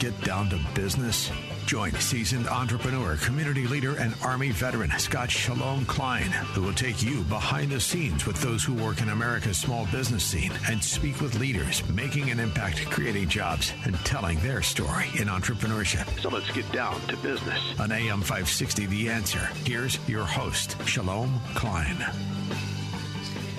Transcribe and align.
get 0.00 0.18
down 0.22 0.48
to 0.48 0.58
business? 0.74 1.30
Join 1.66 1.92
seasoned 1.92 2.48
entrepreneur, 2.48 3.16
community 3.18 3.66
leader, 3.66 3.96
and 3.96 4.14
Army 4.24 4.50
veteran 4.50 4.90
Scott 4.98 5.30
Shalom 5.30 5.84
Klein, 5.84 6.30
who 6.54 6.62
will 6.62 6.72
take 6.72 7.02
you 7.02 7.20
behind 7.24 7.70
the 7.70 7.78
scenes 7.78 8.26
with 8.26 8.40
those 8.40 8.64
who 8.64 8.74
work 8.74 9.02
in 9.02 9.10
America's 9.10 9.58
small 9.58 9.86
business 9.92 10.24
scene 10.24 10.52
and 10.68 10.82
speak 10.82 11.20
with 11.20 11.38
leaders 11.38 11.86
making 11.90 12.30
an 12.30 12.40
impact, 12.40 12.86
creating 12.86 13.28
jobs, 13.28 13.72
and 13.84 13.94
telling 13.98 14.38
their 14.40 14.62
story 14.62 15.06
in 15.18 15.28
entrepreneurship. 15.28 16.08
So 16.20 16.30
let's 16.30 16.50
get 16.50 16.70
down 16.72 16.98
to 17.02 17.16
business. 17.18 17.60
On 17.78 17.92
AM 17.92 18.20
560, 18.20 18.86
The 18.86 19.10
Answer, 19.10 19.50
here's 19.64 19.98
your 20.08 20.24
host, 20.24 20.76
Shalom 20.86 21.38
Klein. 21.54 21.96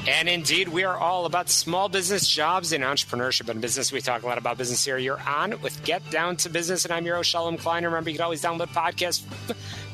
And 0.07 0.27
indeed, 0.27 0.67
we 0.67 0.83
are 0.83 0.97
all 0.97 1.27
about 1.27 1.47
small 1.47 1.87
business 1.87 2.27
jobs 2.27 2.73
and 2.73 2.83
entrepreneurship 2.83 3.49
and 3.49 3.61
business. 3.61 3.91
We 3.91 4.01
talk 4.01 4.23
a 4.23 4.25
lot 4.25 4.39
about 4.39 4.57
business 4.57 4.83
here. 4.83 4.97
You're 4.97 5.21
on 5.21 5.61
with 5.61 5.83
Get 5.83 6.09
Down 6.09 6.37
to 6.37 6.49
Business, 6.49 6.85
and 6.85 6.93
I'm 6.93 7.05
your 7.05 7.17
host, 7.17 7.29
Shalom 7.29 7.57
Klein. 7.57 7.85
Remember, 7.85 8.09
you 8.09 8.15
can 8.15 8.23
always 8.23 8.41
download 8.41 8.69
podcasts 8.69 9.21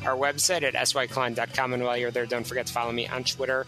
our 0.06 0.16
website 0.16 0.62
at 0.62 0.72
syklein.com. 0.72 1.74
And 1.74 1.82
while 1.84 1.98
you're 1.98 2.10
there, 2.10 2.24
don't 2.24 2.46
forget 2.46 2.66
to 2.68 2.72
follow 2.72 2.90
me 2.90 3.06
on 3.06 3.22
Twitter 3.22 3.66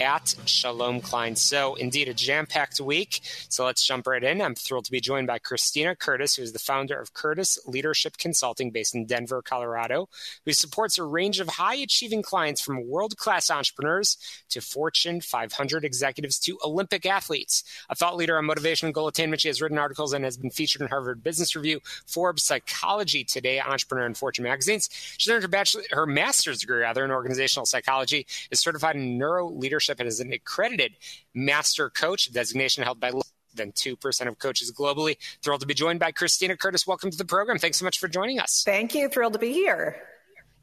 at 0.00 0.34
Shalom 0.46 1.00
Klein. 1.00 1.36
So, 1.36 1.74
indeed, 1.74 2.08
a 2.08 2.14
jam 2.14 2.46
packed 2.46 2.80
week. 2.80 3.20
So, 3.48 3.64
let's 3.64 3.86
jump 3.86 4.06
right 4.06 4.22
in. 4.22 4.40
I'm 4.40 4.54
thrilled 4.54 4.84
to 4.86 4.90
be 4.90 5.00
joined 5.00 5.26
by 5.26 5.38
Christina 5.38 5.96
Curtis, 5.96 6.36
who 6.36 6.42
is 6.42 6.52
the 6.52 6.58
founder 6.58 7.00
of 7.00 7.14
Curtis 7.14 7.58
Leadership 7.66 8.16
Consulting 8.16 8.70
based 8.70 8.94
in 8.94 9.06
Denver, 9.06 9.42
Colorado, 9.42 10.08
who 10.44 10.52
supports 10.52 10.98
a 10.98 11.04
range 11.04 11.40
of 11.40 11.48
high 11.48 11.76
achieving 11.76 12.22
clients 12.22 12.60
from 12.60 12.88
world 12.88 13.16
class 13.16 13.50
entrepreneurs 13.50 14.16
to 14.50 14.60
Fortune 14.60 15.20
500 15.20 15.84
executives 15.84 16.38
to 16.40 16.58
Olympic 16.64 17.04
athletes. 17.04 17.64
A 17.88 17.94
thought 17.94 18.16
leader 18.16 18.38
on 18.38 18.44
motivation 18.44 18.86
and 18.86 18.94
goal 18.94 19.08
attainment, 19.08 19.40
she 19.40 19.48
has 19.48 19.60
written 19.60 19.78
articles 19.78 20.12
and 20.12 20.24
has 20.24 20.36
been 20.36 20.50
featured 20.50 20.82
in 20.82 20.88
Harvard 20.88 21.22
Business 21.22 21.56
Review, 21.56 21.80
Forbes, 22.06 22.44
Psychology 22.44 23.24
Today, 23.24 23.60
Entrepreneur, 23.60 24.06
and 24.06 24.16
Fortune 24.16 24.44
magazines. 24.44 24.88
She 25.18 25.30
earned 25.30 25.42
her 25.42 25.48
bachelor, 25.48 25.82
her 25.90 26.06
master's 26.06 26.60
degree 26.60 26.80
rather 26.80 27.04
in 27.04 27.10
organizational 27.10 27.66
psychology, 27.66 28.26
is 28.50 28.60
certified 28.60 28.96
in 28.96 29.18
neuro 29.18 29.48
leadership 29.48 29.87
and 29.98 30.08
is 30.08 30.20
an 30.20 30.32
accredited 30.32 30.96
master 31.34 31.90
coach, 31.90 32.32
designation 32.32 32.84
held 32.84 33.00
by 33.00 33.10
less 33.10 33.32
than 33.54 33.72
2% 33.72 34.28
of 34.28 34.38
coaches 34.38 34.72
globally. 34.72 35.16
Thrilled 35.42 35.60
to 35.60 35.66
be 35.66 35.74
joined 35.74 36.00
by 36.00 36.12
Christina 36.12 36.56
Curtis. 36.56 36.86
Welcome 36.86 37.10
to 37.10 37.16
the 37.18 37.24
program. 37.24 37.58
Thanks 37.58 37.78
so 37.78 37.84
much 37.84 37.98
for 37.98 38.08
joining 38.08 38.38
us. 38.38 38.62
Thank 38.64 38.94
you. 38.94 39.08
Thrilled 39.08 39.32
to 39.34 39.38
be 39.38 39.52
here. 39.52 39.96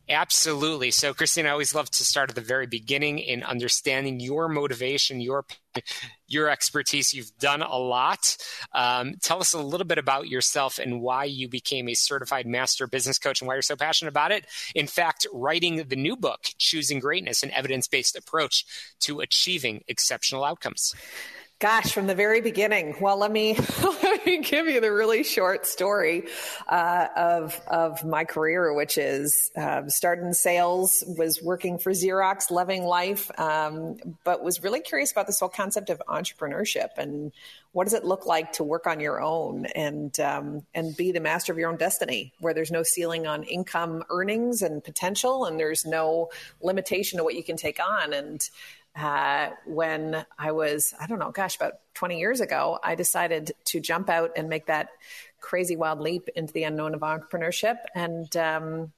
Absolutely. 0.08 0.92
So, 0.92 1.14
Christine, 1.16 1.48
I 1.48 1.50
always 1.50 1.73
love 1.73 1.89
to 1.92 2.06
start 2.06 2.30
at 2.30 2.36
the 2.36 2.42
very 2.42 2.67
beginning 2.67 3.17
in 3.17 3.42
understanding 3.42 4.20
your 4.20 4.47
motivation, 4.47 5.20
your 5.20 5.45
your 6.28 6.47
expertise. 6.47 7.14
You've 7.14 7.36
done 7.39 7.62
a 7.64 7.75
lot. 7.78 8.38
Um, 8.73 9.16
tell 9.22 9.40
us 9.40 9.53
a 9.53 9.59
little 9.59 9.85
bit 9.85 9.97
about 9.97 10.28
yourself 10.28 10.78
and 10.78 11.02
why 11.02 11.25
you 11.25 11.50
became 11.50 11.90
a 11.90 11.96
certified 11.96 12.46
master 12.46 12.88
business 12.88 13.18
coach 13.18 13.41
and 13.41 13.47
why 13.47 13.56
you're 13.56 13.62
so 13.63 13.75
passionate 13.75 14.09
about 14.09 14.31
it. 14.31 14.46
In 14.75 14.85
fact, 14.85 15.25
writing 15.34 15.84
the 15.88 15.96
new 15.96 16.16
book, 16.16 16.41
Choosing 16.59 17.00
Greatness, 17.00 17.41
an 17.41 17.51
evidence 17.51 17.88
based 17.88 18.16
approach 18.16 18.63
to 19.01 19.22
achieving 19.22 19.84
exceptional 19.88 20.44
outcomes. 20.44 20.94
Gosh, 21.60 21.94
from 21.94 22.06
the 22.06 22.16
very 22.16 22.42
beginning. 22.42 22.98
Well, 23.00 23.18
let 23.18 23.32
me 23.32 23.58
let 23.82 24.26
me 24.26 24.40
give 24.40 24.68
you 24.68 24.82
the 24.82 24.92
really 24.92 25.24
short 25.24 25.66
story 25.66 26.28
uh, 26.68 27.08
of 27.16 27.62
of 27.68 28.04
my 28.04 28.26
career, 28.26 28.74
which 28.74 28.98
is 28.98 29.52
uh, 29.56 29.88
started 29.88 30.36
sales, 30.36 31.02
was 31.18 31.42
working 31.42 31.78
for 31.78 31.94
Xerox, 31.94 32.52
loving 32.52 32.84
life, 32.84 33.32
um, 33.40 33.96
but 34.26 34.44
was 34.44 34.64
really 34.64 34.82
curious 34.82 35.14
about 35.14 35.28
this 35.28 35.40
whole 35.40 35.48
concept 35.48 35.90
of 35.90 36.02
entrepreneurship 36.10 36.98
and 36.98 37.32
what 37.72 37.86
does 37.86 37.94
it 37.94 38.04
look 38.04 38.26
like 38.26 38.52
to 38.54 38.64
work 38.64 38.86
on 38.86 39.00
your 39.00 39.22
own 39.22 39.66
and 39.68 40.20
um, 40.20 40.66
and 40.74 40.96
be 40.98 41.14
the 41.14 41.22
master 41.22 41.54
of 41.54 41.58
your 41.58 41.70
own 41.70 41.78
destiny, 41.78 42.34
where 42.40 42.54
there's 42.54 42.72
no 42.72 42.84
ceiling 42.84 43.28
on 43.28 43.44
income 43.44 44.04
earnings 44.10 44.62
and 44.62 44.84
potential, 44.84 45.46
and 45.46 45.58
there's 45.58 45.86
no 45.86 46.30
limitation 46.62 47.18
to 47.18 47.24
what 47.24 47.36
you 47.36 47.44
can 47.44 47.56
take 47.56 47.80
on 47.80 48.12
and 48.12 48.50
uh, 48.95 49.50
when 49.66 50.25
I 50.38 50.51
was, 50.51 50.94
I 51.00 51.07
don't 51.07 51.19
know, 51.19 51.31
gosh, 51.31 51.56
about 51.56 51.73
20 51.95 52.19
years 52.19 52.41
ago, 52.41 52.79
I 52.83 52.95
decided 52.95 53.51
to 53.66 53.79
jump 53.79 54.09
out 54.09 54.31
and 54.38 54.50
make 54.50 54.67
that 54.67 54.89
crazy 55.41 55.75
wild 55.75 56.00
leap 56.00 56.29
into 56.35 56.53
the 56.53 56.63
unknown 56.63 56.94
of 56.94 57.01
entrepreneurship. 57.01 57.78
And, 57.94 58.35
um, 58.38 58.94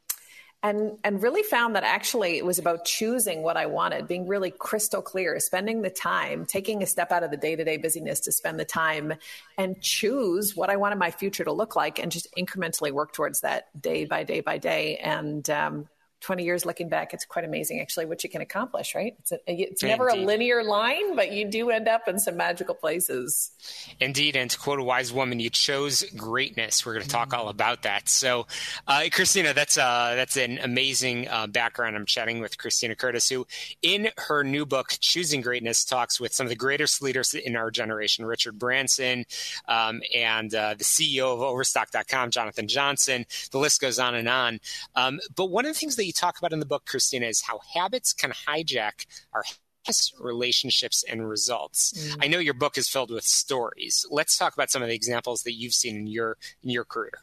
and 0.64 0.98
and 1.04 1.22
really 1.22 1.44
found 1.44 1.76
that 1.76 1.84
actually 1.84 2.38
it 2.38 2.46
was 2.46 2.58
about 2.58 2.84
choosing 2.84 3.44
what 3.44 3.58
I 3.58 3.68
wanted, 3.68 4.08
being 4.08 4.28
really 4.28 4.52
crystal 4.52 5.02
clear, 5.02 5.40
spending 5.40 5.82
the 5.82 5.90
time, 5.90 6.46
taking 6.46 6.82
a 6.82 6.88
step 6.88 7.12
out 7.12 7.24
of 7.24 7.30
the 7.30 7.38
day-to-day 7.38 7.78
busyness 7.78 8.22
to 8.22 8.32
spend 8.32 8.60
the 8.60 8.66
time 8.66 9.14
and 9.58 9.80
choose 9.82 10.56
what 10.56 10.70
I 10.70 10.78
wanted 10.78 10.98
my 10.98 11.12
future 11.12 11.44
to 11.44 11.52
look 11.52 11.76
like 11.76 12.00
and 12.00 12.12
just 12.12 12.28
incrementally 12.36 12.92
work 12.92 13.14
towards 13.14 13.42
that 13.42 13.70
day 13.80 14.06
by 14.06 14.24
day 14.24 14.42
by 14.42 14.58
day. 14.58 14.98
And 14.98 15.48
um, 15.50 15.88
20 16.22 16.44
years 16.44 16.66
looking 16.66 16.90
back, 16.90 17.14
it's 17.14 17.26
quite 17.26 17.46
amazing 17.46 17.80
actually 17.80 18.06
what 18.06 18.24
you 18.24 18.30
can 18.30 18.42
accomplish, 18.42 18.96
right? 18.96 19.16
It's, 19.20 19.32
a, 19.32 19.40
it's 19.48 19.84
never 19.84 20.10
Indeed. 20.10 20.24
a 20.24 20.26
linear 20.26 20.64
line, 20.64 21.16
but 21.16 21.32
you 21.32 21.46
do 21.46 21.70
end 21.70 21.88
up 21.88 22.08
in 22.08 22.20
some 22.20 22.38
magical 22.38 22.76
places. 22.76 23.52
Indeed. 24.00 24.36
And 24.36 24.50
to 24.50 24.58
quote 24.58 24.80
a 24.80 24.84
wise 24.84 25.14
woman, 25.14 25.40
you 25.40 25.50
chose 25.50 26.04
greatness. 26.16 26.86
We're 26.86 26.94
going 26.94 27.06
to 27.06 27.10
talk 27.10 27.34
all 27.34 27.50
about 27.50 27.84
that. 27.84 28.10
So, 28.10 28.48
uh, 28.88 29.04
Christina, 29.12 29.54
that's, 29.54 29.78
uh, 29.78 30.14
that's 30.16 30.38
an 30.38 30.60
amazing 30.62 31.28
uh, 31.28 31.48
background. 31.48 31.96
I'm 31.96 32.06
chatting 32.06 32.40
with 32.40 32.58
Christina 32.58 32.96
Curtis, 32.96 33.30
who 33.30 33.46
in 33.82 34.10
her 34.18 34.44
new 34.44 34.66
book, 34.66 34.96
Choosing 35.00 35.42
Greatness, 35.42 35.86
talks 35.86 36.20
with 36.20 36.34
some 36.34 36.46
of 36.46 36.50
the 36.50 36.56
greatest 36.56 37.02
leaders 37.02 37.34
in 37.34 37.56
our 37.56 37.70
generation, 37.70 38.26
Richard 38.26 38.58
Branson 38.58 39.26
um, 39.68 40.02
and 40.16 40.54
uh, 40.54 40.74
the 40.76 40.84
CEO 40.84 41.34
of 41.34 41.42
Overstock.com, 41.42 42.32
Jonathan 42.32 42.68
Johnson. 42.68 43.26
The 43.52 43.60
list 43.60 43.82
goes 43.82 44.00
on 44.00 44.16
and 44.16 44.28
on. 44.28 44.60
Um, 44.96 45.20
but 45.36 45.46
one 45.46 45.66
of 45.66 45.74
the 45.74 45.80
things 45.80 45.96
that 45.96 46.07
you 46.08 46.14
talk 46.14 46.40
about 46.40 46.54
in 46.54 46.60
the 46.60 46.66
book, 46.66 46.86
Christina, 46.86 47.28
is 47.28 47.42
how 47.42 47.60
habits 47.76 48.14
can 48.14 48.32
hijack 48.32 49.06
our 49.34 49.44
relationships 50.20 51.04
and 51.08 51.30
results. 51.30 51.94
Mm. 51.94 52.26
I 52.26 52.28
know 52.28 52.40
your 52.40 52.54
book 52.54 52.78
is 52.78 52.90
filled 52.90 53.12
with 53.12 53.24
stories. 53.24 54.06
Let's 54.10 54.38
talk 54.38 54.54
about 54.54 54.70
some 54.72 54.82
of 54.82 54.90
the 54.90 54.96
examples 54.96 55.44
that 55.44 55.54
you've 55.54 55.74
seen 55.74 55.96
in 55.96 56.08
your 56.08 56.38
in 56.64 56.72
your 56.72 56.84
career. 56.84 57.14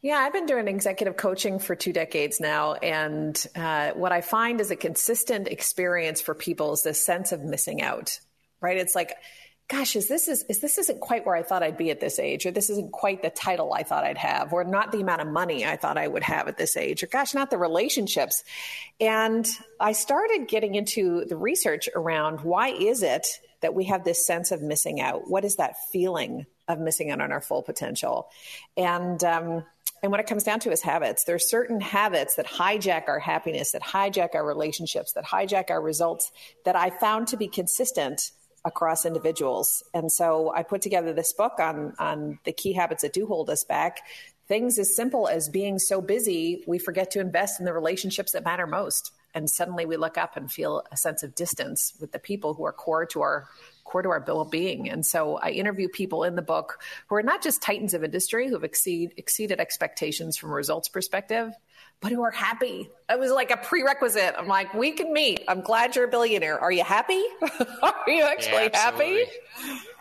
Yeah, 0.00 0.16
I've 0.16 0.32
been 0.32 0.46
doing 0.46 0.68
executive 0.68 1.16
coaching 1.16 1.58
for 1.58 1.74
two 1.74 1.92
decades 1.92 2.40
now. 2.40 2.74
And 2.74 3.42
uh, 3.56 3.90
what 3.92 4.12
I 4.12 4.20
find 4.20 4.60
is 4.60 4.70
a 4.70 4.76
consistent 4.76 5.48
experience 5.48 6.20
for 6.20 6.34
people 6.34 6.72
is 6.72 6.82
this 6.82 7.04
sense 7.04 7.32
of 7.32 7.42
missing 7.42 7.82
out, 7.82 8.20
right? 8.60 8.76
It's 8.76 8.94
like, 8.94 9.16
gosh, 9.68 9.96
is 9.96 10.08
this 10.08 10.28
is, 10.28 10.44
is 10.48 10.60
this 10.60 10.78
isn't 10.78 11.00
quite 11.00 11.26
where 11.26 11.36
I 11.36 11.42
thought 11.42 11.62
I'd 11.62 11.76
be 11.76 11.90
at 11.90 12.00
this 12.00 12.18
age, 12.18 12.46
or 12.46 12.50
this 12.50 12.70
isn't 12.70 12.90
quite 12.90 13.22
the 13.22 13.28
title 13.28 13.74
I 13.74 13.82
thought 13.82 14.02
I'd 14.02 14.16
have, 14.16 14.52
or 14.52 14.64
not 14.64 14.92
the 14.92 15.00
amount 15.00 15.20
of 15.20 15.28
money 15.28 15.66
I 15.66 15.76
thought 15.76 15.98
I 15.98 16.08
would 16.08 16.22
have 16.22 16.48
at 16.48 16.56
this 16.56 16.76
age, 16.76 17.02
or 17.02 17.06
gosh, 17.06 17.34
not 17.34 17.50
the 17.50 17.58
relationships. 17.58 18.44
And 18.98 19.46
I 19.78 19.92
started 19.92 20.48
getting 20.48 20.74
into 20.74 21.26
the 21.26 21.36
research 21.36 21.88
around 21.94 22.40
why 22.40 22.68
is 22.68 23.02
it 23.02 23.26
that 23.60 23.74
we 23.74 23.84
have 23.84 24.04
this 24.04 24.26
sense 24.26 24.52
of 24.52 24.62
missing 24.62 25.00
out? 25.00 25.28
What 25.28 25.44
is 25.44 25.56
that 25.56 25.76
feeling 25.90 26.46
of 26.66 26.78
missing 26.78 27.10
out 27.10 27.20
on 27.20 27.30
our 27.30 27.42
full 27.42 27.62
potential? 27.62 28.30
And 28.76 29.22
um, 29.22 29.64
and 30.02 30.12
what 30.12 30.20
it 30.20 30.26
comes 30.26 30.44
down 30.44 30.60
to 30.60 30.70
is 30.70 30.80
habits. 30.80 31.24
There 31.24 31.34
are 31.34 31.40
certain 31.40 31.80
habits 31.80 32.36
that 32.36 32.46
hijack 32.46 33.08
our 33.08 33.18
happiness, 33.18 33.72
that 33.72 33.82
hijack 33.82 34.34
our 34.34 34.46
relationships, 34.46 35.12
that 35.14 35.24
hijack 35.24 35.70
our 35.70 35.82
results 35.82 36.30
that 36.64 36.76
I 36.76 36.90
found 36.90 37.28
to 37.28 37.36
be 37.36 37.48
consistent 37.48 38.30
across 38.68 39.04
individuals. 39.04 39.82
And 39.92 40.12
so 40.12 40.52
I 40.54 40.62
put 40.62 40.82
together 40.82 41.12
this 41.12 41.32
book 41.32 41.54
on 41.58 41.94
on 41.98 42.38
the 42.44 42.52
key 42.52 42.74
habits 42.74 43.02
that 43.02 43.12
do 43.12 43.26
hold 43.26 43.50
us 43.50 43.64
back. 43.64 44.02
Things 44.46 44.78
as 44.78 44.94
simple 44.94 45.26
as 45.26 45.48
being 45.48 45.78
so 45.78 46.00
busy, 46.00 46.62
we 46.66 46.78
forget 46.78 47.10
to 47.10 47.20
invest 47.20 47.58
in 47.58 47.66
the 47.66 47.72
relationships 47.72 48.32
that 48.32 48.44
matter 48.44 48.66
most. 48.66 49.12
And 49.34 49.50
suddenly 49.50 49.84
we 49.84 49.96
look 49.96 50.16
up 50.16 50.36
and 50.36 50.50
feel 50.50 50.84
a 50.90 50.96
sense 50.96 51.22
of 51.22 51.34
distance 51.34 51.92
with 52.00 52.12
the 52.12 52.18
people 52.18 52.54
who 52.54 52.64
are 52.64 52.72
core 52.72 53.06
to 53.06 53.20
our 53.20 53.46
core 53.84 54.02
to 54.02 54.10
our 54.10 54.24
well-being. 54.26 54.88
And 54.90 55.04
so 55.04 55.38
I 55.38 55.50
interview 55.50 55.88
people 55.88 56.24
in 56.24 56.34
the 56.34 56.42
book 56.42 56.80
who 57.08 57.16
are 57.16 57.22
not 57.22 57.42
just 57.42 57.62
titans 57.62 57.94
of 57.94 58.04
industry 58.04 58.46
who 58.46 58.54
have 58.54 58.64
exceed, 58.64 59.14
exceeded 59.16 59.60
expectations 59.60 60.36
from 60.36 60.50
a 60.50 60.54
results 60.54 60.88
perspective, 60.88 61.52
but 62.00 62.12
who 62.12 62.22
are 62.22 62.30
happy. 62.30 62.90
It 63.10 63.18
was 63.18 63.30
like 63.30 63.50
a 63.50 63.56
prerequisite. 63.56 64.34
I'm 64.38 64.46
like, 64.46 64.72
we 64.74 64.92
can 64.92 65.12
meet. 65.12 65.42
I'm 65.48 65.60
glad 65.60 65.96
you're 65.96 66.04
a 66.04 66.08
billionaire. 66.08 66.58
Are 66.58 66.72
you 66.72 66.84
happy? 66.84 67.22
are 67.82 67.94
you 68.06 68.22
actually 68.22 68.70
yeah, 68.72 68.78
happy? 68.78 69.24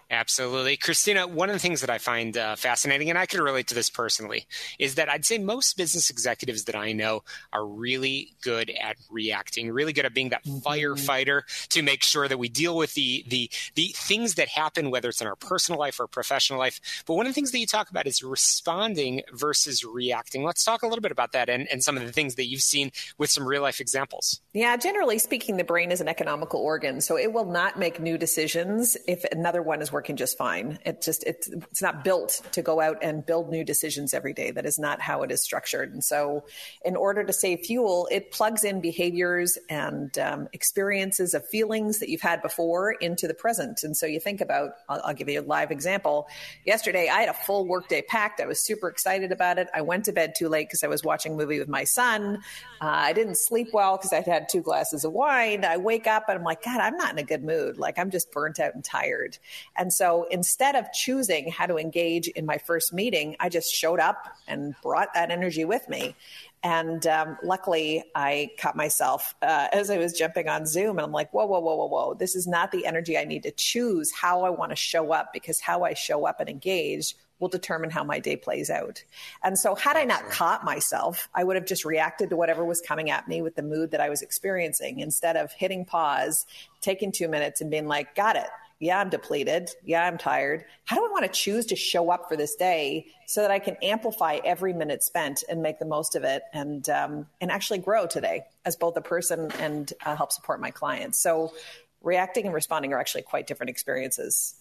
Absolutely. 0.09 0.77
Christina, 0.77 1.27
one 1.27 1.49
of 1.49 1.53
the 1.53 1.59
things 1.59 1.81
that 1.81 1.89
I 1.89 1.97
find 1.97 2.37
uh, 2.37 2.55
fascinating, 2.55 3.09
and 3.09 3.19
I 3.19 3.25
can 3.25 3.41
relate 3.41 3.67
to 3.67 3.75
this 3.75 3.89
personally, 3.89 4.47
is 4.79 4.95
that 4.95 5.09
I'd 5.09 5.25
say 5.25 5.37
most 5.37 5.75
business 5.75 6.09
executives 6.09 6.63
that 6.63 6.75
I 6.75 6.93
know 6.93 7.23
are 7.51 7.65
really 7.65 8.33
good 8.41 8.71
at 8.81 8.95
reacting, 9.09 9.69
really 9.69 9.91
good 9.91 10.05
at 10.05 10.13
being 10.13 10.29
that 10.29 10.45
mm-hmm. 10.45 10.65
firefighter 10.65 11.41
to 11.69 11.81
make 11.81 12.03
sure 12.03 12.29
that 12.29 12.37
we 12.37 12.47
deal 12.47 12.77
with 12.77 12.93
the, 12.93 13.25
the, 13.27 13.49
the 13.75 13.87
things 13.95 14.35
that 14.35 14.47
happen, 14.47 14.91
whether 14.91 15.09
it's 15.09 15.19
in 15.19 15.27
our 15.27 15.35
personal 15.35 15.77
life 15.77 15.99
or 15.99 16.07
professional 16.07 16.57
life. 16.57 17.03
But 17.05 17.15
one 17.15 17.25
of 17.25 17.31
the 17.31 17.35
things 17.35 17.51
that 17.51 17.59
you 17.59 17.67
talk 17.67 17.89
about 17.89 18.07
is 18.07 18.23
responding 18.23 19.23
versus 19.33 19.83
reacting. 19.83 20.43
Let's 20.43 20.63
talk 20.63 20.83
a 20.83 20.87
little 20.87 21.01
bit 21.01 21.11
about 21.11 21.33
that 21.33 21.49
and, 21.49 21.67
and 21.69 21.83
some 21.83 21.97
of 21.97 22.05
the 22.05 22.13
things 22.13 22.35
that 22.35 22.47
you've 22.47 22.61
seen 22.61 22.91
with 23.17 23.29
some 23.29 23.45
real 23.45 23.61
life 23.61 23.81
examples. 23.81 24.39
Yeah, 24.53 24.77
generally 24.77 25.19
speaking, 25.19 25.57
the 25.57 25.65
brain 25.65 25.91
is 25.91 25.99
an 25.99 26.07
economical 26.07 26.61
organ, 26.61 27.01
so 27.01 27.17
it 27.17 27.33
will 27.33 27.45
not 27.45 27.77
make 27.77 27.99
new 27.99 28.17
decisions 28.17 28.95
if 29.05 29.25
another 29.25 29.61
one 29.61 29.81
is 29.81 29.91
working 29.97 30.15
just 30.15 30.37
fine. 30.37 30.77
It 30.85 31.01
just 31.01 31.23
it's 31.23 31.47
it's 31.47 31.81
not 31.81 32.03
built 32.03 32.43
to 32.51 32.61
go 32.61 32.79
out 32.79 32.97
and 33.01 33.25
build 33.25 33.49
new 33.49 33.63
decisions 33.63 34.13
every 34.13 34.31
day. 34.31 34.51
That 34.51 34.67
is 34.67 34.77
not 34.77 35.01
how 35.01 35.23
it 35.23 35.31
is 35.31 35.41
structured. 35.41 35.91
And 35.91 36.03
so, 36.03 36.45
in 36.85 36.95
order 36.95 37.23
to 37.23 37.33
save 37.33 37.61
fuel, 37.61 38.07
it 38.11 38.29
plugs 38.31 38.63
in 38.63 38.79
behaviors 38.79 39.57
and 39.71 40.15
um, 40.19 40.49
experiences 40.53 41.33
of 41.33 41.43
feelings 41.47 41.97
that 41.97 42.09
you've 42.09 42.21
had 42.21 42.43
before 42.43 42.91
into 42.91 43.27
the 43.27 43.33
present. 43.33 43.81
And 43.81 43.97
so 43.97 44.05
you 44.05 44.19
think 44.19 44.39
about. 44.39 44.73
I'll, 44.87 45.01
I'll 45.03 45.13
give 45.15 45.29
you 45.29 45.41
a 45.41 45.47
live 45.55 45.71
example. 45.71 46.27
Yesterday, 46.63 47.09
I 47.09 47.21
had 47.21 47.29
a 47.29 47.33
full 47.33 47.67
workday 47.67 48.03
packed. 48.03 48.39
I 48.39 48.45
was 48.45 48.63
super 48.63 48.89
excited 48.89 49.31
about 49.31 49.57
it. 49.57 49.67
I 49.73 49.81
went 49.81 50.05
to 50.05 50.11
bed 50.11 50.35
too 50.37 50.47
late 50.47 50.67
because 50.67 50.83
I 50.83 50.87
was 50.87 51.03
watching 51.03 51.33
a 51.33 51.35
movie 51.35 51.57
with 51.57 51.69
my 51.69 51.85
son. 51.85 52.37
Uh, 52.79 52.85
I 53.09 53.13
didn't 53.13 53.37
sleep 53.37 53.69
well 53.73 53.97
because 53.97 54.13
I'd 54.13 54.27
had 54.27 54.47
two 54.47 54.61
glasses 54.61 55.03
of 55.05 55.11
wine. 55.11 55.65
I 55.65 55.77
wake 55.77 56.05
up 56.05 56.25
and 56.29 56.37
I'm 56.37 56.43
like, 56.43 56.63
God, 56.63 56.81
I'm 56.81 56.97
not 56.97 57.13
in 57.13 57.17
a 57.17 57.23
good 57.23 57.43
mood. 57.43 57.79
Like 57.79 57.97
I'm 57.97 58.11
just 58.11 58.31
burnt 58.31 58.59
out 58.59 58.75
and 58.75 58.83
tired. 58.83 59.39
And 59.75 59.86
so 59.91 60.27
instead 60.29 60.75
of 60.75 60.91
choosing 60.91 61.51
how 61.51 61.65
to 61.65 61.77
engage 61.77 62.27
in 62.27 62.45
my 62.45 62.57
first 62.57 62.93
meeting, 62.93 63.35
I 63.39 63.49
just 63.49 63.73
showed 63.73 63.99
up 63.99 64.35
and 64.47 64.75
brought 64.81 65.13
that 65.13 65.31
energy 65.31 65.65
with 65.65 65.87
me. 65.89 66.15
And 66.63 67.05
um, 67.05 67.37
luckily, 67.43 68.03
I 68.15 68.51
caught 68.59 68.75
myself 68.75 69.35
uh, 69.41 69.67
as 69.73 69.89
I 69.89 69.97
was 69.97 70.13
jumping 70.13 70.49
on 70.49 70.65
Zoom, 70.65 70.97
and 70.97 71.01
I'm 71.01 71.11
like, 71.11 71.31
whoa, 71.31 71.45
whoa, 71.45 71.59
whoa, 71.59 71.75
whoa, 71.75 71.87
whoa. 71.87 72.13
This 72.15 72.35
is 72.35 72.47
not 72.47 72.71
the 72.71 72.85
energy 72.85 73.17
I 73.17 73.25
need 73.25 73.43
to 73.43 73.51
choose 73.51 74.11
how 74.11 74.43
I 74.43 74.49
want 74.49 74.71
to 74.71 74.75
show 74.75 75.11
up 75.11 75.31
because 75.33 75.59
how 75.59 75.83
I 75.83 75.93
show 75.93 76.25
up 76.25 76.39
and 76.39 76.49
engage 76.49 77.15
will 77.39 77.47
determine 77.47 77.91
how 77.91 78.03
my 78.03 78.19
day 78.19 78.35
plays 78.35 78.71
out. 78.71 79.03
And 79.43 79.59
so, 79.59 79.75
had 79.75 79.95
I 79.95 80.05
not 80.05 80.29
caught 80.29 80.65
myself, 80.65 81.29
I 81.35 81.43
would 81.43 81.55
have 81.55 81.67
just 81.67 81.85
reacted 81.85 82.31
to 82.31 82.35
whatever 82.35 82.65
was 82.65 82.81
coming 82.81 83.11
at 83.11 83.27
me 83.27 83.43
with 83.43 83.55
the 83.55 83.61
mood 83.61 83.91
that 83.91 84.01
I 84.01 84.09
was 84.09 84.23
experiencing 84.23 84.99
instead 84.99 85.37
of 85.37 85.51
hitting 85.51 85.85
pause, 85.85 86.47
taking 86.81 87.11
two 87.11 87.27
minutes, 87.27 87.61
and 87.61 87.69
being 87.69 87.87
like, 87.87 88.15
got 88.15 88.35
it 88.35 88.47
yeah, 88.79 88.99
I'm 88.99 89.09
depleted. 89.09 89.71
Yeah, 89.83 90.05
I'm 90.05 90.17
tired. 90.17 90.65
How 90.85 90.97
do 90.97 91.05
I 91.05 91.09
want 91.09 91.25
to 91.25 91.31
choose 91.31 91.65
to 91.67 91.75
show 91.75 92.11
up 92.11 92.27
for 92.29 92.35
this 92.35 92.55
day 92.55 93.07
so 93.25 93.41
that 93.41 93.49
I 93.49 93.57
can 93.59 93.75
amplify 93.81 94.39
every 94.45 94.73
minute 94.73 95.03
spent 95.03 95.43
and 95.49 95.63
make 95.63 95.79
the 95.79 95.85
most 95.85 96.15
of 96.15 96.23
it 96.23 96.43
and 96.53 96.87
um, 96.89 97.27
and 97.41 97.51
actually 97.51 97.79
grow 97.79 98.05
today 98.05 98.43
as 98.65 98.75
both 98.75 98.95
a 98.95 99.01
person 99.01 99.51
and 99.59 99.91
uh, 100.05 100.15
help 100.15 100.31
support 100.31 100.61
my 100.61 100.69
clients? 100.69 101.17
So, 101.19 101.53
reacting 102.03 102.45
and 102.45 102.53
responding 102.53 102.93
are 102.93 102.99
actually 102.99 103.23
quite 103.23 103.47
different 103.47 103.71
experiences. 103.71 104.53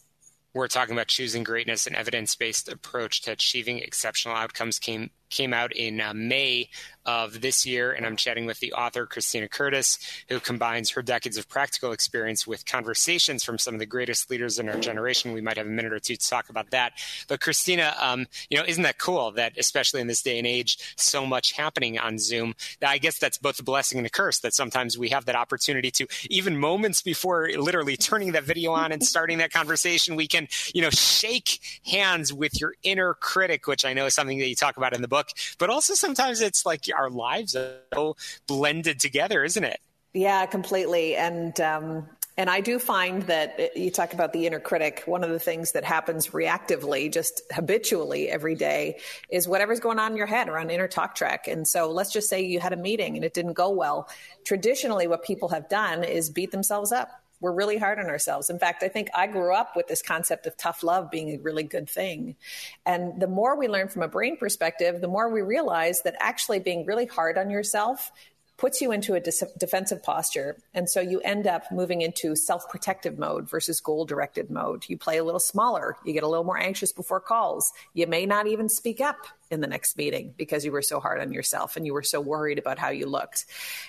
We're 0.55 0.69
talking 0.69 0.95
about 0.95 1.09
choosing 1.09 1.45
greatness 1.45 1.87
and 1.87 1.95
evidence 1.95 2.35
based 2.35 2.73
approach 2.73 3.21
to 3.23 3.33
achieving 3.33 3.81
exceptional 3.81 4.35
outcomes 4.35 4.79
came 4.79 5.11
came 5.31 5.53
out 5.53 5.75
in 5.75 6.01
uh, 6.01 6.13
May 6.15 6.69
of 7.07 7.41
this 7.41 7.65
year, 7.65 7.93
and 7.93 8.05
I'm 8.05 8.17
chatting 8.17 8.47
with 8.47 8.59
the 8.59 8.73
author 8.73 9.07
Christina 9.07 9.49
Curtis, 9.49 9.99
who 10.29 10.41
combines 10.41 10.91
her 10.91 11.03
decades 11.03 11.37
of 11.37 11.49
practical 11.49 11.93
experience 11.93 12.47
with 12.47 12.67
conversations 12.67 13.45
from 13.45 13.59
some 13.59 13.75
of 13.75 13.81
the 13.81 13.87
greatest 13.87 14.29
leaders 14.29 14.59
in 14.59 14.69
our 14.69 14.79
generation. 14.79 15.33
We 15.33 15.41
might 15.41 15.57
have 15.57 15.67
a 15.67 15.71
minute 15.71 15.93
or 15.93 16.01
two 16.01 16.17
to 16.17 16.29
talk 16.29 16.49
about 16.49 16.71
that. 16.71 16.95
But 17.29 17.41
Christina, 17.41 17.95
um, 18.01 18.27
you 18.51 18.59
know, 18.59 18.65
isn't 18.67 18.83
that 18.83 18.99
cool 18.99 19.31
that 19.33 19.53
especially 19.57 20.01
in 20.01 20.09
this 20.09 20.21
day 20.21 20.37
and 20.37 20.47
age, 20.47 20.95
so 20.97 21.25
much 21.25 21.53
happening 21.53 21.97
on 21.97 22.19
Zoom? 22.19 22.55
I 22.85 22.99
guess 22.99 23.19
that's 23.19 23.39
both 23.39 23.61
a 23.61 23.63
blessing 23.63 23.99
and 23.99 24.07
a 24.07 24.11
curse 24.11 24.41
that 24.41 24.55
sometimes 24.55 24.99
we 24.99 25.11
have 25.11 25.27
that 25.27 25.37
opportunity 25.37 25.93
to, 25.93 26.09
even 26.29 26.57
moments 26.57 27.03
before 27.03 27.49
literally 27.57 27.97
turning 27.97 28.33
that 28.33 28.43
video 28.43 28.73
on 28.73 28.91
and 28.91 29.05
starting 29.05 29.39
that 29.39 29.53
conversation, 29.53 30.17
we 30.17 30.27
can, 30.27 30.49
you 30.75 30.83
know, 30.83 30.91
shake 30.91 31.61
hands 31.87 32.33
with 32.33 32.61
your 32.61 32.75
inner 32.83 33.15
critic, 33.15 33.69
which 33.69 33.85
I 33.85 33.93
know 33.93 34.07
is 34.07 34.15
something 34.15 34.39
that 34.39 34.49
you 34.49 34.57
talk 34.57 34.77
about 34.77 34.93
in 34.93 35.03
the 35.03 35.09
book. 35.09 35.16
But 35.59 35.71
also 35.71 35.95
sometimes 35.95 36.41
it's 36.41 36.67
like 36.67 36.85
our 36.97 37.11
lives 37.11 37.55
are 37.57 37.77
so 37.95 38.17
blended 38.47 39.01
together, 39.01 39.45
isn't 39.45 39.65
it? 39.65 39.81
Yeah, 40.13 40.47
completely. 40.47 41.15
And 41.15 41.61
um, 41.61 42.09
and 42.39 42.51
I 42.51 42.61
do 42.61 42.79
find 42.79 43.23
that 43.23 43.77
you 43.77 43.91
talk 43.91 44.13
about 44.13 44.35
the 44.35 44.47
inner 44.47 44.61
critic. 44.61 45.03
One 45.07 45.25
of 45.25 45.31
the 45.31 45.39
things 45.39 45.73
that 45.73 45.85
happens 45.85 46.29
reactively, 46.29 47.11
just 47.11 47.41
habitually 47.51 48.29
every 48.29 48.55
day, 48.55 48.99
is 49.31 49.49
whatever's 49.49 49.81
going 49.81 49.99
on 49.99 50.13
in 50.13 50.19
your 50.19 50.27
head 50.27 50.49
around 50.49 50.71
inner 50.71 50.89
talk 50.89 51.15
track. 51.15 51.49
And 51.49 51.67
so 51.67 51.91
let's 51.91 52.13
just 52.13 52.29
say 52.29 52.43
you 52.43 52.61
had 52.61 52.75
a 52.75 52.77
meeting 52.77 53.17
and 53.17 53.25
it 53.25 53.33
didn't 53.33 53.55
go 53.55 53.71
well. 53.71 54.09
Traditionally, 54.45 55.07
what 55.07 55.25
people 55.25 55.49
have 55.49 55.69
done 55.71 56.05
is 56.05 56.29
beat 56.29 56.51
themselves 56.51 56.93
up 56.93 57.23
we're 57.41 57.53
really 57.53 57.77
hard 57.77 57.99
on 57.99 58.07
ourselves. 58.07 58.51
In 58.51 58.59
fact, 58.59 58.83
I 58.83 58.89
think 58.89 59.09
I 59.15 59.27
grew 59.27 59.55
up 59.55 59.77
with 59.77 59.89
this 59.89 60.03
concept 60.03 60.47
of 60.47 60.57
tough 60.57 60.83
love 60.83 61.11
being 61.11 61.31
a 61.31 61.39
really 61.39 61.63
good 61.63 61.89
thing. 61.89 62.37
And 62.85 63.21
the 63.21 63.27
more 63.27 63.57
we 63.57 63.69
learn 63.69 63.89
from 63.89 64.03
a 64.03 64.09
brain 64.09 64.37
perspective, 64.37 65.01
the 65.01 65.09
more 65.09 65.29
we 65.29 65.43
realize 65.43 66.03
that 66.03 66.17
actually 66.19 66.61
being 66.61 66.87
really 66.87 67.07
hard 67.07 67.39
on 67.39 67.51
yourself 67.51 68.11
puts 68.57 68.81
you 68.81 68.91
into 68.91 69.15
a 69.15 69.21
defensive 69.21 70.03
posture. 70.03 70.57
And 70.73 70.89
so 70.89 71.01
you 71.01 71.21
end 71.21 71.47
up 71.47 71.71
moving 71.71 72.01
into 72.01 72.35
self 72.35 72.69
protective 72.71 73.19
mode 73.19 73.49
versus 73.49 73.81
goal 73.81 74.05
directed 74.05 74.51
mode. 74.51 74.85
You 74.89 74.97
play 74.97 75.19
a 75.19 75.25
little 75.25 75.41
smaller, 75.41 75.97
you 76.05 76.13
get 76.13 76.23
a 76.23 76.29
little 76.29 76.45
more 76.45 76.59
anxious 76.59 76.93
before 76.93 77.21
calls. 77.21 77.73
You 77.93 78.07
may 78.07 78.27
not 78.27 78.47
even 78.47 78.69
speak 78.69 79.01
up 79.01 79.27
in 79.51 79.61
the 79.61 79.67
next 79.67 79.97
meeting 79.97 80.35
because 80.37 80.65
you 80.65 80.73
were 80.73 80.83
so 80.83 81.01
hard 81.01 81.21
on 81.21 81.33
yourself 81.33 81.77
and 81.77 81.87
you 81.87 81.95
were 81.95 82.03
so 82.03 82.21
worried 82.21 82.59
about 82.59 82.79
how 82.79 82.89
you 82.89 83.07
looked. 83.07 83.47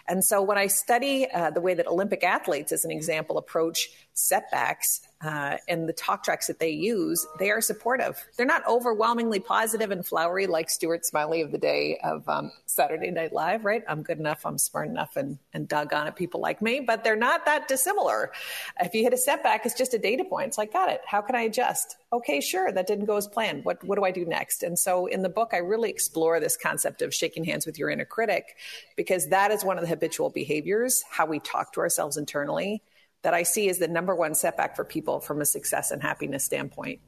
And 0.08 0.24
so 0.24 0.42
when 0.42 0.58
I 0.58 0.68
study 0.68 1.28
uh, 1.30 1.50
the 1.52 1.62
way 1.62 1.74
that 1.74 1.88
Olympic 1.88 2.24
athletes, 2.24 2.72
as 2.72 2.86
an 2.86 2.92
example, 2.92 3.38
approach 3.38 3.90
setbacks 4.14 5.02
uh, 5.22 5.58
and 5.68 5.90
the 5.90 5.94
talk 5.94 6.24
tracks 6.24 6.46
that 6.46 6.60
they 6.60 6.70
use, 6.70 7.26
they 7.40 7.50
are 7.50 7.60
supportive. 7.60 8.24
They're 8.36 8.46
not 8.46 8.68
overwhelmingly 8.68 9.40
positive 9.40 9.90
and 9.90 10.06
flowery 10.06 10.46
like 10.46 10.70
Stuart 10.70 11.06
Smalley 11.06 11.42
of 11.42 11.52
the 11.52 11.58
day 11.58 11.98
of 12.04 12.28
um, 12.30 12.52
Saturday 12.68 13.10
Night 13.10 13.34
Live, 13.34 13.66
right? 13.66 13.84
I'm 13.88 14.04
good 14.04 14.20
enough, 14.20 14.46
I'm 14.46 14.60
smart 14.60 14.88
enough, 14.88 15.16
and, 15.16 15.40
and 15.54 15.68
doggone 15.68 16.06
it, 16.06 16.16
people 16.16 16.40
like 16.40 16.62
me, 16.62 16.82
but 16.82 17.04
they're 17.04 17.16
not 17.16 17.46
that 17.46 17.68
dissimilar. 17.68 18.32
If 18.80 18.94
you 18.94 19.02
hit 19.02 19.14
a 19.14 19.18
setback, 19.18 19.66
it's 19.66 19.74
just 19.74 19.96
a 19.96 19.98
data 19.98 20.24
point. 20.24 20.50
It's 20.50 20.58
like, 20.58 20.72
got 20.72 20.92
it. 20.92 21.02
How 21.06 21.22
can 21.22 21.36
I 21.36 21.42
adjust? 21.42 21.96
Okay, 22.14 22.40
sure, 22.40 22.72
that 22.72 22.86
didn't 22.86 23.06
go 23.06 23.18
as 23.18 23.28
planned. 23.28 23.66
What, 23.66 23.84
what 23.84 23.96
do 23.98 24.06
I 24.06 24.12
do 24.12 24.24
next? 24.24 24.62
And 24.62 24.78
so 24.78 25.08
in 25.08 25.24
the 25.24 25.30
book, 25.30 25.50
I 25.52 25.58
really 25.58 25.90
explore 25.90 26.40
this 26.40 26.56
concept 26.56 27.02
of 27.02 27.14
shaking 27.14 27.44
hands 27.44 27.66
with 27.66 27.80
your 27.80 27.90
inner 27.90 28.06
critic 28.06 28.58
because 28.96 29.30
that 29.30 29.50
is 29.50 29.64
one 29.64 29.78
of 29.78 29.82
the 29.82 29.90
habitual 29.90 30.30
behaviors, 30.30 31.04
how 31.10 31.26
we 31.26 31.40
talk 31.40 31.74
to 31.74 31.80
ourselves 31.80 32.18
internally 32.18 32.84
that 33.24 33.34
I 33.34 33.44
see 33.44 33.70
as 33.70 33.80
the 33.80 33.88
number 33.88 34.16
one 34.16 34.36
setback 34.36 34.76
for 34.76 34.84
people 34.84 35.20
from 35.20 35.42
a 35.42 35.46
success 35.46 35.92
and 35.92 36.02
happiness 36.02 36.44
standpoint. 36.44 37.00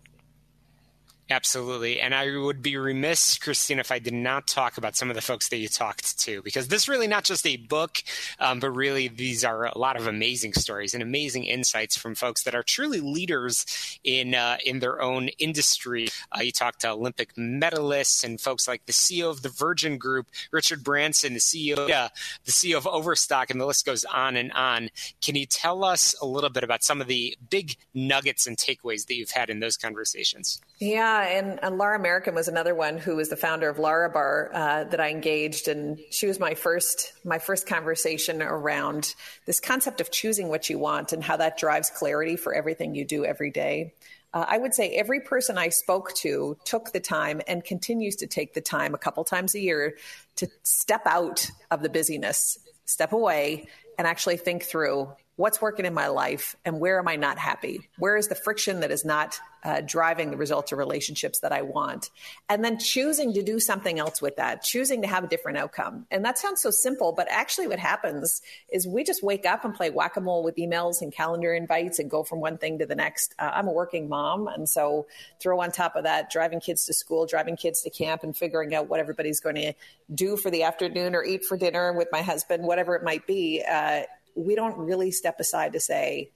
Absolutely. 1.31 2.01
And 2.01 2.15
I 2.15 2.35
would 2.37 2.63
be 2.63 2.75
remiss, 2.75 3.37
Christine, 3.37 3.77
if 3.77 3.91
I 3.91 3.99
did 3.99 4.15
not 4.15 4.47
talk 4.47 4.79
about 4.79 4.95
some 4.95 5.11
of 5.11 5.15
the 5.15 5.21
folks 5.21 5.49
that 5.49 5.57
you 5.57 5.67
talked 5.67 6.17
to, 6.21 6.41
because 6.41 6.69
this 6.69 6.83
is 6.83 6.89
really 6.89 7.07
not 7.07 7.23
just 7.23 7.45
a 7.45 7.55
book, 7.57 7.97
um, 8.39 8.59
but 8.59 8.71
really 8.71 9.07
these 9.07 9.45
are 9.45 9.65
a 9.65 9.77
lot 9.77 9.95
of 9.95 10.07
amazing 10.07 10.53
stories 10.53 10.95
and 10.95 11.03
amazing 11.03 11.43
insights 11.43 11.95
from 11.95 12.15
folks 12.15 12.43
that 12.43 12.55
are 12.55 12.63
truly 12.63 12.99
leaders 12.99 13.99
in 14.03 14.33
uh, 14.33 14.57
in 14.65 14.79
their 14.79 15.01
own 15.03 15.27
industry. 15.37 16.07
Uh, 16.35 16.41
you 16.41 16.51
talked 16.51 16.81
to 16.81 16.89
Olympic 16.89 17.35
medalists 17.35 18.23
and 18.23 18.41
folks 18.41 18.67
like 18.67 18.87
the 18.87 18.93
CEO 18.93 19.29
of 19.29 19.43
the 19.43 19.49
Virgin 19.49 19.99
Group, 19.99 20.27
Richard 20.51 20.83
Branson, 20.83 21.33
the 21.33 21.39
CEO, 21.39 21.77
uh, 21.91 22.09
the 22.45 22.51
CEO 22.51 22.75
of 22.77 22.87
Overstock, 22.87 23.51
and 23.51 23.61
the 23.61 23.67
list 23.67 23.85
goes 23.85 24.03
on 24.05 24.35
and 24.35 24.51
on. 24.53 24.89
Can 25.21 25.35
you 25.35 25.45
tell 25.45 25.83
us 25.83 26.15
a 26.21 26.25
little 26.25 26.49
bit 26.49 26.63
about 26.63 26.83
some 26.83 27.01
of 27.01 27.07
the 27.07 27.37
big 27.51 27.75
nuggets 27.93 28.47
and 28.47 28.57
takeaways 28.57 29.05
that 29.05 29.15
you've 29.15 29.31
had 29.31 29.51
in 29.51 29.59
those 29.59 29.77
conversations? 29.77 30.59
Yeah, 30.79 31.18
and, 31.23 31.59
and, 31.63 31.77
Lara 31.77 31.99
Merriken 31.99 32.35
was 32.35 32.47
another 32.47 32.75
one 32.75 32.97
who 32.97 33.15
was 33.15 33.29
the 33.29 33.35
founder 33.35 33.69
of 33.69 33.77
Larabar 33.77 34.49
uh, 34.53 34.83
that 34.85 34.99
I 34.99 35.09
engaged, 35.09 35.67
and 35.67 35.99
she 36.11 36.27
was 36.27 36.39
my 36.39 36.55
first 36.55 37.13
my 37.23 37.39
first 37.39 37.67
conversation 37.67 38.41
around 38.41 39.15
this 39.45 39.59
concept 39.59 40.01
of 40.01 40.11
choosing 40.11 40.49
what 40.49 40.69
you 40.69 40.77
want 40.77 41.13
and 41.13 41.23
how 41.23 41.37
that 41.37 41.57
drives 41.57 41.89
clarity 41.89 42.35
for 42.35 42.53
everything 42.53 42.95
you 42.95 43.05
do 43.05 43.25
every 43.25 43.51
day. 43.51 43.93
Uh, 44.33 44.45
I 44.47 44.57
would 44.57 44.73
say 44.73 44.89
every 44.91 45.21
person 45.21 45.57
I 45.57 45.69
spoke 45.69 46.13
to 46.15 46.57
took 46.63 46.91
the 46.91 46.99
time 46.99 47.41
and 47.47 47.63
continues 47.63 48.17
to 48.17 48.27
take 48.27 48.53
the 48.53 48.61
time 48.61 48.93
a 48.93 48.99
couple 48.99 49.23
times 49.23 49.55
a 49.55 49.59
year 49.59 49.97
to 50.35 50.47
step 50.63 51.01
out 51.05 51.49
of 51.71 51.81
the 51.81 51.89
busyness, 51.89 52.59
step 52.85 53.11
away, 53.11 53.67
and 53.97 54.07
actually 54.07 54.37
think 54.37 54.63
through 54.63 55.11
what's 55.39 55.61
working 55.61 55.85
in 55.85 55.93
my 55.93 56.07
life 56.07 56.57
and 56.65 56.81
where 56.81 56.99
am 56.99 57.07
I 57.07 57.15
not 57.15 57.37
happy? 57.37 57.87
Where 57.97 58.17
is 58.17 58.27
the 58.27 58.35
friction 58.35 58.81
that 58.81 58.91
is 58.91 59.05
not 59.05 59.39
uh, 59.63 59.79
driving 59.79 60.31
the 60.31 60.37
results 60.37 60.73
of 60.73 60.77
relationships 60.77 61.39
that 61.39 61.53
I 61.53 61.61
want? 61.61 62.09
And 62.49 62.61
then 62.61 62.77
choosing 62.77 63.33
to 63.33 63.41
do 63.41 63.57
something 63.57 63.99
else 63.99 64.21
with 64.21 64.35
that, 64.35 64.63
choosing 64.63 65.01
to 65.01 65.07
have 65.07 65.23
a 65.23 65.27
different 65.27 65.57
outcome. 65.57 66.05
And 66.11 66.25
that 66.25 66.37
sounds 66.37 66.61
so 66.61 66.71
simple, 66.71 67.13
but 67.13 67.29
actually, 67.29 67.67
what 67.67 67.79
happens 67.79 68.41
is 68.67 68.85
we 68.85 69.05
just 69.05 69.23
wake 69.23 69.45
up 69.45 69.63
and 69.63 69.73
play 69.73 69.89
whack 69.89 70.17
a 70.17 70.21
mole 70.21 70.43
with 70.43 70.57
emails 70.57 71.01
and 71.01 71.09
calendar 71.09 71.53
invites 71.53 71.99
and 71.99 72.09
go 72.09 72.21
from 72.23 72.41
one 72.41 72.57
thing 72.57 72.79
to 72.79 72.85
the 72.85 72.95
next. 72.95 73.33
Uh, 73.39 73.49
I'm 73.53 73.69
a 73.69 73.71
working 73.71 74.09
mom. 74.09 74.49
And 74.49 74.69
so 74.69 75.07
throw 75.39 75.61
on 75.61 75.71
top 75.71 75.95
of 75.95 76.03
that 76.03 76.29
driving 76.29 76.59
kids 76.59 76.85
to 76.87 76.93
school, 76.93 77.25
driving 77.25 77.55
kids 77.55 77.81
to 77.83 77.89
camp, 77.89 78.23
and 78.23 78.35
figuring 78.35 78.75
out 78.75 78.89
what 78.89 78.99
everybody's 78.99 79.39
going 79.39 79.55
to 79.55 79.73
do 80.13 80.35
for 80.35 80.51
the 80.51 80.63
afternoon 80.63 81.15
or 81.15 81.23
eat 81.23 81.45
for 81.45 81.55
dinner 81.55 81.93
with 81.93 82.09
my 82.11 82.21
husband, 82.21 82.65
whatever 82.65 82.93
it 82.93 83.03
might 83.03 83.25
be. 83.25 83.63
Uh, 83.65 84.01
we 84.39 84.55
don't 84.55 84.77
really 84.77 85.11
step 85.11 85.39
aside 85.39 85.73
to 85.73 85.79
say, 85.79 86.31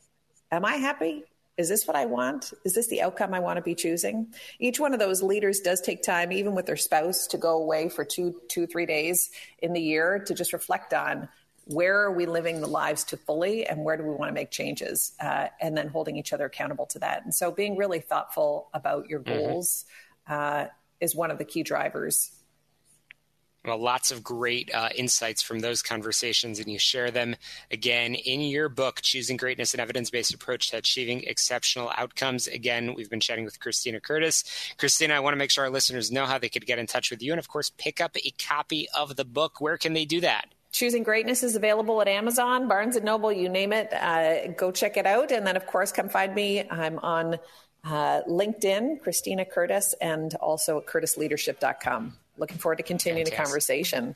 Am 0.52 0.66
I 0.66 0.76
happy? 0.76 1.24
Is 1.58 1.70
this 1.70 1.88
what 1.88 1.96
I 1.96 2.06
want? 2.06 2.52
Is 2.66 2.74
this 2.74 2.88
the 2.88 3.02
outcome 3.02 3.34
I 3.34 3.40
want 3.40 3.58
to 3.58 3.62
be 3.62 3.76
choosing? 3.76 4.34
Each 4.60 4.80
one 4.80 4.94
of 4.94 5.00
those 5.00 5.22
leaders 5.22 5.60
does 5.60 5.82
take 5.82 6.02
time, 6.02 6.32
even 6.32 6.56
with 6.56 6.66
their 6.66 6.78
spouse, 6.78 7.28
to 7.28 7.38
go 7.38 7.58
away 7.58 7.90
for 7.90 8.04
two, 8.04 8.42
two, 8.50 8.66
three 8.66 8.86
days 8.86 9.30
in 9.60 9.74
the 9.74 9.82
year 9.82 10.20
to 10.28 10.34
just 10.34 10.54
reflect 10.54 10.94
on 10.94 11.30
where 11.66 12.02
are 12.02 12.12
we 12.12 12.26
living 12.26 12.60
the 12.60 12.68
lives 12.68 13.04
to 13.06 13.18
fully 13.18 13.66
and 13.66 13.84
where 13.84 13.98
do 13.98 14.04
we 14.04 14.14
want 14.14 14.30
to 14.30 14.34
make 14.34 14.52
changes 14.52 15.14
uh, 15.22 15.48
and 15.62 15.78
then 15.78 15.88
holding 15.88 16.18
each 16.18 16.34
other 16.34 16.46
accountable 16.46 16.86
to 16.86 17.00
that 17.00 17.24
and 17.24 17.34
so 17.34 17.52
being 17.52 17.78
really 17.78 18.02
thoughtful 18.02 18.68
about 18.74 19.08
your 19.08 19.22
mm-hmm. 19.22 19.40
goals 19.40 19.86
mm-hmm. 20.30 20.66
uh, 20.66 20.68
is 21.00 21.16
one 21.16 21.32
of 21.32 21.38
the 21.38 21.46
key 21.46 21.64
drivers 21.64 22.32
well, 23.66 23.78
lots 23.78 24.12
of 24.12 24.24
great 24.24 24.74
uh, 24.74 24.90
insights 24.94 25.42
from 25.42 25.60
those 25.60 25.82
conversations, 25.82 26.60
and 26.60 26.70
you 26.70 26.78
share 26.78 27.12
them 27.12 27.36
again 27.72 28.14
in 28.14 28.42
your 28.42 28.68
book, 28.68 29.00
Choosing 29.02 29.38
Greatness, 29.38 29.74
an 29.74 29.80
Evidence 29.80 30.10
Based 30.10 30.34
Approach 30.34 30.70
to 30.72 30.78
Achieving 30.78 31.24
Exceptional 31.24 31.90
Outcomes. 31.96 32.48
Again, 32.48 32.94
we've 32.94 33.10
been 33.10 33.22
chatting 33.22 33.46
with 33.46 33.62
Christina 33.62 34.02
Curtis. 34.02 34.44
Christina, 34.78 35.14
I 35.14 35.22
want 35.22 35.34
to 35.34 35.38
make 35.38 35.50
sure 35.50 35.64
our 35.64 35.70
listeners 35.70 36.12
know 36.12 36.26
how 36.26 36.38
they 36.38 36.50
could 36.50 36.66
get 36.66 36.78
in 36.78 36.88
touch 36.88 37.10
with 37.10 37.22
you 37.24 37.32
and, 37.32 37.40
of 37.40 37.48
course, 37.48 37.72
pick 37.78 38.02
up 38.02 38.18
a 38.18 38.32
copy 38.32 38.88
of 38.94 39.16
the 39.16 39.26
book. 39.26 39.62
Where 39.62 39.78
can 39.78 39.94
they 39.94 40.04
do 40.04 40.20
that? 40.22 40.48
Choosing 40.74 41.04
Greatness 41.04 41.42
is 41.42 41.56
available 41.56 42.02
at 42.02 42.10
Amazon, 42.10 42.68
Barnes 42.68 42.98
and 42.98 43.06
Noble, 43.06 43.32
you 43.32 43.48
name 43.48 43.72
it. 43.72 43.94
Uh, 43.94 44.48
go 44.58 44.72
check 44.72 44.98
it 44.98 45.06
out. 45.06 45.32
And 45.32 45.48
then, 45.48 45.56
of 45.56 45.68
course, 45.68 45.94
come 45.94 46.10
find 46.10 46.36
me. 46.36 46.68
I'm 46.70 47.00
on 47.00 47.36
uh, 47.86 48.22
LinkedIn, 48.28 49.02
Christina 49.02 49.46
Curtis, 49.46 49.96
and 50.02 50.36
also 50.36 50.82
curtisleadership.com 50.82 52.18
looking 52.38 52.58
forward 52.58 52.78
to 52.78 52.84
continuing 52.84 53.26
Fantastic. 53.26 53.46
the 53.46 53.50
conversation. 53.50 54.16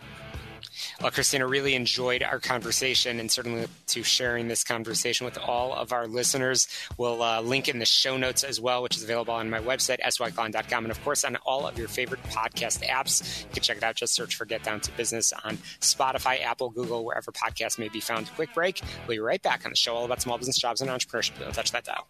Well, 1.01 1.11
Christina, 1.11 1.47
really 1.47 1.75
enjoyed 1.75 2.23
our 2.23 2.39
conversation 2.39 3.19
and 3.19 3.31
certainly 3.31 3.67
to 3.87 4.03
sharing 4.03 4.47
this 4.47 4.63
conversation 4.63 5.25
with 5.25 5.37
all 5.37 5.73
of 5.73 5.93
our 5.93 6.07
listeners. 6.07 6.67
We'll 6.97 7.21
uh, 7.21 7.41
link 7.41 7.67
in 7.67 7.79
the 7.79 7.85
show 7.85 8.17
notes 8.17 8.43
as 8.43 8.59
well, 8.59 8.83
which 8.83 8.97
is 8.97 9.03
available 9.03 9.33
on 9.33 9.49
my 9.49 9.59
website, 9.59 10.01
syklein.com, 10.01 10.85
and 10.85 10.91
of 10.91 11.03
course 11.03 11.23
on 11.23 11.35
all 11.45 11.67
of 11.67 11.77
your 11.77 11.87
favorite 11.87 12.21
podcast 12.23 12.85
apps. 12.87 13.43
You 13.43 13.49
can 13.53 13.63
check 13.63 13.77
it 13.77 13.83
out. 13.83 13.95
Just 13.95 14.15
search 14.15 14.35
for 14.35 14.45
Get 14.45 14.63
Down 14.63 14.79
to 14.81 14.91
Business 14.93 15.33
on 15.43 15.57
Spotify, 15.81 16.43
Apple, 16.43 16.69
Google, 16.69 17.05
wherever 17.05 17.31
podcasts 17.31 17.79
may 17.79 17.89
be 17.89 17.99
found. 17.99 18.29
Quick 18.35 18.53
break. 18.53 18.81
We'll 19.07 19.15
be 19.15 19.19
right 19.19 19.41
back 19.41 19.65
on 19.65 19.71
the 19.71 19.77
show 19.77 19.95
all 19.95 20.05
about 20.05 20.21
small 20.21 20.37
business 20.37 20.57
jobs 20.57 20.81
and 20.81 20.89
entrepreneurship. 20.89 21.39
Don't 21.39 21.53
touch 21.53 21.71
that 21.71 21.85
dial. 21.85 22.07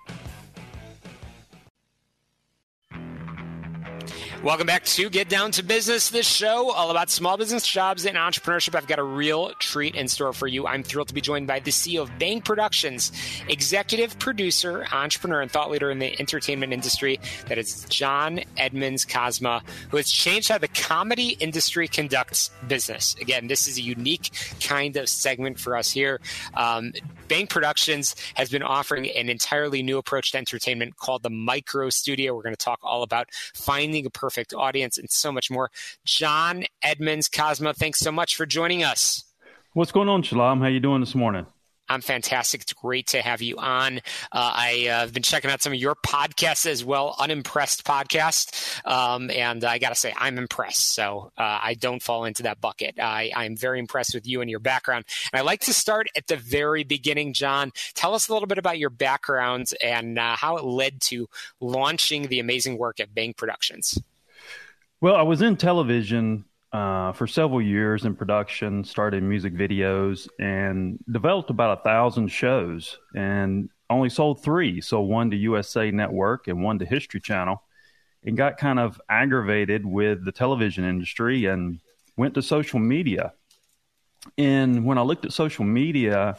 Welcome 4.44 4.68
back 4.68 4.84
to 4.86 5.10
Get 5.10 5.30
Down 5.30 5.52
to 5.54 5.64
Business, 5.64 6.12
this 6.12 6.28
show 6.28 6.72
all 6.72 6.92
about 6.92 7.10
small 7.10 7.38
business 7.38 7.66
jobs 7.66 8.06
and 8.06 8.16
entrepreneurship. 8.16 8.76
I've 8.76 8.86
got 8.86 9.00
a 9.00 9.04
real 9.04 9.52
treat 9.58 9.96
in 9.96 10.08
store 10.08 10.32
for 10.32 10.46
you. 10.46 10.68
I'm 10.68 10.84
thrilled 10.84 11.08
to 11.08 11.14
be 11.16 11.22
joined 11.22 11.48
by 11.48 11.60
the 11.60 11.72
CEO 11.72 12.04
of 12.04 12.20
Bang 12.20 12.42
Productions, 12.42 13.12
executive 13.50 14.18
producer, 14.20 14.86
entrepreneur, 14.94 15.42
and 15.42 15.50
thought 15.50 15.72
leader 15.72 15.90
in 15.90 15.98
the 15.98 16.18
entertainment 16.20 16.72
industry. 16.72 17.20
That 17.48 17.58
is 17.58 17.84
John 17.90 18.42
Edmonds 18.58 19.06
Kozma, 19.06 19.64
who 19.90 19.98
has 19.98 20.08
changed 20.08 20.50
how 20.50 20.60
the 20.60 20.68
comedy 20.68 21.30
industry 21.40 21.88
conducts 21.88 22.52
business. 22.68 23.16
Again, 23.20 23.48
this 23.48 23.68
is 23.68 23.80
a 23.80 23.82
unique 23.82 24.30
kind 24.62 24.98
of 24.98 25.10
segment 25.10 25.60
for 25.60 25.76
us 25.76 25.90
here. 25.90 26.22
Um, 26.54 26.94
Bang 27.28 27.48
Productions 27.48 28.16
has 28.36 28.50
been 28.50 28.64
offering 28.64 29.10
an 29.10 29.30
entirely 29.30 29.82
new 29.82 29.98
approach 29.98 30.32
to 30.32 30.38
entertainment 30.38 30.96
called 30.98 31.24
the 31.24 31.30
Micro 31.30 31.90
Studio. 31.90 32.36
We're 32.36 32.44
going 32.44 32.56
to 32.56 32.64
talk 32.64 32.80
all 32.84 33.04
about 33.04 33.30
finding 33.54 34.06
a 34.06 34.10
perfect 34.28 34.54
audience 34.54 34.98
and 34.98 35.10
so 35.10 35.32
much 35.32 35.50
more. 35.50 35.72
John 36.04 36.66
Edmonds 36.82 37.30
Kozma, 37.30 37.74
thanks 37.74 38.00
so 38.00 38.12
much 38.12 38.36
for 38.36 38.46
joining 38.46 38.84
us. 38.84 39.24
What's 39.72 39.94
going 39.94 40.10
on, 40.10 40.22
Shalom? 40.22 40.60
How 40.60 40.68
you 40.68 40.82
doing 40.82 41.00
this 41.00 41.16
morning? 41.16 41.46
I'm 41.90 42.02
fantastic. 42.02 42.62
It's 42.62 42.74
great 42.74 43.08
to 43.08 43.22
have 43.22 43.42
you 43.42 43.58
on. 43.58 44.00
Uh, 44.32 44.52
I, 44.54 44.88
uh, 44.88 45.08
been 45.08 45.24
checking 45.24 45.50
out 45.50 45.62
some 45.62 45.72
of 45.72 45.80
your 45.80 45.96
podcasts 45.96 46.66
as 46.66 46.84
well, 46.84 47.16
Unimpressed 47.18 47.86
podcast, 47.86 48.86
um, 48.86 49.32
and 49.32 49.64
I 49.64 49.78
got 49.78 49.90
to 49.90 49.96
say 49.96 50.14
I'm 50.18 50.38
impressed. 50.38 50.94
So 50.94 51.32
uh, 51.38 51.60
I 51.64 51.76
don't 51.76 52.04
fall 52.04 52.26
into 52.26 52.44
that 52.44 52.60
bucket. 52.60 53.00
I, 53.00 53.32
I'm 53.36 53.56
very 53.56 53.80
impressed 53.80 54.14
with 54.14 54.28
you 54.28 54.42
and 54.42 54.50
your 54.50 54.60
background. 54.60 55.06
And 55.32 55.40
I 55.40 55.44
like 55.44 55.62
to 55.62 55.74
start 55.74 56.08
at 56.18 56.28
the 56.28 56.36
very 56.36 56.84
beginning. 56.84 57.34
John, 57.34 57.72
tell 57.94 58.14
us 58.14 58.28
a 58.28 58.34
little 58.34 58.48
bit 58.48 58.58
about 58.58 58.80
your 58.80 58.90
background 58.90 59.70
and 59.82 60.20
uh, 60.20 60.36
how 60.36 60.58
it 60.58 60.66
led 60.66 61.00
to 61.02 61.28
launching 61.62 62.28
the 62.28 62.40
amazing 62.40 62.78
work 62.78 63.00
at 63.00 63.16
Bang 63.16 63.34
Productions. 63.34 63.98
Well, 65.00 65.16
I 65.16 65.22
was 65.22 65.44
in 65.44 65.58
television 65.58 66.46
uh, 66.74 67.12
for 67.12 67.28
several 67.28 67.62
years 67.62 68.06
in 68.06 68.16
production, 68.16 68.84
started 68.84 69.22
music 69.22 69.54
videos, 69.54 70.28
and 70.40 70.98
developed 71.12 71.52
about 71.52 71.80
a 71.80 71.84
thousand 71.84 72.30
shows, 72.30 72.98
and 73.14 73.70
only 73.92 74.10
sold 74.10 74.44
three. 74.44 74.82
So 74.82 75.02
one 75.02 75.30
to 75.30 75.38
USA 75.38 75.92
Network 75.92 76.48
and 76.48 76.64
one 76.64 76.80
to 76.80 76.86
History 76.86 77.20
Channel, 77.20 77.62
and 78.26 78.36
got 78.36 78.58
kind 78.58 78.80
of 78.80 79.00
aggravated 79.08 79.86
with 79.86 80.26
the 80.26 80.32
television 80.32 80.84
industry 80.84 81.46
and 81.46 81.80
went 82.18 82.34
to 82.34 82.42
social 82.42 82.80
media. 82.80 83.34
And 84.40 84.84
when 84.84 84.98
I 84.98 85.04
looked 85.04 85.26
at 85.26 85.32
social 85.32 85.64
media 85.64 86.38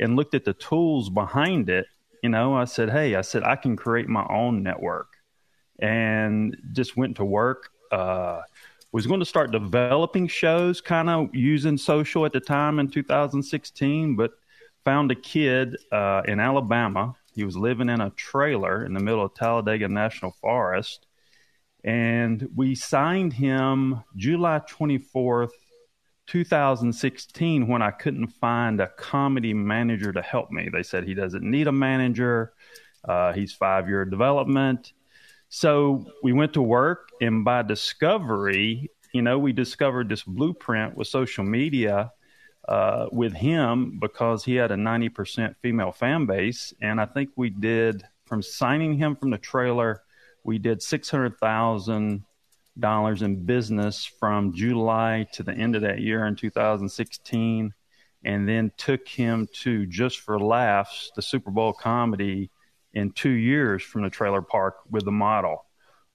and 0.00 0.16
looked 0.16 0.34
at 0.34 0.44
the 0.44 0.54
tools 0.54 1.08
behind 1.08 1.70
it, 1.70 1.86
you 2.20 2.30
know, 2.30 2.56
I 2.56 2.64
said, 2.64 2.90
"Hey, 2.90 3.14
I 3.14 3.20
said 3.20 3.44
I 3.44 3.54
can 3.54 3.76
create 3.76 4.08
my 4.08 4.26
own 4.28 4.64
network," 4.64 5.06
and 5.78 6.56
just 6.72 6.96
went 6.96 7.18
to 7.18 7.24
work. 7.24 7.71
Uh, 7.92 8.40
was 8.92 9.06
going 9.06 9.20
to 9.20 9.26
start 9.26 9.52
developing 9.52 10.28
shows, 10.28 10.80
kind 10.80 11.08
of 11.08 11.34
using 11.34 11.78
social 11.78 12.26
at 12.26 12.32
the 12.32 12.40
time 12.40 12.78
in 12.78 12.88
2016, 12.88 14.16
but 14.16 14.32
found 14.84 15.10
a 15.10 15.14
kid 15.14 15.76
uh, 15.90 16.22
in 16.26 16.38
Alabama. 16.40 17.14
He 17.34 17.44
was 17.44 17.56
living 17.56 17.88
in 17.88 18.00
a 18.00 18.10
trailer 18.10 18.84
in 18.84 18.92
the 18.92 19.00
middle 19.00 19.24
of 19.24 19.34
Talladega 19.34 19.88
National 19.88 20.32
Forest. 20.32 21.06
And 21.84 22.48
we 22.54 22.74
signed 22.74 23.32
him 23.32 24.02
July 24.16 24.60
24th, 24.68 25.50
2016, 26.26 27.66
when 27.66 27.82
I 27.82 27.90
couldn't 27.90 28.28
find 28.28 28.80
a 28.80 28.88
comedy 28.88 29.54
manager 29.54 30.12
to 30.12 30.22
help 30.22 30.50
me. 30.50 30.68
They 30.70 30.82
said 30.82 31.04
he 31.04 31.14
doesn't 31.14 31.42
need 31.42 31.66
a 31.66 31.72
manager. 31.72 32.52
Uh, 33.04 33.32
he's 33.32 33.52
five 33.52 33.88
year 33.88 34.04
development. 34.04 34.92
So 35.54 36.06
we 36.22 36.32
went 36.32 36.54
to 36.54 36.62
work, 36.62 37.10
and 37.20 37.44
by 37.44 37.60
discovery, 37.60 38.90
you 39.12 39.20
know, 39.20 39.38
we 39.38 39.52
discovered 39.52 40.08
this 40.08 40.22
blueprint 40.22 40.96
with 40.96 41.08
social 41.08 41.44
media 41.44 42.10
uh, 42.66 43.08
with 43.12 43.34
him 43.34 43.98
because 44.00 44.46
he 44.46 44.54
had 44.54 44.72
a 44.72 44.76
90% 44.76 45.54
female 45.60 45.92
fan 45.92 46.24
base. 46.24 46.72
And 46.80 46.98
I 46.98 47.04
think 47.04 47.32
we 47.36 47.50
did, 47.50 48.02
from 48.24 48.40
signing 48.40 48.96
him 48.96 49.14
from 49.14 49.28
the 49.28 49.36
trailer, 49.36 50.00
we 50.42 50.56
did 50.56 50.80
$600,000 50.80 53.22
in 53.22 53.44
business 53.44 54.06
from 54.06 54.54
July 54.54 55.26
to 55.34 55.42
the 55.42 55.52
end 55.52 55.76
of 55.76 55.82
that 55.82 56.00
year 56.00 56.24
in 56.24 56.34
2016. 56.34 57.74
And 58.24 58.48
then 58.48 58.72
took 58.78 59.06
him 59.06 59.46
to 59.60 59.84
Just 59.84 60.20
for 60.20 60.40
Laughs, 60.40 61.12
the 61.14 61.20
Super 61.20 61.50
Bowl 61.50 61.74
comedy 61.74 62.50
in 62.94 63.12
two 63.12 63.30
years 63.30 63.82
from 63.82 64.02
the 64.02 64.10
trailer 64.10 64.42
park 64.42 64.76
with 64.90 65.04
the 65.04 65.12
model. 65.12 65.64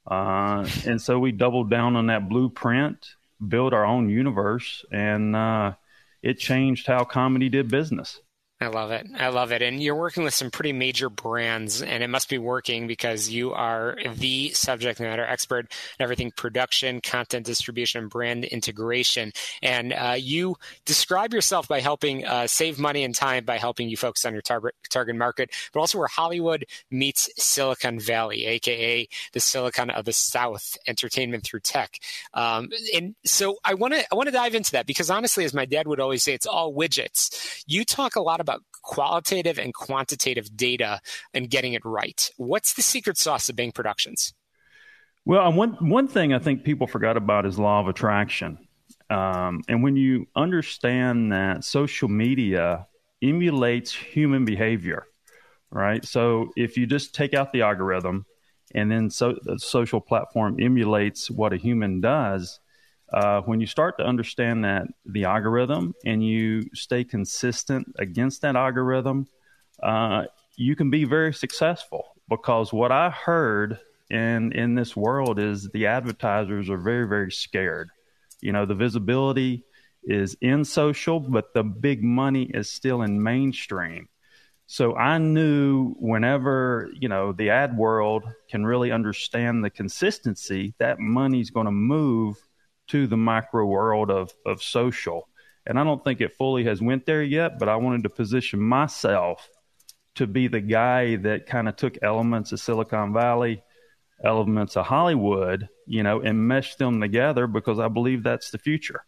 Uh, 0.06 0.68
and 0.86 1.02
so 1.02 1.20
we 1.20 1.32
doubled 1.32 1.70
down 1.70 1.96
on 1.96 2.08
that 2.08 2.30
blueprint, 2.30 3.06
built 3.46 3.74
our 3.74 3.86
own 3.86 4.10
universe, 4.10 4.86
and 4.92 5.36
uh, 5.36 5.74
it 6.22 6.40
changed 6.40 6.88
how 6.88 7.04
comedy 7.04 7.50
did 7.50 7.70
business. 7.70 8.22
I 8.60 8.68
love 8.68 8.90
it. 8.90 9.06
I 9.16 9.28
love 9.28 9.52
it. 9.52 9.62
And 9.62 9.84
you're 9.84 9.94
working 9.96 10.24
with 10.24 10.34
some 10.34 10.50
pretty 10.50 10.74
major 10.74 11.12
brands, 11.12 11.84
and 11.84 12.02
it 12.02 12.08
must 12.08 12.28
be 12.28 12.40
working 12.40 12.88
because 12.88 13.30
you 13.30 13.54
are 13.54 13.98
the 14.16 14.50
subject 14.50 15.00
matter 15.00 15.24
expert 15.24 15.72
in 16.00 16.04
everything 16.04 16.32
production, 16.32 17.00
content 17.00 17.46
distribution, 17.46 18.08
brand 18.08 18.46
integration. 18.46 19.32
And 19.62 19.94
uh, 19.94 20.16
you 20.18 20.56
describe 20.86 21.36
yourself 21.36 21.68
by 21.68 21.82
helping 21.82 22.26
uh, 22.26 22.48
save 22.48 22.80
money 22.80 23.04
and 23.04 23.14
time 23.14 23.46
by 23.46 23.60
helping 23.60 23.90
you 23.90 23.98
focus 23.98 24.26
on 24.26 24.34
your 24.34 24.42
tar- 24.42 24.74
target 24.90 25.16
market, 25.16 25.52
but 25.72 25.80
also 25.80 26.00
where 26.00 26.08
Hollywood 26.08 26.66
meets 26.90 27.30
Silicon 27.38 28.00
Valley, 28.00 28.48
aka 28.48 29.08
the 29.34 29.40
Silicon 29.40 29.92
of 29.92 30.06
the 30.06 30.14
South, 30.14 30.80
entertainment 30.88 31.44
through 31.44 31.60
tech. 31.60 32.00
Um, 32.34 32.70
and 32.96 33.14
so 33.24 33.58
I 33.64 33.76
want 33.76 33.94
to 33.94 34.04
I 34.12 34.16
want 34.16 34.30
to 34.30 34.34
dive 34.34 34.56
into 34.56 34.72
that 34.72 34.88
because 34.88 35.12
honestly, 35.12 35.46
as 35.46 35.54
my 35.54 35.66
dad 35.66 35.88
would 35.88 36.00
always 36.00 36.24
say, 36.24 36.34
it's 36.34 36.48
all 36.48 36.74
widgets. 36.74 37.64
You 37.68 37.86
talk 37.86 38.16
a 38.16 38.22
lot 38.22 38.40
about 38.40 38.47
qualitative 38.88 39.60
and 39.60 39.74
quantitative 39.74 40.56
data 40.56 41.02
and 41.34 41.50
getting 41.50 41.74
it 41.74 41.84
right. 41.86 42.32
What's 42.38 42.74
the 42.74 42.82
secret 42.82 43.18
sauce 43.18 43.50
of 43.50 43.56
Bang 43.56 43.74
Productions? 43.74 44.34
Well, 45.26 45.52
one 45.52 45.74
one 45.90 46.08
thing 46.08 46.34
I 46.34 46.40
think 46.40 46.64
people 46.64 46.88
forgot 46.88 47.18
about 47.18 47.46
is 47.46 47.60
law 47.60 47.82
of 47.82 47.90
attraction. 47.90 48.58
Um, 49.10 49.62
and 49.68 49.84
when 49.84 49.98
you 49.98 50.28
understand 50.36 51.34
that 51.34 51.66
social 51.66 52.08
media 52.08 52.88
emulates 53.22 53.94
human 53.94 54.46
behavior, 54.46 55.06
right? 55.70 56.04
So 56.06 56.52
if 56.56 56.78
you 56.78 56.88
just 56.88 57.14
take 57.14 57.34
out 57.34 57.52
the 57.52 57.64
algorithm 57.64 58.26
and 58.74 58.90
then 58.90 59.10
so 59.10 59.38
the 59.44 59.60
social 59.60 60.00
platform 60.00 60.58
emulates 60.62 61.30
what 61.30 61.52
a 61.52 61.58
human 61.58 62.00
does, 62.00 62.60
uh, 63.14 63.42
when 63.42 63.60
you 63.60 63.68
start 63.68 63.98
to 63.98 64.06
understand 64.06 64.64
that 64.66 64.88
the 65.06 65.26
algorithm 65.26 65.94
and 66.06 66.26
you 66.26 66.64
stay 66.74 67.04
consistent 67.04 67.88
against 67.98 68.42
that 68.42 68.56
algorithm, 68.56 69.28
uh, 69.82 70.26
you 70.56 70.76
can 70.76 70.90
be 70.90 71.06
very 71.06 71.34
successful. 71.34 72.06
Because 72.30 72.74
what 72.74 72.92
I 72.92 73.10
heard 73.10 73.80
in 74.10 74.52
in 74.54 74.76
this 74.76 74.96
world 74.96 75.40
is 75.40 75.70
the 75.70 75.88
advertisers 75.88 76.70
are 76.70 76.78
very 76.78 77.08
very 77.08 77.32
scared. 77.32 77.90
You 78.42 78.52
know, 78.52 78.66
the 78.66 78.76
visibility 78.76 79.64
is 80.04 80.38
in 80.42 80.66
social, 80.66 81.20
but 81.20 81.54
the 81.54 81.64
big 81.64 82.04
money 82.04 82.44
is 82.44 82.70
still 82.70 83.02
in 83.02 83.22
mainstream. 83.22 84.10
So 84.66 84.96
I 84.96 85.18
knew 85.18 85.96
whenever, 85.98 86.90
you 86.94 87.08
know, 87.08 87.32
the 87.32 87.50
ad 87.50 87.78
world 87.78 88.24
can 88.50 88.66
really 88.66 88.92
understand 88.92 89.64
the 89.64 89.70
consistency, 89.70 90.74
that 90.78 91.00
money's 91.00 91.50
going 91.50 91.66
to 91.66 91.72
move 91.72 92.36
to 92.88 93.08
the 93.08 93.18
micro 93.18 93.66
world 93.66 94.10
of, 94.10 94.34
of 94.46 94.62
social. 94.62 95.28
And 95.66 95.80
I 95.80 95.84
don't 95.84 96.04
think 96.04 96.22
it 96.22 96.38
fully 96.38 96.64
has 96.66 96.82
went 96.82 97.06
there 97.06 97.24
yet, 97.24 97.60
but 97.60 97.70
I 97.70 97.76
wanted 97.76 98.04
to 98.04 98.10
position 98.10 98.60
myself 98.60 99.50
to 100.16 100.26
be 100.26 100.48
the 100.48 100.62
guy 100.62 101.18
that 101.18 101.46
kind 101.46 101.68
of 101.68 101.76
took 101.76 101.98
elements 102.02 102.52
of 102.52 102.60
Silicon 102.60 103.14
Valley, 103.14 103.62
elements 104.24 104.76
of 104.76 104.86
Hollywood, 104.86 105.70
you 105.86 106.04
know, 106.04 106.22
and 106.22 106.48
meshed 106.48 106.80
them 106.80 107.00
together 107.02 107.46
because 107.48 107.80
I 107.80 107.88
believe 107.88 108.24
that's 108.24 108.50
the 108.50 108.58
future. 108.58 109.02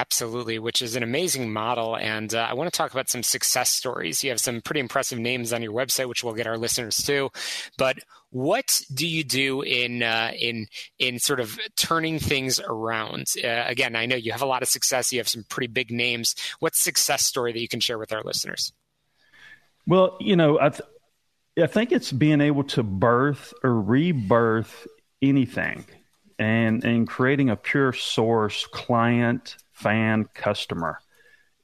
Absolutely, 0.00 0.60
which 0.60 0.80
is 0.80 0.94
an 0.94 1.02
amazing 1.02 1.52
model. 1.52 1.96
And 1.96 2.32
uh, 2.32 2.46
I 2.48 2.54
want 2.54 2.72
to 2.72 2.76
talk 2.76 2.92
about 2.92 3.08
some 3.08 3.24
success 3.24 3.68
stories. 3.68 4.22
You 4.22 4.30
have 4.30 4.40
some 4.40 4.60
pretty 4.60 4.78
impressive 4.78 5.18
names 5.18 5.52
on 5.52 5.60
your 5.60 5.72
website, 5.72 6.08
which 6.08 6.22
we'll 6.22 6.34
get 6.34 6.46
our 6.46 6.56
listeners 6.56 6.98
to. 6.98 7.30
But 7.76 7.98
what 8.30 8.80
do 8.94 9.08
you 9.08 9.24
do 9.24 9.62
in 9.62 10.04
uh, 10.04 10.30
in 10.38 10.68
in 11.00 11.18
sort 11.18 11.40
of 11.40 11.58
turning 11.76 12.20
things 12.20 12.60
around? 12.60 13.26
Uh, 13.42 13.64
again, 13.66 13.96
I 13.96 14.06
know 14.06 14.14
you 14.14 14.30
have 14.30 14.42
a 14.42 14.46
lot 14.46 14.62
of 14.62 14.68
success. 14.68 15.12
You 15.12 15.18
have 15.18 15.28
some 15.28 15.44
pretty 15.48 15.66
big 15.66 15.90
names. 15.90 16.36
What's 16.60 16.80
success 16.80 17.24
story 17.26 17.52
that 17.52 17.60
you 17.60 17.68
can 17.68 17.80
share 17.80 17.98
with 17.98 18.12
our 18.12 18.22
listeners? 18.22 18.72
Well, 19.88 20.16
you 20.20 20.36
know, 20.36 20.60
I, 20.60 20.68
th- 20.68 20.88
I 21.60 21.66
think 21.66 21.90
it's 21.90 22.12
being 22.12 22.40
able 22.40 22.64
to 22.64 22.84
birth 22.84 23.52
or 23.64 23.80
rebirth 23.80 24.86
anything, 25.20 25.86
and 26.38 26.84
and 26.84 27.08
creating 27.08 27.50
a 27.50 27.56
pure 27.56 27.92
source 27.92 28.64
client 28.66 29.56
fan 29.78 30.26
customer. 30.34 30.98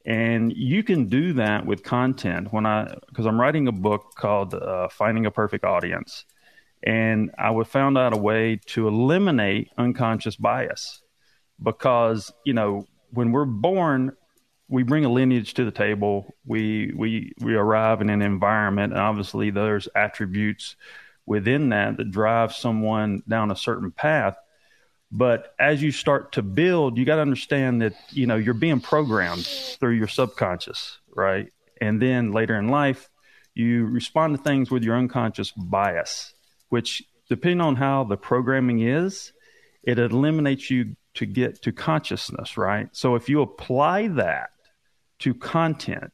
And 0.05 0.53
you 0.55 0.83
can 0.83 1.07
do 1.07 1.33
that 1.33 1.65
with 1.65 1.83
content. 1.83 2.53
When 2.53 2.65
I, 2.65 2.95
because 3.07 3.25
I'm 3.25 3.41
writing 3.41 3.67
a 3.67 3.71
book 3.71 4.13
called 4.15 4.53
uh, 4.53 4.87
Finding 4.89 5.25
a 5.25 5.31
Perfect 5.31 5.65
Audience, 5.65 6.25
and 6.83 7.31
I 7.39 7.49
would 7.49 7.67
found 7.67 7.97
out 7.97 8.13
a 8.13 8.17
way 8.17 8.59
to 8.67 8.87
eliminate 8.87 9.71
unconscious 9.77 10.35
bias, 10.35 11.01
because 11.61 12.31
you 12.45 12.53
know 12.53 12.85
when 13.11 13.31
we're 13.31 13.45
born, 13.45 14.11
we 14.67 14.83
bring 14.83 15.05
a 15.05 15.11
lineage 15.11 15.55
to 15.55 15.65
the 15.65 15.71
table. 15.71 16.35
We 16.45 16.93
we 16.95 17.33
we 17.41 17.55
arrive 17.55 18.01
in 18.01 18.09
an 18.09 18.21
environment, 18.21 18.93
and 18.93 19.01
obviously 19.01 19.49
there's 19.49 19.87
attributes 19.95 20.75
within 21.25 21.69
that 21.69 21.97
that 21.97 22.11
drive 22.11 22.53
someone 22.53 23.23
down 23.27 23.49
a 23.49 23.55
certain 23.55 23.91
path. 23.91 24.37
But 25.11 25.53
as 25.59 25.81
you 25.81 25.91
start 25.91 26.33
to 26.33 26.41
build, 26.41 26.97
you 26.97 27.05
got 27.05 27.15
to 27.15 27.21
understand 27.21 27.81
that 27.81 27.93
you 28.09 28.27
know 28.27 28.35
you're 28.35 28.53
being 28.53 28.81
programmed 28.81 29.45
through 29.45 29.93
your 29.93 30.07
subconscious, 30.07 30.99
right? 31.15 31.51
And 31.79 32.01
then 32.01 32.31
later 32.31 32.55
in 32.55 32.69
life, 32.69 33.09
you 33.53 33.85
respond 33.85 34.37
to 34.37 34.43
things 34.43 34.69
with 34.69 34.83
your 34.83 34.97
unconscious 34.97 35.51
bias, 35.51 36.33
which 36.69 37.03
depending 37.29 37.61
on 37.61 37.75
how 37.75 38.03
the 38.03 38.17
programming 38.17 38.81
is, 38.81 39.31
it 39.83 39.99
eliminates 39.99 40.69
you 40.69 40.95
to 41.15 41.25
get 41.25 41.61
to 41.61 41.71
consciousness, 41.71 42.57
right? 42.57 42.89
So 42.91 43.15
if 43.15 43.29
you 43.29 43.41
apply 43.41 44.07
that 44.09 44.49
to 45.19 45.33
content 45.33 46.11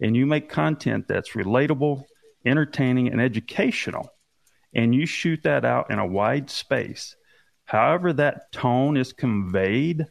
and 0.00 0.16
you 0.16 0.26
make 0.26 0.48
content 0.48 1.08
that's 1.08 1.30
relatable, 1.30 2.04
entertaining, 2.46 3.08
and 3.08 3.20
educational, 3.20 4.12
and 4.74 4.94
you 4.94 5.06
shoot 5.06 5.42
that 5.42 5.64
out 5.64 5.90
in 5.90 5.98
a 5.98 6.06
wide 6.06 6.50
space, 6.50 7.16
However, 7.68 8.14
that 8.14 8.50
tone 8.50 8.96
is 8.96 9.12
conveyed 9.12 10.06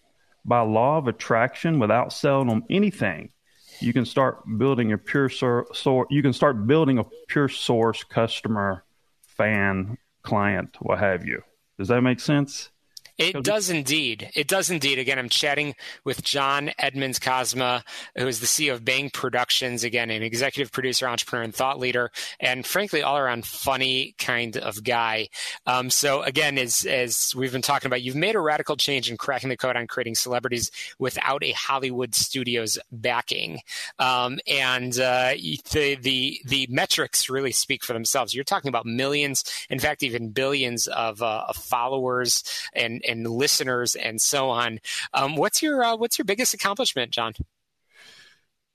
by 0.46 0.62
law 0.62 1.00
of 1.00 1.08
attraction 1.08 1.80
without 1.80 2.13
selling 2.13 2.50
them 2.50 2.63
anything. 2.70 3.32
You 3.80 3.93
can 3.93 4.06
start 4.06 4.43
building 4.60 4.93
a 4.93 4.98
pure 5.00 5.28
source. 5.28 5.86
You 6.12 6.22
can 6.22 6.34
start 6.34 6.67
building 6.67 7.00
a 7.00 7.04
pure 7.28 7.50
source 7.50 8.04
customer, 8.04 8.84
fan, 9.22 9.98
client, 10.22 10.78
what 10.82 11.00
have 11.00 11.26
you. 11.26 11.41
Does 11.80 11.88
that 11.88 12.02
make 12.02 12.20
sense? 12.20 12.70
It 13.18 13.44
does 13.44 13.70
indeed. 13.72 14.30
It 14.36 14.48
does 14.48 14.70
indeed. 14.70 15.00
Again, 15.00 15.18
I'm 15.18 15.30
chatting 15.30 15.76
with 16.04 16.24
John 16.24 16.70
Edmonds 16.78 17.18
Kozma, 17.18 17.84
who 18.16 18.28
is 18.28 18.40
the 18.40 18.46
CEO 18.46 18.74
of 18.74 18.86
Bang 18.86 19.10
Productions. 19.10 19.84
Again, 19.84 20.12
an 20.12 20.22
executive 20.22 20.72
producer, 20.72 21.08
entrepreneur, 21.08 21.44
and 21.44 21.56
thought 21.56 21.80
leader, 21.80 22.12
and 22.40 22.64
frankly, 22.64 23.02
all 23.02 23.18
around 23.18 23.46
funny 23.46 24.14
kind 24.20 24.56
of 24.58 24.84
guy. 24.84 25.30
Um, 25.66 25.90
so, 25.90 26.22
again, 26.22 26.60
as 26.60 26.86
as 26.86 27.34
we've 27.36 27.52
been 27.52 27.64
talking 27.64 27.88
about, 27.88 28.04
you've 28.04 28.16
made 28.16 28.36
a 28.36 28.40
radical 28.40 28.76
change 28.76 29.10
in 29.10 29.18
cracking 29.18 29.50
the 29.50 29.58
code 29.58 29.76
on 29.76 29.88
creating 29.88 30.16
celebrities 30.16 30.70
without 31.00 31.44
a 31.44 31.54
Hollywood 31.54 32.14
studio's 32.14 32.78
backing, 32.92 33.62
um, 33.98 34.38
and 34.48 35.00
uh, 35.00 35.34
the 35.72 35.96
the 35.96 36.40
the 36.46 36.68
metrics 36.70 37.32
really 37.32 37.52
speak 37.52 37.84
for 37.84 37.94
themselves. 37.94 38.36
You're 38.36 38.44
talking 38.44 38.70
about 38.70 38.86
millions, 38.86 39.44
in 39.72 39.80
fact, 39.80 40.04
even 40.04 40.30
billions 40.30 40.86
of, 40.88 41.24
uh, 41.24 41.46
of 41.50 41.56
followers 41.56 42.44
and 42.74 43.02
and 43.08 43.28
listeners 43.28 43.96
and 43.96 44.20
so 44.22 44.50
on. 44.50 44.80
Um, 45.13 45.36
what's 45.36 45.62
your 45.62 45.84
uh, 45.84 45.96
what's 45.96 46.17
your 46.17 46.26
biggest 46.26 46.54
accomplishment, 46.54 47.12
John? 47.12 47.34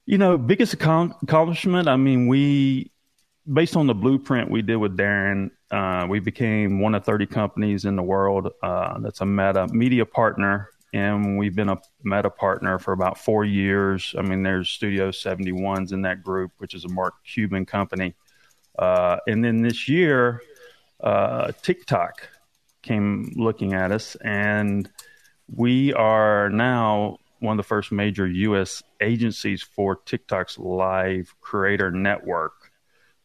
You 0.07 0.19
know, 0.19 0.37
biggest 0.37 0.75
accomplishment. 0.75 1.89
I 1.89 1.97
mean, 1.97 2.27
we 2.27 2.91
based 3.51 3.77
on 3.77 3.87
the 3.87 3.95
blueprint 3.95 4.51
we 4.51 4.63
did 4.63 4.77
with 4.77 4.97
Darren, 4.97 5.51
uh, 5.71 6.07
we 6.09 6.21
became 6.21 6.81
one 6.81 6.95
of 6.95 7.05
30 7.05 7.27
companies 7.27 7.85
in 7.85 7.97
the 7.97 8.03
world 8.03 8.49
uh, 8.63 8.99
that's 9.01 9.21
a 9.21 9.27
meta 9.27 9.69
media 9.69 10.07
partner. 10.07 10.69
And 10.95 11.39
we've 11.39 11.55
been 11.55 11.71
a 11.71 11.81
meta 12.05 12.29
partner 12.29 12.79
for 12.79 12.93
about 12.93 13.17
four 13.17 13.45
years. 13.45 14.15
I 14.19 14.23
mean, 14.23 14.43
there's 14.43 14.69
Studio 14.69 15.11
71s 15.11 15.93
in 15.93 16.03
that 16.03 16.23
group, 16.23 16.53
which 16.59 16.75
is 16.75 16.85
a 16.85 16.89
Mark 16.89 17.15
Cuban 17.25 17.65
company. 17.65 18.15
Uh, 18.79 19.17
and 19.27 19.43
then 19.43 19.63
this 19.63 19.89
year, 19.89 20.43
uh, 21.01 21.53
TikTok 21.63 22.29
came 22.83 23.33
looking 23.37 23.73
at 23.73 23.93
us, 23.93 24.17
and 24.17 24.91
we 25.49 25.93
are 25.95 26.51
now 26.51 27.19
one 27.41 27.59
of 27.59 27.65
the 27.65 27.69
first 27.69 27.91
major 27.91 28.27
U.S. 28.27 28.83
agencies 29.01 29.63
for 29.63 29.97
TikTok's 29.97 30.59
live 30.59 31.35
creator 31.41 31.91
network. 31.91 32.73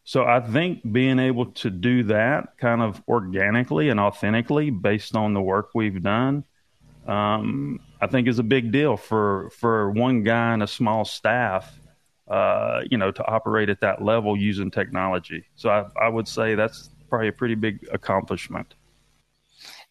So 0.03 0.23
I 0.23 0.39
think 0.39 0.89
being 0.89 1.19
able 1.19 1.47
to 1.47 1.69
do 1.69 2.03
that 2.03 2.57
kind 2.57 2.81
of 2.81 3.03
organically 3.07 3.89
and 3.89 3.99
authentically 3.99 4.69
based 4.69 5.15
on 5.15 5.33
the 5.33 5.41
work 5.41 5.71
we've 5.75 6.01
done, 6.01 6.45
um, 7.05 7.79
I 7.99 8.07
think 8.07 8.27
is 8.27 8.39
a 8.39 8.43
big 8.43 8.71
deal 8.71 8.97
for 8.97 9.49
for 9.51 9.91
one 9.91 10.23
guy 10.23 10.53
and 10.53 10.63
a 10.63 10.67
small 10.67 11.05
staff, 11.05 11.79
uh, 12.27 12.81
you 12.89 12.97
know, 12.97 13.11
to 13.11 13.25
operate 13.25 13.69
at 13.69 13.81
that 13.81 14.01
level 14.01 14.37
using 14.37 14.71
technology. 14.71 15.45
So 15.55 15.69
I, 15.69 15.85
I 16.01 16.09
would 16.09 16.27
say 16.27 16.55
that's 16.55 16.89
probably 17.09 17.27
a 17.27 17.33
pretty 17.33 17.55
big 17.55 17.87
accomplishment. 17.91 18.75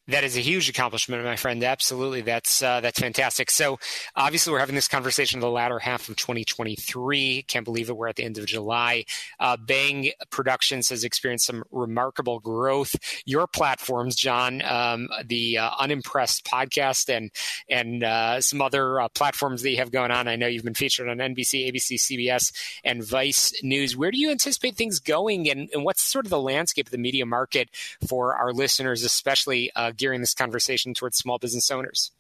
That 0.09 0.23
is 0.23 0.37
a 0.37 0.41
huge 0.41 0.69
accomplishment, 0.69 1.25
my 1.25 1.35
friend. 1.35 1.65
Absolutely, 1.65 2.21
that's 2.21 2.63
uh, 2.63 2.81
that's 2.81 3.01
fantastic. 3.01 3.51
So, 3.51 3.81
obviously, 4.15 4.53
we're 4.53 4.61
having 4.61 4.77
this 4.77 4.87
conversation 4.87 5.39
in 5.39 5.41
the 5.41 5.51
latter 5.51 5.81
half 5.81 6.09
of 6.09 6.15
2023. 6.15 7.43
Can't 7.49 7.65
believe 7.65 7.91
it. 7.91 7.97
We're 7.97 8.07
at 8.07 8.15
the 8.15 8.23
end 8.23 8.39
of 8.39 8.47
July. 8.47 9.05
Uh, 9.41 9.57
Bang 9.57 10.11
Productions 10.31 10.91
has 10.91 11.03
experienced 11.03 11.47
some 11.47 11.65
remarkable 11.73 12.39
growth. 12.39 12.95
Your 13.25 13.49
platforms, 13.49 14.15
John, 14.15 14.63
um, 14.63 15.09
the 15.25 15.59
uh, 15.59 15.71
Unimpressed 15.81 16.45
podcast, 16.45 17.09
and 17.13 17.33
and 17.69 18.05
uh, 18.05 18.41
some 18.41 18.63
other 18.63 19.01
uh, 19.01 19.09
platforms 19.09 19.63
that 19.63 19.71
you 19.71 19.79
have 19.79 19.91
going 19.91 20.13
on. 20.13 20.29
I 20.29 20.37
know 20.37 20.47
you've 20.47 20.63
been 20.63 20.75
featured 20.75 21.09
on 21.09 21.17
NBC, 21.17 21.69
ABC, 21.73 21.95
CBS, 21.95 22.53
and 22.85 23.03
Vice 23.03 23.53
News. 23.65 23.97
Where 23.97 24.13
do 24.13 24.19
you 24.19 24.31
anticipate 24.31 24.77
things 24.77 25.01
going, 25.01 25.51
and, 25.51 25.69
and 25.73 25.83
what's 25.83 26.05
sort 26.05 26.27
of 26.27 26.31
the 26.31 26.41
landscape 26.41 26.87
of 26.87 26.93
the 26.93 26.99
media 26.99 27.27
market 27.27 27.71
for 28.07 28.37
our 28.37 28.53
listeners, 28.53 29.03
especially? 29.03 29.73
Gearing 29.97 30.21
this 30.21 30.35
conversation 30.35 30.95
towards 30.95 31.17
small 31.17 31.39
business 31.39 31.71
owners? 31.71 32.13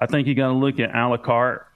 I 0.00 0.06
think 0.06 0.26
you 0.26 0.34
got 0.34 0.48
to 0.48 0.54
look 0.54 0.78
at 0.78 0.94
a 0.94 1.08
la 1.08 1.16
carte 1.16 1.66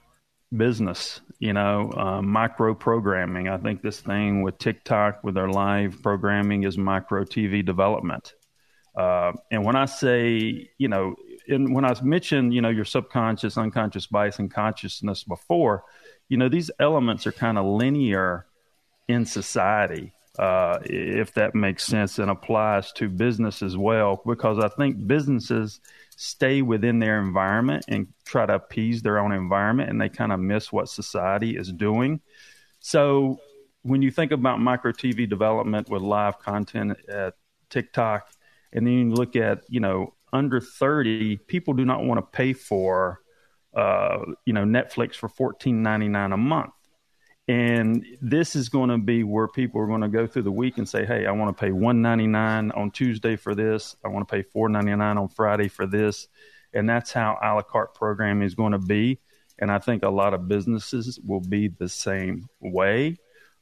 business, 0.55 1.21
you 1.39 1.53
know, 1.53 1.91
uh, 1.95 2.21
micro 2.21 2.75
programming. 2.75 3.47
I 3.47 3.57
think 3.57 3.81
this 3.81 3.99
thing 3.99 4.43
with 4.43 4.57
TikTok, 4.57 5.23
with 5.23 5.35
their 5.35 5.49
live 5.49 6.01
programming, 6.03 6.63
is 6.63 6.77
micro 6.77 7.23
TV 7.23 7.65
development. 7.65 8.33
Uh, 8.95 9.31
and 9.49 9.63
when 9.63 9.75
I 9.75 9.85
say, 9.85 10.69
you 10.77 10.87
know, 10.87 11.15
and 11.47 11.73
when 11.73 11.85
I 11.85 11.93
mentioned, 12.01 12.53
you 12.53 12.61
know, 12.61 12.69
your 12.69 12.85
subconscious, 12.85 13.57
unconscious 13.57 14.07
bias, 14.07 14.39
and 14.39 14.53
consciousness 14.53 15.23
before, 15.23 15.83
you 16.27 16.37
know, 16.37 16.49
these 16.49 16.69
elements 16.79 17.25
are 17.25 17.31
kind 17.31 17.57
of 17.57 17.65
linear 17.65 18.45
in 19.07 19.25
society, 19.25 20.13
uh, 20.39 20.79
if 20.83 21.33
that 21.33 21.53
makes 21.55 21.83
sense 21.83 22.19
and 22.19 22.31
applies 22.31 22.91
to 22.93 23.09
business 23.09 23.61
as 23.61 23.75
well, 23.75 24.21
because 24.25 24.59
I 24.59 24.69
think 24.69 25.07
businesses 25.07 25.79
stay 26.15 26.61
within 26.61 26.99
their 26.99 27.19
environment 27.19 27.85
and 27.87 28.07
try 28.25 28.45
to 28.45 28.55
appease 28.55 29.01
their 29.01 29.19
own 29.19 29.31
environment 29.31 29.89
and 29.89 29.99
they 29.99 30.09
kind 30.09 30.31
of 30.31 30.39
miss 30.39 30.71
what 30.71 30.87
society 30.87 31.57
is 31.57 31.71
doing. 31.71 32.21
So 32.79 33.39
when 33.83 34.01
you 34.01 34.11
think 34.11 34.31
about 34.31 34.59
micro 34.59 34.91
TV 34.91 35.27
development 35.27 35.89
with 35.89 36.01
live 36.01 36.39
content 36.39 36.97
at 37.09 37.33
TikTok, 37.69 38.29
and 38.73 38.85
then 38.85 38.93
you 38.93 39.09
look 39.11 39.35
at, 39.35 39.63
you 39.67 39.79
know, 39.79 40.13
under 40.31 40.61
30, 40.61 41.37
people 41.37 41.73
do 41.73 41.85
not 41.85 42.03
want 42.03 42.19
to 42.19 42.37
pay 42.37 42.53
for, 42.53 43.21
uh, 43.75 44.19
you 44.45 44.53
know, 44.53 44.63
Netflix 44.63 45.15
for 45.15 45.27
$14.99 45.27 46.33
a 46.33 46.37
month. 46.37 46.71
And 47.51 48.05
this 48.21 48.55
is 48.55 48.69
going 48.69 48.91
to 48.91 48.97
be 48.97 49.25
where 49.25 49.49
people 49.49 49.81
are 49.81 49.85
going 49.85 49.99
to 49.99 50.07
go 50.07 50.25
through 50.25 50.43
the 50.43 50.51
week 50.53 50.77
and 50.77 50.87
say, 50.87 51.05
"Hey, 51.05 51.25
I 51.25 51.31
want 51.31 51.55
to 51.55 51.61
pay 51.61 51.73
one 51.73 52.01
ninety 52.01 52.25
nine 52.25 52.71
on 52.71 52.91
Tuesday 52.91 53.35
for 53.35 53.53
this. 53.53 53.97
I 54.05 54.07
want 54.07 54.25
to 54.25 54.33
pay 54.33 54.41
four 54.41 54.69
ninety 54.69 54.95
nine 54.95 55.17
on 55.17 55.27
Friday 55.27 55.67
for 55.67 55.85
this." 55.85 56.29
And 56.73 56.87
that's 56.87 57.11
how 57.11 57.37
a 57.43 57.55
la 57.55 57.61
carte 57.61 57.93
programming 57.93 58.47
is 58.47 58.55
going 58.55 58.71
to 58.71 58.79
be. 58.79 59.19
And 59.59 59.69
I 59.69 59.79
think 59.79 60.03
a 60.03 60.09
lot 60.09 60.33
of 60.33 60.47
businesses 60.47 61.19
will 61.27 61.41
be 61.41 61.67
the 61.67 61.89
same 61.89 62.47
way 62.61 63.17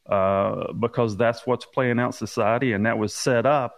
uh, 0.08 0.72
because 0.74 1.18
that's 1.18 1.48
what's 1.48 1.66
playing 1.66 2.00
out 2.00 2.14
society, 2.14 2.74
and 2.74 2.86
that 2.86 3.00
was 3.00 3.16
set 3.16 3.48
up 3.48 3.74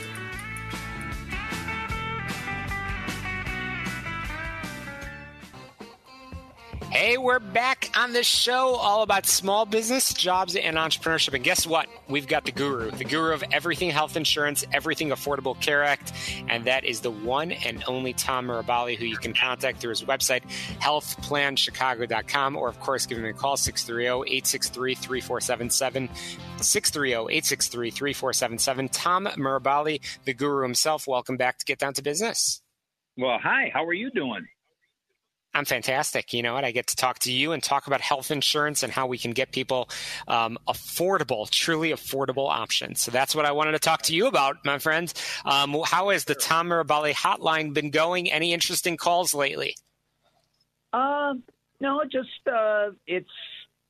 Hey, 6.84 7.18
we're 7.18 7.40
back 7.40 7.90
on 7.96 8.12
the 8.12 8.22
show 8.22 8.74
all 8.76 9.02
about 9.02 9.26
small 9.26 9.66
business, 9.66 10.14
jobs, 10.14 10.56
and 10.56 10.76
entrepreneurship. 10.76 11.34
And 11.34 11.42
guess 11.42 11.66
what? 11.66 11.88
We've 12.08 12.26
got 12.26 12.44
the 12.44 12.52
guru, 12.52 12.90
the 12.90 13.04
guru 13.04 13.34
of 13.34 13.44
everything 13.52 13.90
health 13.90 14.16
insurance, 14.16 14.64
everything 14.72 15.08
Affordable 15.08 15.60
Care 15.60 15.82
Act, 15.82 16.12
and 16.48 16.64
that 16.66 16.84
is 16.84 17.00
the 17.00 17.10
one 17.10 17.52
and 17.52 17.82
only 17.86 18.12
Tom 18.12 18.46
Mirabali, 18.46 18.96
who 18.96 19.04
you 19.04 19.16
can 19.16 19.34
contact 19.34 19.80
through 19.80 19.90
his 19.90 20.04
website, 20.04 20.42
healthplanchicago.com, 20.80 22.56
or 22.56 22.68
of 22.68 22.80
course, 22.80 23.04
give 23.04 23.18
him 23.18 23.24
a 23.24 23.32
call, 23.32 23.56
630 23.56 24.30
863 24.36 24.94
3477. 24.94 26.08
630 26.58 27.12
863 27.12 27.90
3477. 27.90 28.88
Tom 28.88 29.26
Mirabali, 29.36 30.00
the 30.24 30.32
guru 30.32 30.62
himself, 30.62 31.06
welcome 31.06 31.36
back 31.36 31.58
to 31.58 31.64
Get 31.64 31.78
Down 31.78 31.94
to 31.94 32.02
Business. 32.02 32.62
Well, 33.18 33.38
hi, 33.42 33.70
how 33.74 33.84
are 33.84 33.94
you 33.94 34.10
doing? 34.10 34.46
I'm 35.56 35.64
fantastic. 35.64 36.34
You 36.34 36.42
know 36.42 36.52
what? 36.52 36.64
I 36.64 36.70
get 36.70 36.88
to 36.88 36.96
talk 36.96 37.18
to 37.20 37.32
you 37.32 37.52
and 37.52 37.62
talk 37.62 37.86
about 37.86 38.02
health 38.02 38.30
insurance 38.30 38.82
and 38.82 38.92
how 38.92 39.06
we 39.06 39.16
can 39.16 39.30
get 39.30 39.52
people 39.52 39.88
um, 40.28 40.58
affordable, 40.68 41.48
truly 41.48 41.92
affordable 41.92 42.50
options. 42.50 43.00
So 43.00 43.10
that's 43.10 43.34
what 43.34 43.46
I 43.46 43.52
wanted 43.52 43.72
to 43.72 43.78
talk 43.78 44.02
to 44.02 44.14
you 44.14 44.26
about, 44.26 44.56
my 44.66 44.78
friends. 44.78 45.14
Um, 45.46 45.74
how 45.86 46.10
has 46.10 46.24
the 46.26 46.34
Tom 46.34 46.68
Mirabali 46.68 47.14
hotline 47.14 47.72
been 47.72 47.90
going? 47.90 48.30
Any 48.30 48.52
interesting 48.52 48.98
calls 48.98 49.32
lately? 49.32 49.76
Uh, 50.92 51.34
no, 51.80 52.02
just 52.04 52.28
uh, 52.46 52.90
it's 53.06 53.26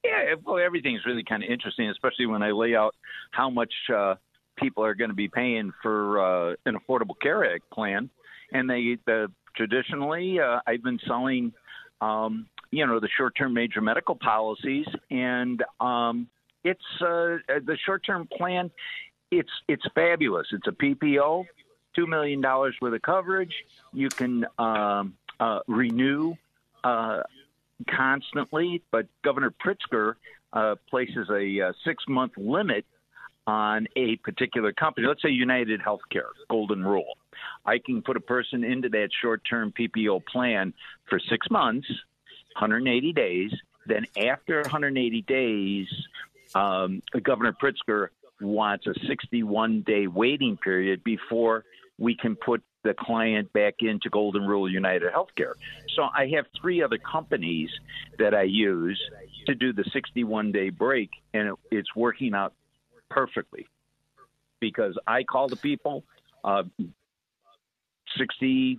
yeah. 0.04 0.36
Well, 0.44 0.58
everything's 0.58 1.04
really 1.04 1.24
kind 1.24 1.42
of 1.42 1.50
interesting, 1.50 1.90
especially 1.90 2.26
when 2.26 2.44
I 2.44 2.52
lay 2.52 2.76
out 2.76 2.94
how 3.32 3.50
much 3.50 3.72
uh, 3.92 4.14
people 4.56 4.84
are 4.84 4.94
going 4.94 5.10
to 5.10 5.16
be 5.16 5.26
paying 5.26 5.72
for 5.82 6.20
uh, 6.20 6.54
an 6.64 6.76
Affordable 6.76 7.18
Care 7.20 7.54
Act 7.54 7.68
plan, 7.70 8.08
and 8.52 8.70
they 8.70 8.98
the 9.04 9.32
traditionally, 9.56 10.38
uh, 10.40 10.60
I've 10.66 10.82
been 10.82 11.00
selling, 11.06 11.52
um, 12.00 12.46
you 12.70 12.86
know, 12.86 13.00
the 13.00 13.08
short-term 13.16 13.54
major 13.54 13.80
medical 13.80 14.14
policies, 14.14 14.86
and 15.10 15.62
um, 15.80 16.28
it's 16.64 16.84
uh, 17.00 17.38
the 17.48 17.76
short-term 17.84 18.28
plan. 18.36 18.70
It's 19.30 19.50
it's 19.68 19.84
fabulous. 19.94 20.46
It's 20.52 20.66
a 20.66 20.72
PPO, 20.72 21.46
two 21.94 22.06
million 22.06 22.40
dollars 22.40 22.76
worth 22.80 22.94
of 22.94 23.02
coverage. 23.02 23.54
You 23.92 24.08
can 24.08 24.46
um, 24.58 25.14
uh, 25.40 25.60
renew 25.66 26.34
uh, 26.84 27.22
constantly, 27.88 28.82
but 28.90 29.06
Governor 29.22 29.52
Pritzker 29.64 30.14
uh, 30.52 30.76
places 30.88 31.28
a, 31.30 31.34
a 31.34 31.68
uh, 31.68 31.72
six-month 31.84 32.32
limit 32.36 32.84
on 33.46 33.86
a 33.96 34.16
particular 34.16 34.72
company. 34.72 35.06
Let's 35.06 35.22
say 35.22 35.28
United 35.30 35.80
Healthcare, 35.80 36.30
Golden 36.48 36.84
Rule 36.84 37.16
I 37.64 37.78
can 37.78 38.02
put 38.02 38.16
a 38.16 38.20
person 38.20 38.64
into 38.64 38.88
that 38.90 39.08
short 39.20 39.42
term 39.48 39.72
PPO 39.72 40.24
plan 40.26 40.72
for 41.08 41.18
six 41.18 41.50
months, 41.50 41.88
180 42.58 43.12
days. 43.12 43.52
Then 43.86 44.06
after 44.16 44.60
180 44.62 45.22
days, 45.22 45.86
um, 46.54 47.02
Governor 47.22 47.52
Pritzker 47.52 48.08
wants 48.40 48.86
a 48.86 48.94
61 49.06 49.82
day 49.82 50.06
waiting 50.06 50.56
period 50.56 51.02
before 51.04 51.64
we 51.98 52.14
can 52.14 52.36
put 52.36 52.62
the 52.82 52.94
client 52.94 53.52
back 53.52 53.76
into 53.80 54.10
Golden 54.10 54.46
Rule 54.46 54.70
United 54.70 55.12
Healthcare. 55.12 55.54
So 55.94 56.02
I 56.02 56.28
have 56.34 56.46
three 56.60 56.82
other 56.82 56.98
companies 56.98 57.70
that 58.18 58.34
I 58.34 58.42
use 58.42 59.00
to 59.46 59.54
do 59.54 59.72
the 59.72 59.84
61 59.92 60.52
day 60.52 60.70
break, 60.70 61.10
and 61.32 61.48
it, 61.48 61.54
it's 61.70 61.96
working 61.96 62.34
out 62.34 62.52
perfectly 63.10 63.66
because 64.60 64.96
I 65.06 65.22
call 65.22 65.48
the 65.48 65.56
people. 65.56 66.04
Uh, 66.44 66.62
60, 68.18 68.78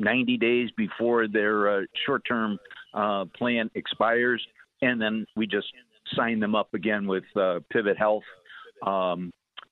90 0.00 0.36
days 0.36 0.70
before 0.76 1.28
their 1.28 1.80
uh, 1.80 1.82
short 2.06 2.22
term 2.26 2.58
uh, 2.94 3.24
plan 3.36 3.70
expires. 3.74 4.44
And 4.82 5.00
then 5.00 5.26
we 5.36 5.46
just 5.46 5.66
sign 6.14 6.40
them 6.40 6.54
up 6.54 6.72
again 6.74 7.06
with 7.06 7.24
uh, 7.36 7.60
Pivot 7.70 7.98
Health 7.98 8.22
um, 8.86 9.30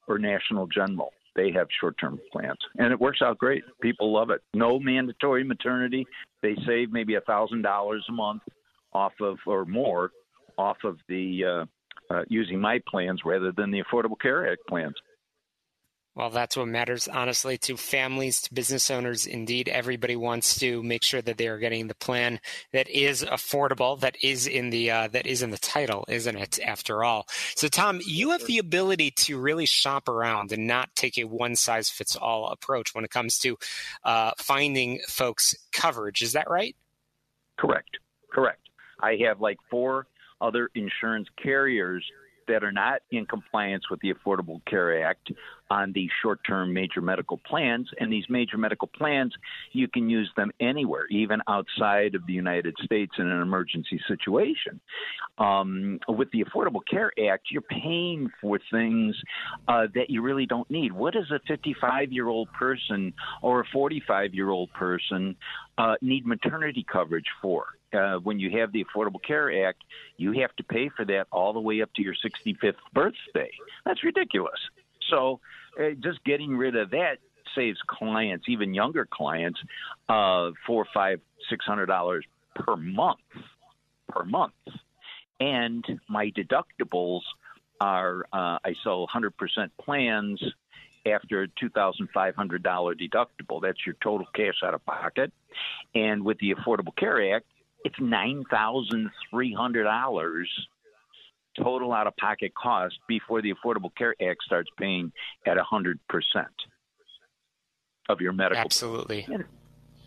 or 0.08 0.18
National 0.18 0.66
General. 0.66 1.10
They 1.34 1.52
have 1.52 1.68
short 1.80 1.96
term 1.98 2.18
plans. 2.32 2.58
And 2.78 2.92
it 2.92 3.00
works 3.00 3.20
out 3.22 3.38
great. 3.38 3.62
People 3.80 4.12
love 4.12 4.30
it. 4.30 4.42
No 4.54 4.78
mandatory 4.78 5.44
maternity. 5.44 6.06
They 6.42 6.56
save 6.66 6.92
maybe 6.92 7.14
a 7.14 7.20
$1,000 7.20 7.98
a 8.08 8.12
month 8.12 8.42
off 8.92 9.12
of, 9.20 9.36
or 9.46 9.64
more, 9.64 10.10
off 10.56 10.78
of 10.84 10.96
the 11.08 11.66
uh, 12.11 12.23
using 12.29 12.61
my 12.61 12.81
plans 12.88 13.23
rather 13.25 13.53
than 13.53 13.71
the 13.71 13.83
Affordable 13.83 14.21
Care 14.21 14.51
Act 14.51 14.62
plans. 14.69 14.95
Well, 16.16 16.31
that's 16.31 16.57
what 16.57 16.69
matters, 16.69 17.09
honestly, 17.09 17.59
to 17.59 17.77
families, 17.77 18.40
to 18.40 18.55
business 18.55 18.90
owners. 18.90 19.27
Indeed, 19.27 19.69
everybody 19.69 20.16
wants 20.16 20.59
to 20.61 20.83
make 20.83 21.03
sure 21.05 21.21
that 21.21 21.37
they 21.37 21.47
are 21.47 21.59
getting 21.59 21.88
the 21.88 21.95
plan 21.95 22.40
that 22.73 22.88
is 22.88 23.23
affordable, 23.23 24.01
that 24.01 24.16
is 24.23 24.47
in 24.47 24.71
the 24.71 24.90
uh, 24.90 25.09
that 25.09 25.27
is 25.27 25.42
in 25.42 25.51
the 25.51 25.59
title, 25.59 26.07
isn't 26.09 26.37
it? 26.37 26.59
After 26.64 27.05
all, 27.05 27.27
so 27.55 27.69
Tom, 27.69 28.01
you 28.03 28.31
have 28.31 28.47
the 28.47 28.57
ability 28.57 29.11
to 29.11 29.38
really 29.38 29.66
shop 29.66 30.09
around 30.09 30.53
and 30.53 30.66
not 30.66 30.88
take 30.95 31.19
a 31.19 31.25
one 31.25 31.55
size 31.55 31.90
fits 31.90 32.16
all 32.16 32.49
approach 32.49 32.95
when 32.95 33.05
it 33.05 33.11
comes 33.11 33.38
to 33.40 33.59
uh, 34.03 34.31
finding 34.38 35.01
folks 35.07 35.55
coverage. 35.71 36.23
Is 36.23 36.33
that 36.33 36.49
right? 36.49 36.75
Correct. 37.59 37.99
Correct. 38.33 38.71
I 39.03 39.19
have 39.27 39.42
like 39.42 39.59
four 39.71 40.07
other 40.40 40.70
insurance 40.75 41.29
carriers 41.42 42.05
that 42.49 42.62
are 42.62 42.72
not 42.72 43.03
in 43.11 43.27
compliance 43.27 43.85
with 43.90 44.01
the 44.01 44.12
Affordable 44.12 44.64
Care 44.66 45.05
Act 45.05 45.33
on 45.68 45.92
these 45.92 46.11
short 46.22 46.40
term 46.46 46.72
major 46.72 47.01
medical 47.01 47.38
plans. 47.38 47.88
And 47.99 48.12
these 48.12 48.25
major 48.29 48.57
medical 48.57 48.88
plans, 48.88 49.35
you 49.72 49.88
can 49.88 50.09
use 50.09 50.31
them 50.37 50.51
anywhere, 50.61 51.07
even 51.09 51.40
outside 51.49 52.14
of 52.14 52.27
the 52.27 52.33
United 52.33 52.75
States 52.85 53.12
in 53.18 53.27
an 53.27 53.42
emergency 53.42 54.01
situation. 54.07 54.81
Um, 55.38 55.99
with 56.09 56.31
the 56.31 56.44
Affordable 56.44 56.81
Care 56.88 57.12
Act, 57.31 57.49
you're 57.51 57.62
paying 57.62 58.31
for 58.40 58.61
things 58.70 59.16
uh, 59.68 59.87
that 59.94 60.09
you 60.09 60.22
really 60.22 60.46
don't 60.46 60.70
need. 60.70 60.92
What 60.92 61.14
does 61.14 61.31
a 61.31 61.40
55 61.49 62.12
year 62.12 62.29
old 62.29 62.49
person 62.53 63.12
or 63.42 63.61
a 63.61 63.64
45 63.72 64.35
year 64.35 64.51
old 64.51 64.72
person 64.72 65.37
uh, 65.79 65.94
need 66.01 66.27
maternity 66.27 66.87
coverage 66.90 67.27
for? 67.42 67.66
Uh, 67.92 68.16
when 68.16 68.38
you 68.38 68.59
have 68.59 68.72
the 68.72 68.85
Affordable 68.85 69.22
Care 69.22 69.68
Act, 69.68 69.83
you 70.16 70.33
have 70.33 70.55
to 70.57 70.64
pay 70.64 70.90
for 70.96 71.05
that 71.05 71.27
all 71.31 71.53
the 71.53 71.61
way 71.61 71.83
up 71.83 71.90
to 71.94 72.03
your 72.03 72.14
65th 72.14 72.75
birthday. 72.92 73.51
That's 73.85 74.03
ridiculous. 74.03 74.59
So 75.09 75.40
uh, 75.79 75.90
just 76.03 76.22
getting 76.25 76.57
rid 76.57 76.77
of 76.77 76.90
that 76.90 77.18
saves 77.55 77.79
clients, 77.87 78.46
even 78.49 78.75
younger 78.75 79.07
clients, 79.11 79.59
uh, 80.09 80.51
four, 80.66 80.87
five, 80.92 81.20
six 81.49 81.64
hundred 81.64 81.87
dollars 81.87 82.25
per 82.55 82.77
month, 82.77 83.20
per 84.09 84.25
month. 84.25 84.53
And 85.40 85.85
my 86.09 86.31
deductibles 86.31 87.20
are 87.81 88.25
uh, 88.33 88.59
I 88.64 88.75
sell 88.83 89.07
100% 89.14 89.31
plans 89.81 90.42
after 91.07 91.42
a 91.42 91.49
$2,500 91.49 92.35
deductible. 92.35 93.62
That's 93.62 93.79
your 93.87 93.94
total 94.03 94.27
cash 94.35 94.55
out 94.64 94.75
of 94.75 94.85
pocket. 94.87 95.33
And 95.94 96.25
with 96.25 96.38
the 96.38 96.55
Affordable 96.55 96.96
Care 96.96 97.37
Act, 97.37 97.46
it's 97.87 97.99
$9,300 98.01 100.44
total 101.57 101.92
out 101.92 102.09
of 102.09 102.16
pocket 102.16 102.53
cost 102.61 102.99
before 103.07 103.40
the 103.40 103.55
Affordable 103.55 103.94
Care 103.96 104.16
Act 104.20 104.42
starts 104.44 104.68
paying 104.77 105.12
at 105.46 105.57
100% 105.57 105.94
of 108.09 108.20
your 108.20 108.33
medical. 108.33 108.61
Absolutely. 108.61 109.29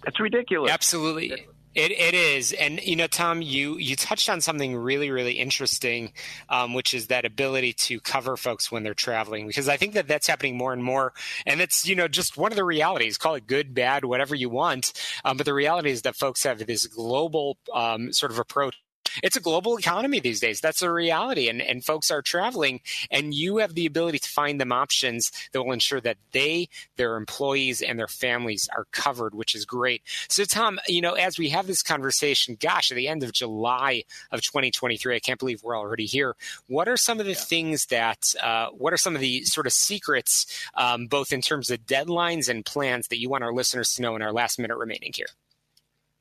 That's 0.04 0.20
ridiculous. 0.20 0.72
Absolutely. 0.72 1.48
It, 1.80 1.94
it 1.94 2.14
is, 2.14 2.52
and 2.52 2.82
you 2.84 2.98
know, 2.98 3.08
Tom, 3.08 3.42
you 3.42 3.78
you 3.78 3.96
touched 3.96 4.30
on 4.30 4.42
something 4.42 4.76
really 4.76 5.12
really 5.12 5.40
interesting, 5.40 6.12
um, 6.50 6.74
which 6.74 6.94
is 6.94 7.08
that 7.08 7.24
ability 7.24 7.72
to 7.72 8.02
cover 8.02 8.36
folks 8.36 8.70
when 8.70 8.84
they're 8.84 8.94
traveling, 8.94 9.48
because 9.48 9.70
I 9.70 9.78
think 9.78 9.94
that 9.94 10.06
that's 10.06 10.28
happening 10.28 10.58
more 10.58 10.74
and 10.74 10.84
more, 10.84 11.14
and 11.46 11.62
it's 11.62 11.88
you 11.88 11.96
know 11.96 12.10
just 12.10 12.36
one 12.36 12.52
of 12.52 12.58
the 12.58 12.66
realities. 12.66 13.18
Call 13.18 13.36
it 13.36 13.48
good, 13.48 13.74
bad, 13.74 14.04
whatever 14.04 14.36
you 14.36 14.50
want, 14.50 14.92
um, 15.24 15.38
but 15.38 15.46
the 15.46 15.54
reality 15.54 15.90
is 15.90 16.02
that 16.02 16.18
folks 16.18 16.44
have 16.44 16.68
this 16.68 16.86
global 16.86 17.58
um, 17.74 18.12
sort 18.12 18.34
of 18.34 18.40
approach 18.40 18.76
it's 19.24 19.36
a 19.36 19.42
global 19.42 19.78
economy 19.78 20.20
these 20.20 20.40
days. 20.40 20.60
That's 20.60 20.82
a 20.82 20.92
reality. 20.92 21.50
And, 21.50 21.62
and 21.62 21.84
folks 21.84 22.12
are 22.12 22.22
traveling, 22.22 22.82
and 23.12 23.34
you 23.34 23.58
have 23.58 23.76
the 23.76 23.86
ability 23.86 24.20
to 24.20 24.30
find 24.30 24.60
them 24.60 24.72
options 24.72 25.32
that 25.52 25.64
will 25.64 25.72
ensure 25.72 26.02
that 26.02 26.18
they, 26.32 26.70
their 26.98 27.16
employees, 27.16 27.82
and 27.82 27.98
their 27.98 28.08
families 28.08 28.70
are 28.76 28.86
covered, 28.92 29.36
which 29.36 29.56
is 29.56 29.66
great. 29.66 30.02
So, 30.28 30.44
Tom, 30.46 30.80
you 30.88 31.02
know, 31.02 31.14
as 31.14 31.38
we 31.38 31.50
have 31.50 31.68
this 31.68 31.82
conversation, 31.82 32.58
gosh, 32.60 32.92
at 32.92 32.96
the 32.96 33.08
end 33.08 33.24
of 33.24 33.34
July 33.34 34.04
of 34.32 34.42
2023, 34.42 35.16
I 35.16 35.20
can't 35.20 35.40
believe 35.40 35.64
we're 35.64 35.78
already 35.78 36.06
here. 36.06 36.36
What 36.68 36.88
are 36.88 36.98
some 36.98 37.20
of 37.20 37.26
the 37.26 37.34
yeah. 37.34 37.40
things 37.40 37.86
that, 37.88 38.20
uh, 38.42 38.68
what 38.68 38.94
are 38.94 38.98
some 38.98 39.16
of 39.16 39.22
the 39.22 39.44
sort 39.44 39.68
of 39.68 39.74
secrets, 39.74 40.46
um, 40.76 41.08
both 41.08 41.32
in 41.32 41.42
terms 41.42 41.70
of 41.70 41.86
deadlines 41.86 42.50
and 42.50 42.66
plans 42.66 43.08
that 43.08 43.20
you 43.20 43.30
want 43.30 43.44
our 43.44 43.54
listeners 43.54 43.94
to 43.94 44.02
know 44.02 44.16
in 44.16 44.22
our 44.22 44.34
last 44.34 44.60
minute 44.60 44.78
remaining 44.78 45.12
here? 45.14 45.28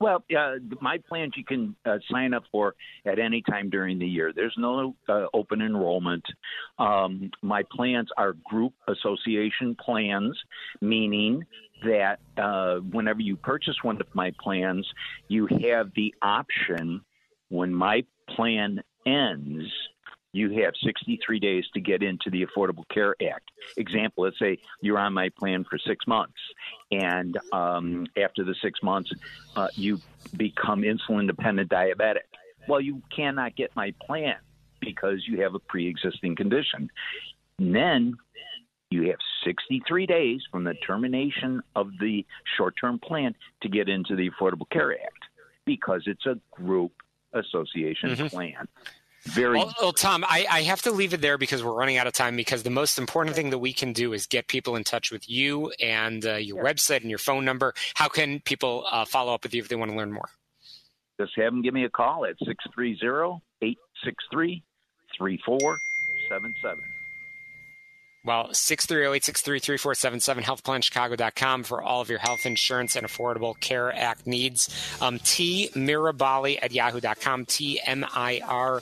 Well, 0.00 0.24
uh, 0.37 0.54
my 0.80 0.98
plans 1.08 1.32
you 1.37 1.44
can 1.44 1.74
uh, 1.84 1.98
sign 2.11 2.32
up 2.32 2.44
for 2.52 2.76
at 3.04 3.18
any 3.18 3.42
time 3.42 3.68
during 3.68 3.98
the 3.98 4.06
year. 4.06 4.32
There's 4.32 4.54
no 4.56 4.94
uh, 5.08 5.26
open 5.34 5.61
enrollment. 5.61 6.24
Um, 6.78 7.32
my 7.42 7.64
plans 7.72 8.08
are 8.16 8.34
group 8.44 8.74
association 8.87 9.74
plans, 9.74 10.38
meaning 10.80 11.44
that 11.84 12.20
uh, 12.37 12.76
whenever 12.76 13.20
you 13.20 13.37
purchase 13.37 13.74
one 13.82 14.00
of 14.00 14.06
my 14.14 14.32
plans, 14.40 14.87
you 15.26 15.48
have 15.62 15.90
the 15.96 16.14
option 16.22 17.00
when 17.48 17.74
my 17.74 18.04
plan 18.37 18.82
ends 19.04 19.64
you 20.38 20.62
have 20.62 20.74
63 20.85 21.40
days 21.40 21.64
to 21.74 21.81
get 21.81 22.03
into 22.03 22.31
the 22.31 22.46
Affordable 22.46 22.88
Care 22.88 23.14
Act. 23.20 23.51
Example, 23.77 24.24
let's 24.24 24.38
say 24.38 24.59
you're 24.81 24.98
on 24.98 25.12
my 25.12 25.29
plan 25.31 25.64
for 25.68 25.79
six 25.79 26.07
months, 26.07 26.38
and 26.92 27.37
um, 27.53 28.07
after 28.16 28.44
the 28.44 28.55
six 28.62 28.83
months, 28.83 29.11
uh, 29.57 29.68
you 29.74 30.01
become 30.37 30.83
insulin 30.83 31.27
dependent 31.27 31.70
diabetic. 31.70 32.29
Well, 32.68 32.81
you 32.81 33.03
cannot 33.14 33.57
get 33.57 33.74
my 33.74 33.92
plan 34.01 34.37
because 34.81 35.27
you 35.27 35.40
have 35.42 35.55
a 35.55 35.59
pre 35.59 35.88
existing 35.88 36.37
condition. 36.37 36.90
And 37.59 37.74
then 37.74 38.14
you 38.90 39.09
have 39.09 39.18
63 39.44 40.07
days 40.07 40.40
from 40.51 40.64
the 40.64 40.74
termination 40.74 41.62
of 41.74 41.90
the 42.01 42.24
short 42.57 42.74
term 42.81 42.98
plan 42.98 43.35
to 43.62 43.68
get 43.68 43.88
into 43.88 44.16
the 44.16 44.31
Affordable 44.31 44.68
Care 44.70 44.92
Act 44.92 45.24
because 45.64 46.03
it's 46.07 46.27
a 46.27 46.38
group 46.51 46.92
association 47.35 48.11
mm-hmm. 48.11 48.27
plan 48.29 48.68
very 49.24 49.59
well, 49.59 49.74
well 49.81 49.92
tom 49.92 50.24
I, 50.28 50.46
I, 50.50 50.62
have 50.62 50.83
to 50.83 50.90
leave 50.90 51.12
it 51.12 51.20
there 51.20 51.38
because 51.38 51.62
we're 51.62 51.74
running 51.74 51.96
out 51.96 52.07
of 52.07 52.12
time 52.12 52.37
because 52.37 52.62
the 52.62 52.70
most 52.70 52.98
important 52.98 53.37
thing 53.37 53.50
that 53.50 53.59
we 53.59 53.72
can 53.72 53.92
do 53.92 54.12
is 54.12 54.26
get 54.26 54.48
people 54.48 54.76
in 54.76 54.85
touch 54.85 55.11
with 55.11 55.28
you 55.28 55.72
and 55.83 56.24
uh, 56.24 56.37
your 56.37 56.64
website 56.64 57.00
and 57.00 57.11
your 57.11 57.18
phone 57.18 57.44
number. 57.44 57.74
How 57.94 58.09
can 58.09 58.40
people 58.40 58.85
uh, 58.90 59.04
follow 59.04 59.35
up 59.35 59.42
with 59.42 59.54
you 59.54 59.62
if 59.62 59.68
they 59.68 59.76
want 59.76 59.90
to 59.90 59.96
learn 59.96 60.12
more? 60.12 60.28
Just 61.20 61.33
have 61.37 61.52
them 61.52 61.62
give 61.62 61.74
me 61.74 61.85
a 61.85 61.90
call 61.90 62.24
at 62.24 62.37
630-863-3477 62.40 63.42
well, 68.29 68.49
630-863-3477, 68.49 70.43
healthplanchicago.com 70.43 71.64
for 71.64 71.81
all 71.83 72.03
of 72.03 72.11
your 72.11 72.19
health 72.19 72.45
insurance 72.45 72.95
and 72.95 73.07
Affordable 73.07 73.59
Care 73.59 73.91
Act 73.91 74.27
needs. 74.27 74.69
Um, 75.01 75.19
T 75.19 75.71
Mirabali 75.75 76.59
at 76.61 76.73
yahoo.com, 76.73 77.47
T-M-I-R-O-B-A-L-L-I 77.47 78.81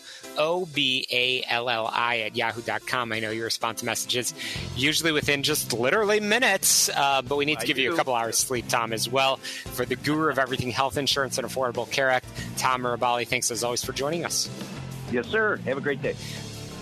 at 2.18 2.34
yahoo.com. 2.34 3.12
I 3.12 3.20
know 3.20 3.30
you 3.30 3.44
respond 3.44 3.78
to 3.78 3.84
messages 3.84 4.34
usually 4.74 5.12
within 5.12 5.44
just 5.44 5.72
literally 5.72 6.18
minutes, 6.18 6.88
uh, 6.88 7.22
but 7.22 7.36
we 7.36 7.44
need 7.44 7.60
to 7.60 7.66
I 7.66 7.66
give 7.66 7.76
do. 7.76 7.82
you 7.82 7.92
a 7.92 7.96
couple 7.96 8.16
hours 8.16 8.36
sleep, 8.36 8.66
Tom, 8.66 8.92
as 8.92 9.08
well. 9.08 9.36
For 9.36 9.84
the 9.84 9.94
guru 9.94 10.28
of 10.28 10.40
everything 10.40 10.72
health 10.72 10.96
insurance 10.96 11.38
and 11.38 11.46
Affordable 11.46 11.88
Care 11.88 12.10
Act, 12.10 12.26
Tom 12.56 12.82
Mirabali, 12.82 13.28
thanks 13.28 13.52
as 13.52 13.62
always 13.62 13.84
for 13.84 13.92
joining 13.92 14.24
us. 14.24 14.50
Yes, 15.12 15.28
sir. 15.28 15.58
Have 15.58 15.78
a 15.78 15.80
great 15.80 16.02
day. 16.02 16.16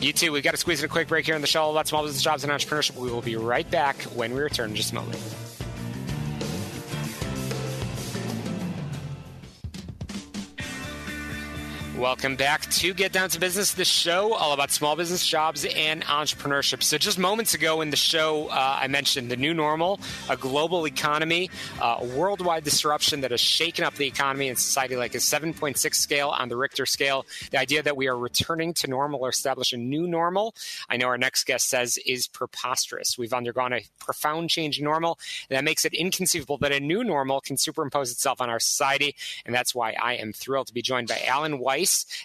You 0.01 0.13
too. 0.13 0.33
We've 0.33 0.43
got 0.43 0.51
to 0.51 0.57
squeeze 0.57 0.81
in 0.81 0.87
a 0.87 0.89
quick 0.89 1.09
break 1.09 1.25
here 1.27 1.35
on 1.35 1.41
the 1.41 1.47
show 1.47 1.71
about 1.71 1.89
small 1.89 2.03
business 2.03 2.23
jobs 2.23 2.45
and 2.45 2.53
entrepreneurship. 2.53 2.97
We 2.97 3.11
will 3.11 3.23
be 3.23 3.37
right 3.37 3.69
back 3.71 3.97
when 4.03 4.35
we 4.35 4.41
return 4.41 4.71
in 4.71 4.77
just 4.77 4.93
a 4.93 4.97
moment. 4.97 5.19
Welcome 11.99 12.35
back 12.35 12.69
to 12.73 12.93
Get 12.93 13.13
Down 13.13 13.29
to 13.29 13.39
Business, 13.39 13.73
the 13.73 13.85
show 13.85 14.35
all 14.35 14.53
about 14.53 14.73
small 14.73 14.97
business 14.97 15.25
jobs 15.25 15.65
and 15.65 16.03
entrepreneurship. 16.03 16.83
So, 16.83 16.99
just 16.99 17.21
moments 17.21 17.55
ago 17.55 17.83
in 17.83 17.91
the 17.91 17.97
show, 17.97 18.49
uh, 18.49 18.79
I 18.83 18.89
mentioned 18.89 19.31
the 19.31 19.37
new 19.37 19.55
normal, 19.55 20.01
a 20.29 20.37
global 20.37 20.89
economy, 20.89 21.51
uh, 21.81 21.99
a 22.01 22.05
worldwide 22.05 22.65
disruption 22.65 23.21
that 23.21 23.31
has 23.31 23.41
shaken 23.41 23.85
up 23.85 23.95
the 23.95 24.09
economy 24.09 24.49
and 24.49 24.59
society 24.59 24.97
like 24.97 25.15
a 25.15 25.19
7.6 25.19 25.95
scale 25.95 26.31
on 26.31 26.49
the 26.49 26.57
Richter 26.57 26.85
scale. 26.85 27.27
The 27.53 27.61
idea 27.61 27.81
that 27.85 27.97
we 27.97 28.09
are 28.09 28.19
returning 28.19 28.75
to 28.75 28.91
normal 28.91 29.21
or 29.21 29.29
establish 29.29 29.73
a 29.73 29.77
new 29.77 30.09
normal, 30.09 30.57
I 30.89 30.97
know 30.97 31.07
our 31.07 31.19
next 31.19 31.45
guest 31.45 31.69
says, 31.69 31.97
is 32.05 32.27
preposterous. 32.27 33.17
We've 33.17 33.33
undergone 33.33 33.73
a 33.73 33.83
profound 34.01 34.51
change 34.51 34.81
in 34.81 34.85
normal, 34.85 35.21
and 35.49 35.57
that 35.57 35.63
makes 35.63 35.85
it 35.85 35.95
inconceivable 35.95 36.59
that 36.59 36.73
a 36.73 36.81
new 36.81 37.05
normal 37.05 37.41
can 37.41 37.57
superimpose 37.57 38.11
itself 38.11 38.41
on 38.41 38.51
our 38.51 38.59
society. 38.59 39.15
And 39.47 39.55
that's 39.55 39.77
why 39.77 39.95
I 40.03 40.15
am 40.15 40.33
thrilled 40.33 40.67
to 40.67 40.75
be 40.75 40.83
joined 40.83 41.07
by 41.07 41.23
Alan 41.25 41.61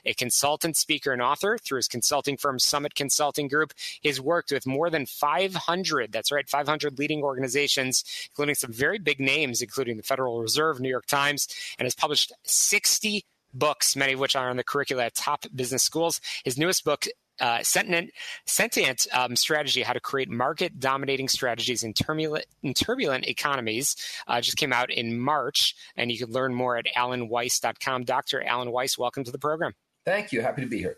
A 0.05 0.13
consultant, 0.13 0.77
speaker, 0.77 1.11
and 1.11 1.21
author 1.21 1.57
through 1.57 1.77
his 1.77 1.87
consulting 1.87 2.37
firm 2.37 2.59
Summit 2.59 2.95
Consulting 2.95 3.47
Group. 3.47 3.73
He's 4.01 4.21
worked 4.21 4.51
with 4.51 4.65
more 4.65 4.89
than 4.89 5.05
500, 5.05 6.11
that's 6.11 6.31
right, 6.31 6.49
500 6.49 6.97
leading 6.99 7.23
organizations, 7.23 8.03
including 8.29 8.55
some 8.55 8.71
very 8.71 8.99
big 8.99 9.19
names, 9.19 9.61
including 9.61 9.97
the 9.97 10.03
Federal 10.03 10.41
Reserve, 10.41 10.79
New 10.79 10.89
York 10.89 11.05
Times, 11.05 11.47
and 11.77 11.85
has 11.85 11.95
published 11.95 12.31
60 12.43 13.25
books, 13.53 13.95
many 13.95 14.13
of 14.13 14.19
which 14.19 14.35
are 14.35 14.49
on 14.49 14.57
the 14.57 14.63
curricula 14.63 15.05
at 15.05 15.15
top 15.15 15.45
business 15.55 15.83
schools. 15.83 16.21
His 16.43 16.57
newest 16.57 16.83
book 16.83 17.07
uh, 17.39 17.63
Sentient, 17.63 18.11
Sentient 18.45 19.07
um, 19.13 19.35
Strategy 19.35 19.81
How 19.81 19.93
to 19.93 19.99
Create 19.99 20.29
Market 20.29 20.79
Dominating 20.79 21.27
Strategies 21.27 21.83
in 21.83 21.93
Turbulent, 21.93 22.45
in 22.63 22.73
turbulent 22.73 23.27
Economies. 23.27 23.95
Uh, 24.27 24.41
just 24.41 24.57
came 24.57 24.73
out 24.73 24.91
in 24.91 25.19
March, 25.19 25.75
and 25.95 26.11
you 26.11 26.17
can 26.17 26.31
learn 26.31 26.53
more 26.53 26.77
at 26.77 26.85
alanweiss.com. 26.95 28.03
Dr. 28.03 28.43
Alan 28.43 28.71
Weiss, 28.71 28.97
welcome 28.97 29.23
to 29.23 29.31
the 29.31 29.39
program. 29.39 29.73
Thank 30.05 30.31
you. 30.31 30.41
Happy 30.41 30.61
to 30.61 30.67
be 30.67 30.79
here. 30.79 30.97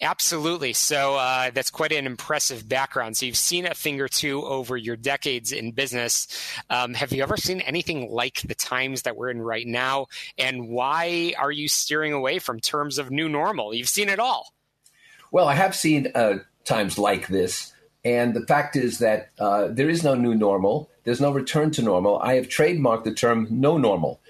Absolutely. 0.00 0.72
So 0.72 1.16
uh, 1.16 1.50
that's 1.50 1.70
quite 1.70 1.92
an 1.92 2.06
impressive 2.06 2.68
background. 2.68 3.16
So 3.16 3.26
you've 3.26 3.36
seen 3.36 3.66
a 3.66 3.74
thing 3.74 4.00
or 4.00 4.08
two 4.08 4.44
over 4.44 4.76
your 4.76 4.96
decades 4.96 5.52
in 5.52 5.72
business. 5.72 6.26
Um, 6.70 6.94
have 6.94 7.12
you 7.12 7.22
ever 7.22 7.36
seen 7.36 7.60
anything 7.60 8.10
like 8.10 8.40
the 8.42 8.54
times 8.54 9.02
that 9.02 9.16
we're 9.16 9.30
in 9.30 9.42
right 9.42 9.66
now? 9.66 10.06
And 10.38 10.68
why 10.68 11.34
are 11.38 11.52
you 11.52 11.68
steering 11.68 12.12
away 12.12 12.38
from 12.38 12.60
terms 12.60 12.98
of 12.98 13.10
new 13.10 13.28
normal? 13.28 13.74
You've 13.74 13.88
seen 13.88 14.08
it 14.08 14.18
all. 14.18 14.54
Well, 15.30 15.48
I 15.48 15.54
have 15.54 15.74
seen 15.74 16.10
uh, 16.14 16.38
times 16.64 16.98
like 16.98 17.28
this. 17.28 17.72
And 18.04 18.34
the 18.34 18.46
fact 18.46 18.76
is 18.76 18.98
that 18.98 19.30
uh, 19.38 19.68
there 19.68 19.90
is 19.90 20.04
no 20.04 20.14
new 20.14 20.34
normal. 20.34 20.88
There's 21.04 21.20
no 21.20 21.32
return 21.32 21.70
to 21.72 21.82
normal. 21.82 22.18
I 22.20 22.34
have 22.34 22.48
trademarked 22.48 23.04
the 23.04 23.12
term 23.12 23.48
no 23.50 23.76
normal. 23.76 24.20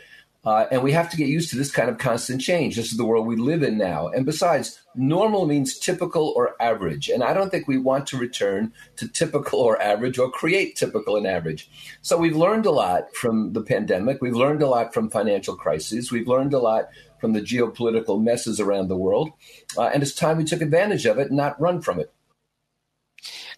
Uh, 0.45 0.67
and 0.71 0.83
we 0.83 0.93
have 0.93 1.11
to 1.11 1.17
get 1.17 1.29
used 1.29 1.51
to 1.51 1.57
this 1.57 1.71
kind 1.71 1.91
of 1.91 1.99
constant 1.99 2.41
change. 2.41 2.77
This 2.77 2.91
is 2.91 2.97
the 2.97 3.05
world 3.05 3.27
we 3.27 3.37
live 3.37 3.63
in 3.63 3.77
now. 3.77 4.09
And 4.09 4.25
besides, 4.25 4.81
normal 4.95 5.47
means 5.47 5.79
typical 5.79 6.33
or 6.37 6.55
average. 6.63 7.09
And 7.09 7.25
I 7.25 7.35
don't 7.35 7.51
think 7.51 7.67
we 7.67 7.77
want 7.77 8.07
to 8.09 8.17
return 8.17 8.73
to 8.97 9.09
typical 9.09 9.59
or 9.61 9.83
average 9.83 10.19
or 10.19 10.31
create 10.31 10.77
typical 10.77 11.17
and 11.17 11.27
average. 11.27 11.69
So 12.03 12.17
we've 12.17 12.37
learned 12.37 12.67
a 12.67 12.71
lot 12.71 13.15
from 13.15 13.53
the 13.53 13.63
pandemic. 13.63 14.23
We've 14.23 14.35
learned 14.35 14.63
a 14.63 14.69
lot 14.69 14.95
from 14.95 15.11
financial 15.11 15.57
crises. 15.57 16.13
We've 16.13 16.29
learned 16.29 16.55
a 16.55 16.61
lot 16.61 16.89
from 17.21 17.33
the 17.33 17.43
geopolitical 17.43 18.23
messes 18.23 18.61
around 18.61 18.89
the 18.89 18.97
world. 18.97 19.31
Uh, 19.77 19.91
and 19.93 20.03
it's 20.03 20.15
time 20.15 20.37
we 20.37 20.45
took 20.45 20.63
advantage 20.63 21.05
of 21.05 21.19
it 21.19 21.29
and 21.29 21.37
not 21.37 21.61
run 21.61 21.83
from 21.83 21.99
it. 21.99 22.13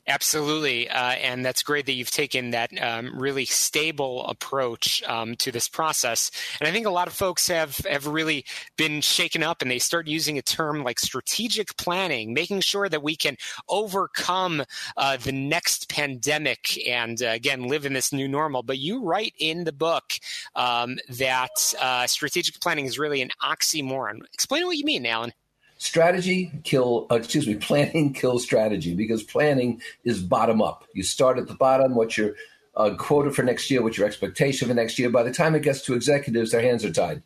Absolutely, 0.06 0.88
uh, 0.88 1.12
and 1.12 1.44
that's 1.44 1.62
great 1.62 1.86
that 1.86 1.92
you've 1.92 2.10
taken 2.10 2.50
that 2.50 2.70
um, 2.82 3.12
really 3.14 3.44
stable 3.44 4.26
approach 4.26 5.02
um, 5.06 5.36
to 5.36 5.52
this 5.52 5.68
process. 5.68 6.30
And 6.58 6.66
I 6.66 6.72
think 6.72 6.86
a 6.86 6.90
lot 6.90 7.06
of 7.06 7.12
folks 7.12 7.46
have 7.48 7.76
have 7.88 8.06
really 8.06 8.44
been 8.76 9.02
shaken 9.02 9.42
up, 9.42 9.62
and 9.62 9.70
they 9.70 9.78
start 9.78 10.08
using 10.08 10.38
a 10.38 10.42
term 10.42 10.82
like 10.82 10.98
strategic 10.98 11.76
planning, 11.76 12.32
making 12.32 12.60
sure 12.62 12.88
that 12.88 13.02
we 13.02 13.14
can 13.14 13.36
overcome 13.68 14.64
uh, 14.96 15.18
the 15.18 15.32
next 15.32 15.88
pandemic 15.90 16.78
and 16.88 17.22
uh, 17.22 17.26
again 17.26 17.68
live 17.68 17.84
in 17.84 17.92
this 17.92 18.12
new 18.12 18.26
normal. 18.26 18.62
But 18.62 18.78
you 18.78 19.04
write 19.04 19.34
in 19.38 19.64
the 19.64 19.72
book 19.72 20.14
um, 20.56 20.98
that 21.10 21.50
uh, 21.80 22.06
strategic 22.06 22.58
planning 22.60 22.86
is 22.86 22.98
really 22.98 23.20
an 23.20 23.30
oxymoron. 23.42 24.20
Explain 24.32 24.64
what 24.66 24.78
you 24.78 24.84
mean, 24.84 25.04
Alan 25.04 25.32
strategy 25.80 26.52
kill 26.62 27.06
uh, 27.10 27.14
excuse 27.16 27.46
me 27.46 27.54
planning 27.68 28.12
kills 28.12 28.44
strategy 28.44 28.94
because 28.94 29.22
planning 29.22 29.80
is 30.04 30.22
bottom 30.22 30.60
up 30.60 30.84
you 30.92 31.02
start 31.02 31.38
at 31.38 31.48
the 31.48 31.54
bottom 31.54 31.94
what's 31.94 32.18
your 32.18 32.34
uh, 32.76 32.94
quota 32.96 33.30
for 33.30 33.42
next 33.42 33.70
year 33.70 33.82
what's 33.82 33.98
your 33.98 34.06
expectation 34.06 34.68
for 34.68 34.74
next 34.74 34.98
year. 34.98 35.10
By 35.10 35.22
the 35.22 35.32
time 35.32 35.54
it 35.54 35.62
gets 35.62 35.82
to 35.82 35.94
executives 35.94 36.52
their 36.52 36.62
hands 36.62 36.84
are 36.84 36.92
tied. 36.92 37.22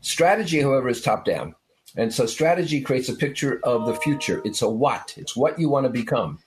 Strategy 0.00 0.60
however 0.60 0.88
is 0.88 1.00
top 1.00 1.24
down. 1.24 1.54
And 1.96 2.12
so 2.12 2.26
strategy 2.26 2.80
creates 2.80 3.08
a 3.08 3.14
picture 3.14 3.60
of 3.64 3.86
the 3.86 3.94
future. 3.94 4.40
It's 4.44 4.62
a 4.62 4.68
what. 4.68 5.14
It's 5.16 5.36
what 5.36 5.58
you 5.58 5.68
want 5.68 5.84
to 5.84 5.90
become. 5.90 6.38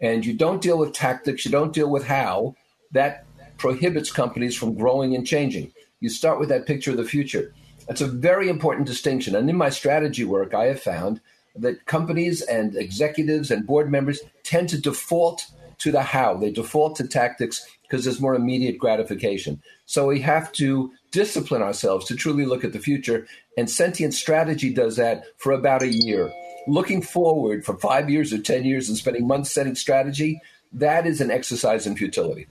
And 0.00 0.24
you 0.24 0.34
don't 0.34 0.60
deal 0.60 0.78
with 0.78 0.92
tactics. 0.92 1.44
You 1.44 1.50
don't 1.50 1.72
deal 1.72 1.88
with 1.88 2.04
how. 2.04 2.54
That 2.92 3.24
prohibits 3.56 4.10
companies 4.10 4.54
from 4.54 4.74
growing 4.74 5.14
and 5.14 5.26
changing. 5.26 5.72
You 6.00 6.10
start 6.10 6.38
with 6.38 6.50
that 6.50 6.66
picture 6.66 6.90
of 6.90 6.98
the 6.98 7.04
future 7.04 7.54
that's 7.86 8.00
a 8.00 8.06
very 8.06 8.48
important 8.48 8.86
distinction. 8.86 9.34
And 9.34 9.48
in 9.48 9.56
my 9.56 9.70
strategy 9.70 10.24
work, 10.24 10.54
I 10.54 10.66
have 10.66 10.80
found 10.80 11.20
that 11.56 11.84
companies 11.86 12.40
and 12.42 12.76
executives 12.76 13.50
and 13.50 13.66
board 13.66 13.90
members 13.90 14.20
tend 14.42 14.68
to 14.70 14.80
default 14.80 15.46
to 15.78 15.92
the 15.92 16.02
how. 16.02 16.36
They 16.36 16.50
default 16.50 16.96
to 16.96 17.08
tactics 17.08 17.66
because 17.82 18.04
there's 18.04 18.20
more 18.20 18.34
immediate 18.34 18.78
gratification. 18.78 19.60
So 19.84 20.06
we 20.06 20.20
have 20.20 20.50
to 20.52 20.92
discipline 21.10 21.60
ourselves 21.60 22.06
to 22.06 22.16
truly 22.16 22.46
look 22.46 22.64
at 22.64 22.72
the 22.72 22.78
future. 22.78 23.26
And 23.58 23.68
sentient 23.68 24.14
strategy 24.14 24.72
does 24.72 24.96
that 24.96 25.24
for 25.36 25.52
about 25.52 25.82
a 25.82 25.92
year. 25.92 26.32
Looking 26.66 27.02
forward 27.02 27.64
for 27.66 27.76
five 27.78 28.08
years 28.08 28.32
or 28.32 28.38
10 28.38 28.64
years 28.64 28.88
and 28.88 28.96
spending 28.96 29.26
months 29.26 29.50
setting 29.50 29.74
strategy, 29.74 30.40
that 30.72 31.06
is 31.06 31.20
an 31.20 31.30
exercise 31.30 31.86
in 31.86 31.96
futility. 31.96 32.46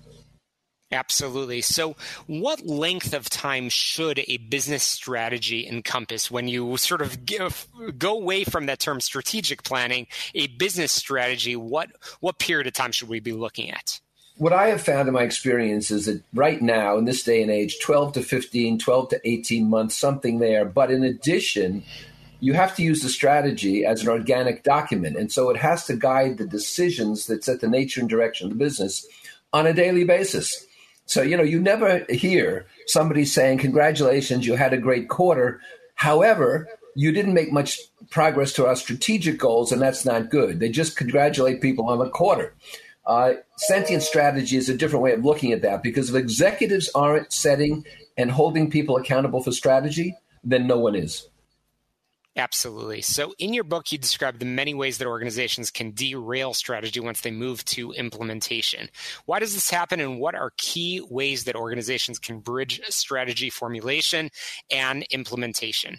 Absolutely. 0.92 1.62
So, 1.62 1.96
what 2.28 2.66
length 2.66 3.14
of 3.14 3.30
time 3.30 3.70
should 3.70 4.24
a 4.28 4.38
business 4.38 4.84
strategy 4.84 5.68
encompass 5.68 6.30
when 6.30 6.50
you 6.50 6.76
sort 6.78 7.02
of 7.02 7.26
give, 7.26 7.68
go 7.98 8.14
away 8.14 8.44
from 8.44 8.66
that 8.66 8.80
term 8.80 9.00
strategic 9.00 9.64
planning? 9.64 10.08
A 10.36 10.48
business 10.48 10.92
strategy, 10.92 11.56
what 11.56 11.92
what 12.20 12.40
period 12.40 12.68
of 12.68 12.74
time 12.74 12.92
should 12.92 13.08
we 13.08 13.22
be 13.22 13.32
looking 13.32 13.72
at? 13.72 14.02
What 14.38 14.54
I 14.54 14.68
have 14.68 14.82
found 14.82 15.08
in 15.08 15.14
my 15.14 15.24
experience 15.24 15.92
is 15.92 16.08
that 16.08 16.24
right 16.34 16.62
now, 16.62 16.98
in 16.98 17.06
this 17.06 17.24
day 17.24 17.42
and 17.42 17.52
age, 17.52 17.80
12 17.80 18.14
to 18.14 18.24
15, 18.24 18.80
12 18.80 19.10
to 19.10 19.22
18 19.24 19.70
months, 19.70 19.96
something 19.96 20.40
there. 20.40 20.66
But 20.66 20.90
in 20.90 21.04
addition, 21.04 21.84
you 22.40 22.54
have 22.54 22.76
to 22.76 22.84
use 22.84 23.04
the 23.04 23.10
strategy 23.10 23.86
as 23.86 24.02
an 24.02 24.10
organic 24.10 24.64
document. 24.64 25.16
And 25.16 25.32
so 25.32 25.52
it 25.52 25.58
has 25.58 25.86
to 25.86 25.96
guide 25.96 26.38
the 26.38 26.48
decisions 26.48 27.28
that 27.28 27.44
set 27.44 27.62
the 27.62 27.68
nature 27.68 28.00
and 28.00 28.10
direction 28.10 28.48
of 28.48 28.58
the 28.58 28.64
business 28.64 29.06
on 29.54 29.68
a 29.68 29.74
daily 29.74 30.06
basis. 30.06 30.66
So, 31.12 31.22
you 31.22 31.36
know, 31.36 31.44
you 31.44 31.60
never 31.60 32.06
hear 32.08 32.66
somebody 32.88 33.26
saying, 33.26 33.58
Congratulations, 33.58 34.48
you 34.48 34.56
had 34.56 34.72
a 34.72 34.78
great 34.78 35.10
quarter. 35.10 35.60
However, 35.96 36.70
you 36.96 37.12
didn't 37.12 37.34
make 37.34 37.52
much 37.52 37.80
progress 38.10 38.54
to 38.54 38.66
our 38.66 38.78
strategic 38.78 39.38
goals, 39.38 39.74
and 39.74 39.82
that's 39.82 40.06
not 40.06 40.30
good. 40.30 40.62
They 40.62 40.70
just 40.70 40.96
congratulate 40.96 41.60
people 41.60 41.88
on 41.88 42.00
the 42.00 42.10
quarter. 42.10 42.56
Uh, 43.06 43.34
sentient 43.58 44.04
strategy 44.04 44.56
is 44.56 44.70
a 44.70 44.78
different 44.78 45.04
way 45.04 45.12
of 45.12 45.26
looking 45.26 45.52
at 45.52 45.64
that 45.64 45.84
because 45.84 46.10
if 46.10 46.16
executives 46.16 46.90
aren't 46.96 47.34
setting 47.34 47.86
and 48.16 48.32
holding 48.32 48.72
people 48.72 48.96
accountable 48.96 49.44
for 49.44 49.52
strategy, 49.52 50.16
then 50.46 50.66
no 50.66 50.80
one 50.80 50.96
is. 50.96 51.28
Absolutely. 52.38 53.02
So, 53.02 53.34
in 53.40 53.54
your 53.54 53.66
book, 53.66 53.92
you 53.92 53.98
describe 53.98 54.40
the 54.40 54.46
many 54.46 54.74
ways 54.74 55.00
that 55.00 55.08
organizations 55.08 55.70
can 55.70 55.92
derail 55.92 56.54
strategy 56.54 57.02
once 57.02 57.22
they 57.22 57.32
move 57.32 57.66
to 57.66 57.92
implementation. 57.92 58.88
Why 59.26 59.40
does 59.40 59.54
this 59.54 59.70
happen, 59.70 60.00
and 60.00 60.18
what 60.18 60.34
are 60.34 60.54
key 60.58 61.02
ways 61.10 61.44
that 61.44 61.58
organizations 61.58 62.20
can 62.20 62.40
bridge 62.40 62.82
strategy 62.88 63.50
formulation 63.50 64.30
and 64.72 65.04
implementation? 65.12 65.98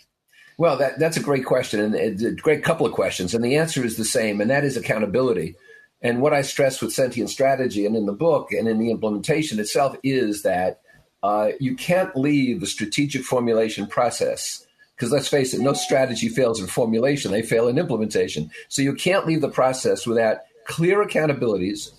Well, 0.56 0.78
that, 0.78 0.98
that's 0.98 1.18
a 1.18 1.22
great 1.22 1.44
question, 1.44 1.80
and 1.80 2.22
a 2.22 2.30
great 2.30 2.64
couple 2.64 2.86
of 2.86 2.94
questions. 2.94 3.34
And 3.34 3.44
the 3.44 3.56
answer 3.56 3.84
is 3.84 3.98
the 3.98 4.04
same, 4.04 4.40
and 4.40 4.50
that 4.50 4.64
is 4.64 4.78
accountability. 4.78 5.54
And 6.00 6.22
what 6.22 6.32
I 6.32 6.42
stress 6.42 6.80
with 6.80 6.94
sentient 6.94 7.28
strategy 7.28 7.84
and 7.84 7.94
in 7.94 8.06
the 8.06 8.12
book 8.12 8.52
and 8.52 8.66
in 8.66 8.78
the 8.78 8.90
implementation 8.90 9.60
itself 9.60 9.96
is 10.02 10.42
that 10.42 10.80
uh, 11.22 11.50
you 11.60 11.76
can't 11.76 12.16
leave 12.16 12.60
the 12.60 12.66
strategic 12.66 13.22
formulation 13.22 13.86
process 13.86 14.66
because 14.96 15.12
let's 15.12 15.28
face 15.28 15.54
it, 15.54 15.60
no 15.60 15.72
strategy 15.72 16.28
fails 16.28 16.60
in 16.60 16.66
formulation, 16.66 17.32
they 17.32 17.42
fail 17.42 17.68
in 17.68 17.78
implementation. 17.78 18.50
So 18.68 18.82
you 18.82 18.94
can't 18.94 19.26
leave 19.26 19.40
the 19.40 19.48
process 19.48 20.06
without 20.06 20.38
clear 20.66 21.04
accountabilities 21.04 21.90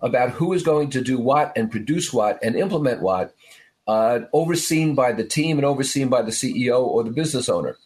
about 0.00 0.30
who 0.30 0.52
is 0.52 0.62
going 0.62 0.90
to 0.90 1.00
do 1.00 1.18
what 1.18 1.52
and 1.56 1.70
produce 1.70 2.12
what 2.12 2.38
and 2.42 2.54
implement 2.56 3.00
what, 3.00 3.34
uh, 3.86 4.20
overseen 4.32 4.94
by 4.94 5.12
the 5.12 5.24
team 5.24 5.58
and 5.58 5.64
overseen 5.64 6.08
by 6.08 6.22
the 6.22 6.30
CEO 6.30 6.80
or 6.80 7.02
the 7.02 7.10
business 7.10 7.48
owner. 7.48 7.76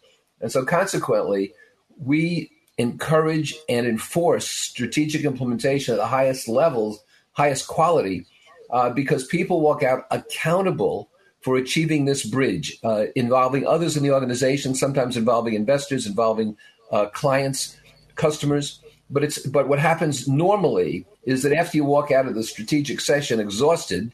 And 0.41 0.51
so 0.51 0.65
consequently, 0.65 1.53
we 1.97 2.51
encourage 2.77 3.55
and 3.69 3.85
enforce 3.85 4.47
strategic 4.47 5.23
implementation 5.23 5.93
at 5.93 5.97
the 5.97 6.07
highest 6.07 6.47
levels, 6.47 7.03
highest 7.33 7.67
quality, 7.67 8.25
uh, 8.71 8.89
because 8.89 9.25
people 9.27 9.61
walk 9.61 9.83
out 9.83 10.05
accountable 10.09 11.10
for 11.41 11.57
achieving 11.57 12.05
this 12.05 12.25
bridge, 12.25 12.77
uh, 12.83 13.05
involving 13.15 13.65
others 13.65 13.97
in 13.97 14.03
the 14.03 14.11
organization, 14.11 14.75
sometimes 14.75 15.17
involving 15.17 15.53
investors, 15.53 16.05
involving 16.05 16.55
uh, 16.91 17.07
clients, 17.07 17.77
customers. 18.15 18.79
But 19.09 19.23
it's 19.23 19.39
but 19.45 19.67
what 19.67 19.79
happens 19.79 20.27
normally 20.27 21.05
is 21.23 21.43
that 21.43 21.53
after 21.53 21.77
you 21.77 21.85
walk 21.85 22.11
out 22.11 22.27
of 22.27 22.35
the 22.35 22.43
strategic 22.43 23.01
session 23.01 23.39
exhausted, 23.39 24.11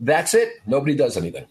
that's 0.00 0.34
it. 0.34 0.50
Nobody 0.66 0.94
does 0.94 1.16
anything. 1.16 1.46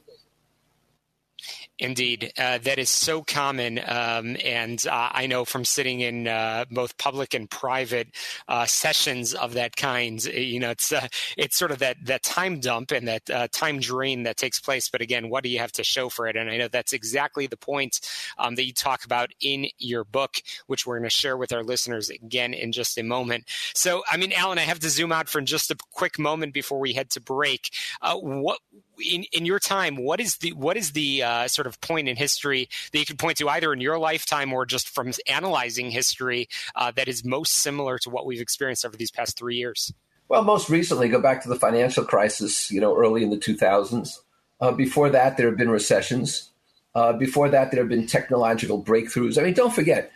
Indeed, 1.78 2.32
uh, 2.38 2.60
that 2.60 2.80
is 2.80 2.90
so 2.90 3.22
common, 3.22 3.80
um, 3.86 4.38
and 4.46 4.82
uh, 4.88 5.10
I 5.12 5.28
know 5.28 5.44
from 5.44 5.66
sitting 5.66 6.00
in 6.00 6.26
uh, 6.26 6.64
both 6.72 6.98
public 6.98 7.34
and 7.34 7.50
private 7.50 8.08
uh, 8.48 8.66
sessions 8.66 9.34
of 9.34 9.56
that 9.56 9.76
kind. 9.76 10.26
Eh, 10.32 10.40
you 10.40 10.60
know, 10.62 10.70
it's 10.70 10.94
uh, 10.94 11.06
it's 11.38 11.58
sort 11.58 11.72
of 11.72 11.80
that 11.80 11.98
that 12.06 12.24
time 12.24 12.62
dump 12.62 12.92
and 12.92 13.10
that 13.10 13.30
uh, 13.30 13.50
time 13.52 13.82
drain 13.82 14.24
that 14.24 14.38
takes 14.38 14.58
place. 14.58 14.88
But 14.88 15.02
again, 15.02 15.28
what 15.28 15.44
do 15.44 15.50
you 15.50 15.60
have 15.60 15.74
to 15.74 15.84
show 15.84 16.08
for 16.08 16.28
it? 16.28 16.38
And 16.38 16.50
I 16.50 16.56
know 16.56 16.70
that's 16.70 16.94
exactly 16.94 17.46
the 17.46 17.58
point 17.58 18.00
um, 18.38 18.56
that 18.56 18.64
you 18.64 18.72
talk 18.72 19.04
about 19.04 19.32
in 19.42 19.68
your 19.78 20.06
book, 20.06 20.38
which 20.68 20.88
we're 20.88 20.98
going 20.98 21.10
to 21.10 21.16
share 21.16 21.36
with 21.36 21.52
our 21.52 21.64
listeners 21.64 22.10
again 22.10 22.54
in 22.54 22.72
just 22.72 22.98
a 22.98 23.04
moment. 23.04 23.50
So, 23.74 24.02
I 24.10 24.16
mean, 24.16 24.32
Alan, 24.32 24.60
I 24.60 24.62
have 24.62 24.80
to 24.80 24.90
zoom 24.90 25.12
out 25.12 25.28
for 25.28 25.42
just 25.42 25.72
a 25.72 25.76
quick 25.92 26.18
moment 26.18 26.54
before 26.54 26.80
we 26.80 26.94
head 26.94 27.10
to 27.12 27.20
break. 27.20 27.70
what 28.02 28.60
in, 29.00 29.24
in 29.32 29.46
your 29.46 29.60
time, 29.60 29.96
what 29.96 30.20
is 30.20 30.38
the 30.38 30.54
what 30.54 30.78
is 30.78 30.92
the 30.92 31.24
uh, 31.24 31.48
sort 31.48 31.68
of 31.68 31.80
point 31.82 32.08
in 32.08 32.16
history 32.16 32.70
that 32.92 33.00
you 33.00 33.06
could 33.06 33.20
point 33.20 33.38
to 33.38 33.50
either 33.50 33.74
in 33.74 33.82
your 33.82 33.98
lifetime 33.98 34.54
or 34.54 34.66
just 34.66 34.90
from 34.90 35.12
analyzing 35.28 35.92
history 35.92 36.48
uh, 36.76 36.92
that 36.92 37.08
is 37.08 37.24
most 37.24 37.54
similar 37.54 37.98
to 38.00 38.10
what 38.10 38.26
we've 38.26 38.42
experienced 38.42 38.86
over 38.86 38.98
these 38.98 39.12
past 39.12 39.38
three 39.38 39.56
years? 39.56 39.94
Well, 40.28 40.44
most 40.44 40.70
recently, 40.70 41.08
go 41.08 41.22
back 41.22 41.44
to 41.44 41.50
the 41.50 41.56
financial 41.56 42.04
crisis. 42.04 42.72
You 42.72 42.82
know, 42.82 42.96
early 42.96 43.24
in 43.24 43.30
the 43.30 43.38
2000s. 43.38 44.20
Uh, 44.62 44.72
before 44.72 45.10
that, 45.10 45.38
there 45.38 45.48
have 45.48 45.58
been 45.58 45.70
recessions. 45.70 46.52
Uh, 46.96 47.12
before 47.12 47.50
that, 47.50 47.72
there 47.72 47.82
have 47.82 47.90
been 47.90 48.08
technological 48.08 48.82
breakthroughs. 48.82 49.38
I 49.38 49.44
mean, 49.44 49.54
don't 49.54 49.74
forget, 49.74 50.12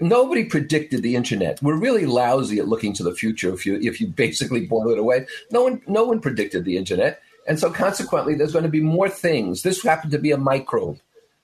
nobody 0.00 0.44
predicted 0.44 1.02
the 1.02 1.14
internet. 1.14 1.62
We're 1.62 1.76
really 1.76 2.06
lousy 2.06 2.58
at 2.58 2.68
looking 2.68 2.92
to 2.94 3.02
the 3.02 3.14
future 3.14 3.52
if 3.52 3.66
you 3.66 3.78
if 3.80 4.00
you 4.00 4.08
basically 4.08 4.66
boil 4.66 4.90
it 4.90 4.98
away. 4.98 5.26
No 5.50 5.62
one 5.62 5.82
no 5.86 6.04
one 6.04 6.20
predicted 6.20 6.64
the 6.64 6.76
internet. 6.76 7.20
And 7.48 7.58
so 7.58 7.70
consequently 7.70 8.34
there's 8.34 8.52
going 8.52 8.64
to 8.64 8.70
be 8.70 8.82
more 8.82 9.08
things. 9.08 9.62
This 9.62 9.82
happened 9.82 10.12
to 10.12 10.18
be 10.18 10.30
a 10.30 10.36
microbe. 10.36 11.00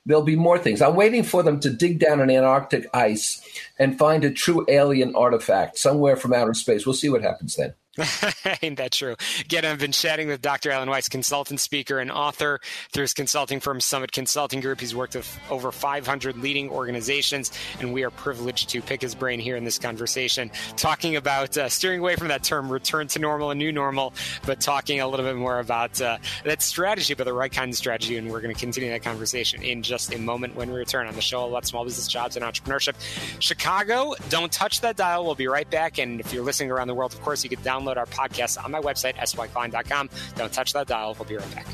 There'll 0.07 0.23
be 0.23 0.37
more 0.37 0.59
things. 0.59 0.83
I'm 0.83 0.97
waiting 0.97 1.23
for 1.23 1.43
them 1.43 1.59
to 1.61 1.71
dig 1.71 1.99
down 1.99 2.21
in 2.21 2.31
Antarctic 2.31 2.87
ice 2.93 3.41
and 3.79 3.99
find 3.99 4.23
a 4.23 4.31
true 4.31 4.67
alien 4.69 5.17
artifact 5.17 5.79
somewhere 5.79 6.15
from 6.15 6.35
outer 6.35 6.53
space. 6.53 6.85
We'll 6.85 6.93
see 6.93 7.09
what 7.09 7.23
happens 7.23 7.57
then. 7.57 7.73
Ain't 8.63 8.79
that 8.79 8.93
true? 8.93 9.15
Again, 9.41 9.65
I've 9.65 9.79
been 9.79 9.93
chatting 9.93 10.27
with 10.27 10.43
Dr. 10.43 10.71
Alan 10.73 10.91
Weiss, 10.91 11.09
consultant, 11.09 11.61
speaker, 11.61 12.01
and 12.01 12.11
author 12.11 12.61
through 12.93 13.03
his 13.03 13.15
consulting 13.15 13.61
firm 13.61 13.81
Summit 13.81 14.11
Consulting 14.11 14.61
Group. 14.61 14.81
He's 14.81 14.95
worked 14.95 15.15
with 15.15 15.41
over 15.49 15.71
500 15.71 16.37
leading 16.39 16.71
organizations, 16.71 17.53
and 17.79 17.93
we 17.93 18.03
are 18.03 18.11
privileged 18.11 18.69
to 18.71 18.83
pick 18.83 19.01
his 19.01 19.15
brain 19.15 19.39
here 19.39 19.57
in 19.57 19.65
this 19.65 19.79
conversation, 19.79 20.51
talking 20.77 21.15
about 21.15 21.57
uh, 21.57 21.69
steering 21.69 22.01
away 22.01 22.17
from 22.17 22.29
that 22.29 22.43
term 22.43 22.71
return 22.71 23.07
to 23.09 23.21
normal 23.21 23.51
and 23.51 23.59
new 23.59 23.71
normal, 23.71 24.13
but 24.45 24.61
talking 24.61 25.01
a 25.01 25.07
little 25.07 25.27
bit 25.27 25.37
more 25.37 25.61
about 25.61 26.01
uh, 26.01 26.19
that 26.45 26.63
strategy, 26.63 27.15
but 27.15 27.25
the 27.25 27.33
right 27.33 27.53
kind 27.53 27.71
of 27.71 27.77
strategy. 27.77 28.17
And 28.17 28.29
we're 28.29 28.41
going 28.41 28.55
to 28.55 28.61
continue 28.61 28.91
that 28.91 29.05
conversation 29.05 29.63
in 29.63 29.83
just 29.83 30.13
a 30.13 30.19
moment 30.19 30.57
when 30.57 30.69
we 30.71 30.77
return 30.77 31.07
on 31.07 31.15
the 31.15 31.21
show 31.21 31.49
about 31.49 31.65
small 31.65 31.85
business 31.85 32.09
jobs 32.09 32.37
and 32.37 32.45
entrepreneurship. 32.45 32.95
Chicago, 33.39 34.15
don't 34.31 34.51
touch 34.51 34.81
that 34.81 34.97
dial. 34.97 35.25
We'll 35.25 35.37
be 35.37 35.47
right 35.47 35.69
back. 35.71 35.99
And 35.99 36.19
if 36.19 36.33
you're 36.33 36.45
listening 36.45 36.73
around 36.73 36.89
the 36.89 36.95
world, 36.95 37.13
of 37.13 37.21
course, 37.23 37.45
you 37.45 37.51
can 37.51 37.61
download 37.61 37.84
download 37.85 37.97
our 37.97 38.07
podcast 38.07 38.63
on 38.63 38.71
my 38.71 38.81
website, 38.81 39.17
syklein.com. 39.17 40.11
Don't 40.37 40.53
touch 40.53 40.73
that 40.73 40.87
dial. 40.87 41.15
We'll 41.19 41.29
be 41.29 41.37
right 41.37 41.55
back. 41.55 41.67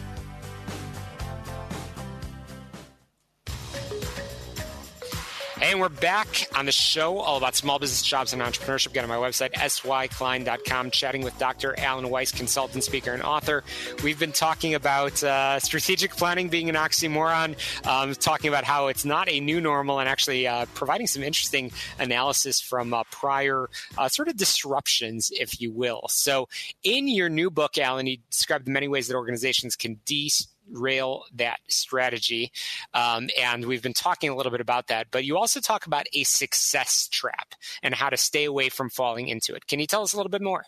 And 5.71 5.79
we're 5.79 5.89
back 5.89 6.49
on 6.57 6.67
the 6.67 6.73
show 6.73 7.19
all 7.19 7.37
about 7.37 7.55
small 7.55 7.79
business 7.79 8.03
jobs 8.03 8.33
and 8.33 8.43
entrepreneurship. 8.43 8.93
Get 8.93 9.05
on 9.05 9.09
my 9.09 9.15
website, 9.15 9.53
syklein.com, 9.53 10.91
chatting 10.91 11.23
with 11.23 11.39
Dr. 11.39 11.79
Alan 11.79 12.11
Weiss, 12.11 12.33
consultant, 12.33 12.83
speaker, 12.83 13.13
and 13.13 13.23
author. 13.23 13.63
We've 14.03 14.19
been 14.19 14.33
talking 14.33 14.75
about 14.75 15.23
uh, 15.23 15.61
strategic 15.61 16.17
planning 16.17 16.49
being 16.49 16.69
an 16.69 16.75
oxymoron, 16.75 17.55
um, 17.87 18.17
talking 18.17 18.49
about 18.49 18.65
how 18.65 18.89
it's 18.89 19.05
not 19.05 19.29
a 19.29 19.39
new 19.39 19.61
normal, 19.61 20.01
and 20.01 20.09
actually 20.09 20.45
uh, 20.45 20.67
providing 20.75 21.07
some 21.07 21.23
interesting 21.23 21.71
analysis 22.01 22.61
from 22.61 22.93
uh, 22.93 23.05
prior 23.13 23.71
uh, 23.97 24.09
sort 24.09 24.27
of 24.27 24.37
disruptions, 24.37 25.31
if 25.33 25.61
you 25.61 25.71
will. 25.71 26.03
So, 26.09 26.49
in 26.83 27.07
your 27.07 27.29
new 27.29 27.49
book, 27.49 27.79
Alan, 27.79 28.09
you 28.09 28.17
described 28.29 28.67
the 28.67 28.73
many 28.73 28.89
ways 28.89 29.07
that 29.07 29.15
organizations 29.15 29.77
can 29.77 30.01
de 30.05 30.31
rail 30.73 31.25
that 31.35 31.61
strategy. 31.69 32.53
Um, 32.95 33.29
and 33.41 33.67
we've 33.67 33.83
been 33.83 33.93
talking 33.93 34.31
a 34.31 34.37
little 34.37 34.53
bit 34.53 34.61
about 34.61 34.89
that, 34.89 35.09
but 35.11 35.25
you 35.25 35.37
also 35.37 35.61
talk 35.61 35.87
about 35.87 36.07
a 36.13 36.25
success 36.25 37.09
trap 37.09 37.55
and 37.83 37.95
how 37.95 38.09
to 38.09 38.17
stay 38.17 38.45
away 38.45 38.69
from 38.69 38.91
falling 38.91 39.29
into 39.29 39.55
it. 39.55 39.67
Can 39.67 39.81
you 39.81 39.87
tell 39.87 40.03
us 40.03 40.13
a 40.13 40.17
little 40.17 40.31
bit 40.31 40.43
more? 40.43 40.65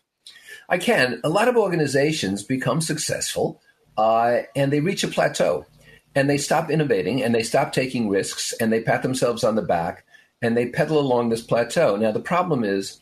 I 0.68 0.78
can. 0.78 1.20
A 1.24 1.28
lot 1.28 1.48
of 1.48 1.56
organizations 1.56 2.42
become 2.42 2.80
successful 2.80 3.60
uh, 3.96 4.40
and 4.54 4.72
they 4.72 4.80
reach 4.80 5.04
a 5.04 5.08
plateau 5.08 5.66
and 6.14 6.28
they 6.28 6.38
stop 6.38 6.70
innovating 6.70 7.22
and 7.22 7.34
they 7.34 7.42
stop 7.42 7.72
taking 7.72 8.08
risks 8.08 8.52
and 8.54 8.72
they 8.72 8.80
pat 8.80 9.02
themselves 9.02 9.44
on 9.44 9.56
the 9.56 9.62
back 9.62 10.04
and 10.40 10.56
they 10.56 10.66
pedal 10.66 10.98
along 10.98 11.28
this 11.28 11.42
plateau. 11.42 11.96
Now, 11.96 12.12
the 12.12 12.20
problem 12.20 12.64
is 12.64 13.00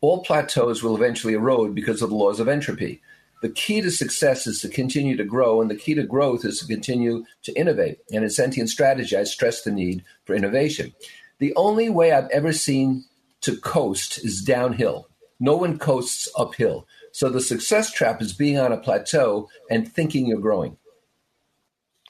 all 0.00 0.22
plateaus 0.22 0.82
will 0.82 0.94
eventually 0.96 1.34
erode 1.34 1.74
because 1.74 2.02
of 2.02 2.10
the 2.10 2.16
laws 2.16 2.40
of 2.40 2.48
entropy 2.48 3.00
the 3.44 3.50
key 3.50 3.82
to 3.82 3.90
success 3.90 4.46
is 4.46 4.62
to 4.62 4.70
continue 4.70 5.18
to 5.18 5.22
grow, 5.22 5.60
and 5.60 5.70
the 5.70 5.76
key 5.76 5.92
to 5.92 6.02
growth 6.02 6.46
is 6.46 6.60
to 6.60 6.66
continue 6.66 7.26
to 7.42 7.52
innovate. 7.52 7.98
And 8.10 8.24
in 8.24 8.30
Sentient 8.30 8.70
Strategy, 8.70 9.14
I 9.18 9.24
stress 9.24 9.60
the 9.60 9.70
need 9.70 10.02
for 10.24 10.34
innovation. 10.34 10.94
The 11.40 11.52
only 11.54 11.90
way 11.90 12.12
I've 12.12 12.30
ever 12.30 12.54
seen 12.54 13.04
to 13.42 13.54
coast 13.54 14.24
is 14.24 14.40
downhill. 14.40 15.10
No 15.38 15.58
one 15.58 15.78
coasts 15.78 16.26
uphill. 16.38 16.86
So 17.12 17.28
the 17.28 17.42
success 17.42 17.92
trap 17.92 18.22
is 18.22 18.32
being 18.32 18.58
on 18.58 18.72
a 18.72 18.78
plateau 18.78 19.50
and 19.70 19.92
thinking 19.92 20.26
you're 20.26 20.38
growing. 20.38 20.78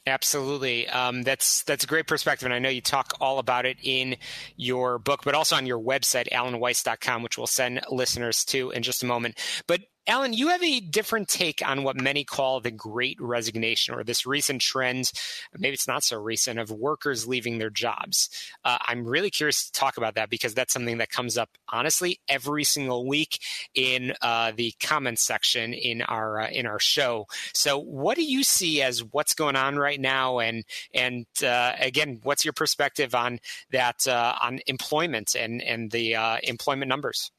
Absolutely, 0.07 0.87
um, 0.87 1.25
that's 1.25 1.65
that's 1.65 1.83
a 1.83 1.89
great 1.89 2.07
perspective, 2.07 2.47
and 2.47 2.55
I 2.55 2.61
know 2.61 2.69
you 2.69 2.81
talk 2.81 3.15
all 3.21 3.41
about 3.41 3.67
it 3.67 3.79
in 3.83 4.19
your 4.55 5.01
book, 5.01 5.23
but 5.25 5.35
also 5.35 5.57
on 5.57 5.67
your 5.67 5.81
website, 5.81 6.31
alanweiss.com, 6.31 7.25
which 7.25 7.39
we'll 7.39 7.49
send 7.49 7.81
listeners 7.91 8.45
to 8.45 8.71
in 8.71 8.85
just 8.85 9.03
a 9.03 9.07
moment. 9.07 9.37
But 9.67 9.81
Alan, 10.07 10.35
you 10.35 10.49
have 10.49 10.63
a 10.63 10.81
different 10.81 11.29
take 11.29 11.63
on 11.67 11.83
what 11.83 11.97
many 11.97 12.25
call 12.25 12.61
the 12.61 12.71
great 12.71 13.19
resignation 13.21 13.95
or 13.95 14.05
this 14.05 14.27
recent 14.27 14.61
trend, 14.61 15.11
maybe 15.59 15.73
it's 15.73 15.89
not 15.89 16.05
so 16.05 16.19
recent, 16.21 16.59
of 16.59 16.71
workers 16.71 17.27
leaving 17.27 17.57
their 17.59 17.71
jobs. 17.71 18.29
Uh, 18.65 18.77
I'm 18.87 19.07
really 19.07 19.31
curious 19.31 19.65
to 19.65 19.73
talk 19.73 19.97
about 19.97 20.17
that 20.17 20.29
because 20.29 20.53
that's 20.53 20.75
something 20.75 20.99
that 20.99 21.11
comes 21.11 21.39
up, 21.39 21.49
honestly, 21.71 22.21
every 22.29 22.65
single 22.65 23.07
week 23.07 23.41
in 23.75 24.13
uh, 24.21 24.53
the 24.55 24.75
comments 24.79 25.23
section 25.23 25.73
in 25.73 26.03
our 26.03 26.41
uh, 26.41 26.49
in 26.49 26.67
our 26.67 26.79
show. 26.79 27.27
So, 27.55 27.79
what 27.79 28.17
do 28.17 28.25
you 28.25 28.45
see 28.45 28.83
as 28.83 29.03
what's 29.03 29.35
going 29.35 29.57
on 29.57 29.77
right 29.77 30.01
now? 30.01 30.39
And 30.39 30.65
and 30.93 31.25
uh, 31.43 31.73
again, 31.79 32.21
what's 32.25 32.45
your 32.45 32.53
perspective 32.53 33.15
on 33.15 33.41
that 33.71 34.07
uh, 34.07 34.35
on 34.43 34.61
employment 34.67 35.35
and, 35.35 35.63
and 35.63 35.91
the 35.91 36.17
uh, 36.17 36.37
employment 36.43 36.91
numbers? 36.91 37.31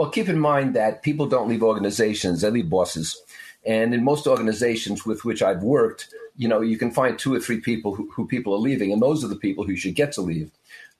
Well, 0.00 0.08
keep 0.08 0.30
in 0.30 0.38
mind 0.38 0.72
that 0.76 1.02
people 1.02 1.26
don't 1.26 1.50
leave 1.50 1.62
organizations, 1.62 2.40
they 2.40 2.48
leave 2.48 2.70
bosses. 2.70 3.22
And 3.66 3.92
in 3.92 4.02
most 4.02 4.26
organizations 4.26 5.04
with 5.04 5.26
which 5.26 5.42
I've 5.42 5.62
worked, 5.62 6.08
you 6.38 6.48
know, 6.48 6.62
you 6.62 6.78
can 6.78 6.90
find 6.90 7.18
two 7.18 7.34
or 7.34 7.38
three 7.38 7.60
people 7.60 7.94
who, 7.94 8.10
who 8.10 8.26
people 8.26 8.54
are 8.54 8.58
leaving, 8.60 8.94
and 8.94 9.02
those 9.02 9.22
are 9.22 9.28
the 9.28 9.36
people 9.36 9.64
who 9.64 9.76
should 9.76 9.94
get 9.94 10.12
to 10.12 10.22
leave. 10.22 10.50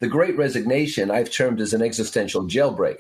The 0.01 0.07
great 0.07 0.37
resignation 0.37 1.11
I've 1.11 1.31
termed 1.31 1.63
as 1.63 1.73
an 1.73 1.81
existential 1.81 2.43
jailbreak. 2.43 2.99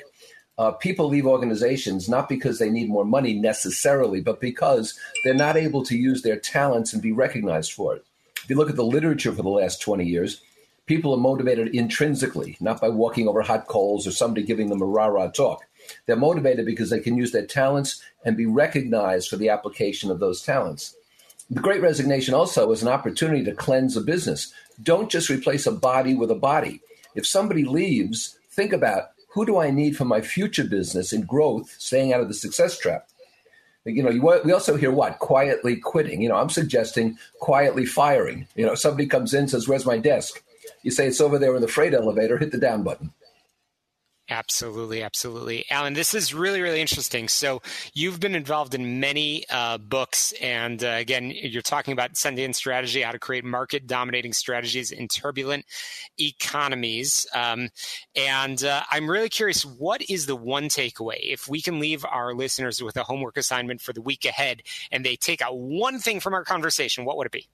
Uh, 0.56 0.70
people 0.70 1.06
leave 1.06 1.26
organizations 1.26 2.08
not 2.08 2.30
because 2.30 2.58
they 2.58 2.70
need 2.70 2.88
more 2.88 3.04
money 3.04 3.34
necessarily, 3.34 4.22
but 4.22 4.40
because 4.40 4.98
they're 5.22 5.34
not 5.34 5.58
able 5.58 5.82
to 5.84 5.98
use 5.98 6.22
their 6.22 6.38
talents 6.38 6.94
and 6.94 7.02
be 7.02 7.12
recognized 7.12 7.74
for 7.74 7.94
it. 7.94 8.06
If 8.42 8.48
you 8.48 8.56
look 8.56 8.70
at 8.70 8.76
the 8.76 8.84
literature 8.84 9.32
for 9.32 9.42
the 9.42 9.50
last 9.50 9.82
20 9.82 10.06
years, 10.06 10.40
people 10.86 11.12
are 11.12 11.18
motivated 11.18 11.74
intrinsically, 11.74 12.56
not 12.58 12.80
by 12.80 12.88
walking 12.88 13.28
over 13.28 13.42
hot 13.42 13.66
coals 13.66 14.06
or 14.06 14.12
somebody 14.12 14.46
giving 14.46 14.70
them 14.70 14.80
a 14.80 14.86
rah 14.86 15.04
rah 15.04 15.28
talk. 15.28 15.66
They're 16.06 16.16
motivated 16.16 16.66
because 16.66 16.90
they 16.90 17.00
can 17.00 17.16
use 17.16 17.32
their 17.32 17.46
talents 17.46 18.02
and 18.24 18.36
be 18.36 18.46
recognized 18.46 19.28
for 19.28 19.36
the 19.36 19.48
application 19.48 20.10
of 20.10 20.20
those 20.20 20.42
talents. 20.42 20.94
The 21.50 21.60
great 21.60 21.82
resignation 21.82 22.32
also 22.32 22.70
is 22.70 22.82
an 22.82 22.88
opportunity 22.88 23.42
to 23.44 23.54
cleanse 23.54 23.96
a 23.96 24.00
business. 24.00 24.52
Don't 24.82 25.10
just 25.10 25.28
replace 25.28 25.66
a 25.66 25.72
body 25.72 26.14
with 26.14 26.30
a 26.30 26.36
body. 26.36 26.80
If 27.14 27.26
somebody 27.26 27.64
leaves, 27.64 28.38
think 28.50 28.72
about 28.72 29.10
who 29.30 29.44
do 29.44 29.58
I 29.58 29.70
need 29.70 29.96
for 29.96 30.04
my 30.04 30.20
future 30.20 30.64
business 30.64 31.12
and 31.12 31.26
growth, 31.26 31.74
staying 31.78 32.12
out 32.12 32.20
of 32.20 32.28
the 32.28 32.34
success 32.34 32.78
trap. 32.78 33.08
You 33.84 34.02
know, 34.02 34.10
you, 34.10 34.22
we 34.44 34.52
also 34.52 34.76
hear 34.76 34.92
what? 34.92 35.18
Quietly 35.18 35.76
quitting. 35.76 36.20
You 36.20 36.28
know, 36.28 36.36
I'm 36.36 36.50
suggesting 36.50 37.18
quietly 37.40 37.86
firing. 37.86 38.46
You 38.54 38.66
know, 38.66 38.74
somebody 38.74 39.06
comes 39.06 39.32
in 39.32 39.48
says, 39.48 39.66
"Where's 39.66 39.86
my 39.86 39.98
desk?" 39.98 40.42
You 40.82 40.90
say 40.90 41.06
it's 41.06 41.20
over 41.20 41.38
there 41.38 41.54
in 41.56 41.62
the 41.62 41.68
freight 41.68 41.94
elevator. 41.94 42.36
Hit 42.36 42.52
the 42.52 42.58
down 42.58 42.82
button. 42.82 43.12
Absolutely, 44.30 45.02
absolutely. 45.02 45.64
Alan, 45.70 45.94
this 45.94 46.14
is 46.14 46.32
really, 46.32 46.60
really 46.60 46.80
interesting. 46.80 47.26
So, 47.26 47.62
you've 47.94 48.20
been 48.20 48.36
involved 48.36 48.74
in 48.74 49.00
many 49.00 49.44
uh, 49.50 49.78
books, 49.78 50.32
and 50.40 50.82
uh, 50.84 50.88
again, 50.88 51.32
you're 51.34 51.62
talking 51.62 51.92
about 51.92 52.16
Sentient 52.16 52.54
Strategy, 52.54 53.02
how 53.02 53.10
to 53.10 53.18
create 53.18 53.44
market 53.44 53.88
dominating 53.88 54.32
strategies 54.32 54.92
in 54.92 55.08
turbulent 55.08 55.64
economies. 56.18 57.26
Um, 57.34 57.70
and 58.14 58.62
uh, 58.62 58.82
I'm 58.90 59.10
really 59.10 59.28
curious 59.28 59.64
what 59.64 60.00
is 60.08 60.26
the 60.26 60.36
one 60.36 60.68
takeaway? 60.68 61.18
If 61.22 61.48
we 61.48 61.60
can 61.60 61.80
leave 61.80 62.04
our 62.04 62.32
listeners 62.32 62.80
with 62.80 62.96
a 62.96 63.02
homework 63.02 63.36
assignment 63.36 63.80
for 63.80 63.92
the 63.92 64.00
week 64.00 64.24
ahead 64.24 64.62
and 64.92 65.04
they 65.04 65.16
take 65.16 65.42
out 65.42 65.58
one 65.58 65.98
thing 65.98 66.20
from 66.20 66.34
our 66.34 66.44
conversation, 66.44 67.04
what 67.04 67.16
would 67.16 67.26
it 67.26 67.32
be? 67.32 67.46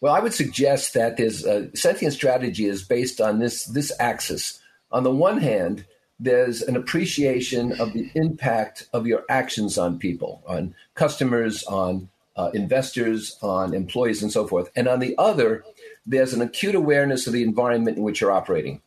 Well, 0.00 0.14
I 0.14 0.20
would 0.20 0.34
suggest 0.34 0.94
that 0.94 1.16
there's 1.16 1.44
a, 1.44 1.74
Sentient 1.76 2.14
Strategy 2.14 2.66
is 2.66 2.84
based 2.84 3.20
on 3.20 3.40
this, 3.40 3.64
this 3.64 3.92
axis 3.98 4.59
on 4.90 5.04
the 5.04 5.10
one 5.10 5.38
hand, 5.38 5.84
there's 6.18 6.60
an 6.62 6.76
appreciation 6.76 7.72
of 7.80 7.92
the 7.92 8.10
impact 8.14 8.88
of 8.92 9.06
your 9.06 9.24
actions 9.28 9.78
on 9.78 9.98
people, 9.98 10.42
on 10.46 10.74
customers, 10.94 11.64
on 11.64 12.10
uh, 12.36 12.50
investors, 12.52 13.36
on 13.42 13.74
employees, 13.74 14.22
and 14.22 14.30
so 14.30 14.46
forth. 14.46 14.70
And 14.76 14.86
on 14.86 15.00
the 15.00 15.14
other, 15.18 15.64
there's 16.06 16.34
an 16.34 16.42
acute 16.42 16.74
awareness 16.74 17.26
of 17.26 17.32
the 17.32 17.42
environment 17.42 17.96
in 17.96 18.02
which 18.02 18.20
you're 18.20 18.32
operating. 18.32 18.82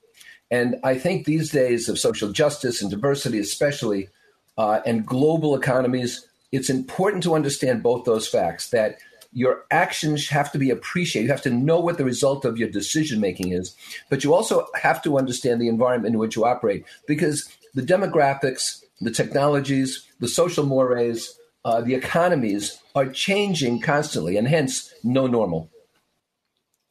And 0.51 0.75
I 0.83 0.97
think 0.97 1.25
these 1.25 1.51
days 1.51 1.89
of 1.89 1.97
social 1.97 2.31
justice 2.31 2.81
and 2.81 2.91
diversity, 2.91 3.39
especially, 3.39 4.09
uh, 4.57 4.81
and 4.85 5.05
global 5.05 5.55
economies, 5.55 6.27
it's 6.51 6.69
important 6.69 7.23
to 7.23 7.33
understand 7.33 7.81
both 7.81 8.05
those 8.05 8.27
facts 8.27 8.69
that 8.69 8.99
your 9.33 9.65
actions 9.71 10.29
have 10.29 10.51
to 10.51 10.59
be 10.59 10.69
appreciated. 10.69 11.25
You 11.25 11.31
have 11.31 11.41
to 11.43 11.49
know 11.49 11.79
what 11.79 11.97
the 11.97 12.05
result 12.05 12.45
of 12.45 12.57
your 12.57 12.69
decision 12.69 13.19
making 13.19 13.51
is, 13.51 13.75
but 14.09 14.23
you 14.23 14.33
also 14.33 14.67
have 14.81 15.01
to 15.03 15.17
understand 15.17 15.59
the 15.59 15.67
environment 15.67 16.13
in 16.13 16.19
which 16.19 16.35
you 16.35 16.45
operate 16.45 16.85
because 17.07 17.49
the 17.73 17.81
demographics, 17.81 18.83
the 19.01 19.11
technologies, 19.11 20.07
the 20.19 20.27
social 20.27 20.65
mores, 20.65 21.37
uh, 21.65 21.81
the 21.81 21.95
economies 21.95 22.79
are 22.95 23.07
changing 23.07 23.79
constantly, 23.79 24.37
and 24.37 24.47
hence 24.47 24.93
no 25.03 25.27
normal. 25.27 25.69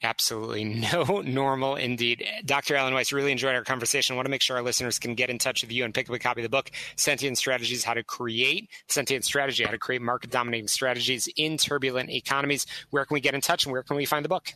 Absolutely 0.02 0.64
no 0.92 1.22
normal 1.24 1.76
indeed. 1.76 2.26
Dr. 2.44 2.74
Alan 2.74 2.94
Weiss, 2.94 3.12
really 3.12 3.32
enjoyed 3.32 3.54
our 3.54 3.62
conversation. 3.62 4.14
I 4.14 4.16
want 4.16 4.26
to 4.26 4.30
make 4.30 4.42
sure 4.42 4.56
our 4.56 4.62
listeners 4.62 4.98
can 4.98 5.14
get 5.14 5.30
in 5.30 5.38
touch 5.38 5.62
with 5.62 5.70
you 5.70 5.84
and 5.84 5.94
pick 5.94 6.08
up 6.08 6.16
a 6.16 6.18
copy 6.18 6.40
of 6.40 6.44
the 6.44 6.48
book, 6.48 6.70
Sentient 6.96 7.38
Strategies 7.38 7.84
How 7.84 7.94
to 7.94 8.02
Create 8.02 8.68
Sentient 8.88 9.24
Strategy, 9.24 9.64
How 9.64 9.70
to 9.70 9.78
Create 9.78 10.02
Market 10.02 10.30
Dominating 10.30 10.68
Strategies 10.68 11.28
in 11.36 11.56
Turbulent 11.56 12.10
Economies. 12.10 12.66
Where 12.90 13.04
can 13.04 13.14
we 13.14 13.20
get 13.20 13.34
in 13.34 13.40
touch 13.40 13.64
and 13.64 13.72
where 13.72 13.82
can 13.82 13.96
we 13.96 14.04
find 14.04 14.24
the 14.24 14.28
book? 14.28 14.54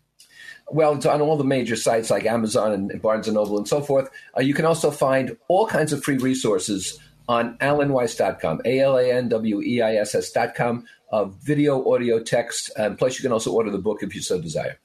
Well, 0.69 0.95
it's 0.97 1.07
on 1.07 1.21
all 1.21 1.37
the 1.37 1.45
major 1.45 1.77
sites 1.77 2.11
like 2.11 2.25
Amazon 2.27 2.73
and 2.73 3.03
Barnes 3.03 3.29
and 3.29 3.37
Noble 3.37 3.57
and 3.57 3.69
so 3.69 3.81
forth. 3.81 4.11
Uh, 4.37 4.41
you 4.41 4.53
can 4.55 4.65
also 4.65 4.91
find 4.91 5.37
all 5.49 5.67
kinds 5.67 5.93
of 5.93 6.03
free 6.03 6.19
resources 6.19 6.99
on 7.29 7.57
alanweiss.com, 7.59 8.63
A 8.65 8.81
L 8.81 8.99
A 8.99 9.13
N 9.13 9.29
W 9.29 9.61
E 9.63 9.81
I 9.81 9.97
S 9.97 10.15
S.com, 10.15 10.85
uh, 11.11 11.25
video, 11.25 11.89
audio, 11.93 12.21
text, 12.21 12.71
and 12.77 12.99
plus 12.99 13.19
you 13.19 13.23
can 13.23 13.33
also 13.33 13.53
order 13.53 13.71
the 13.71 13.79
book 13.79 14.03
if 14.03 14.15
you 14.15 14.23
so 14.23 14.41
desire. 14.41 14.79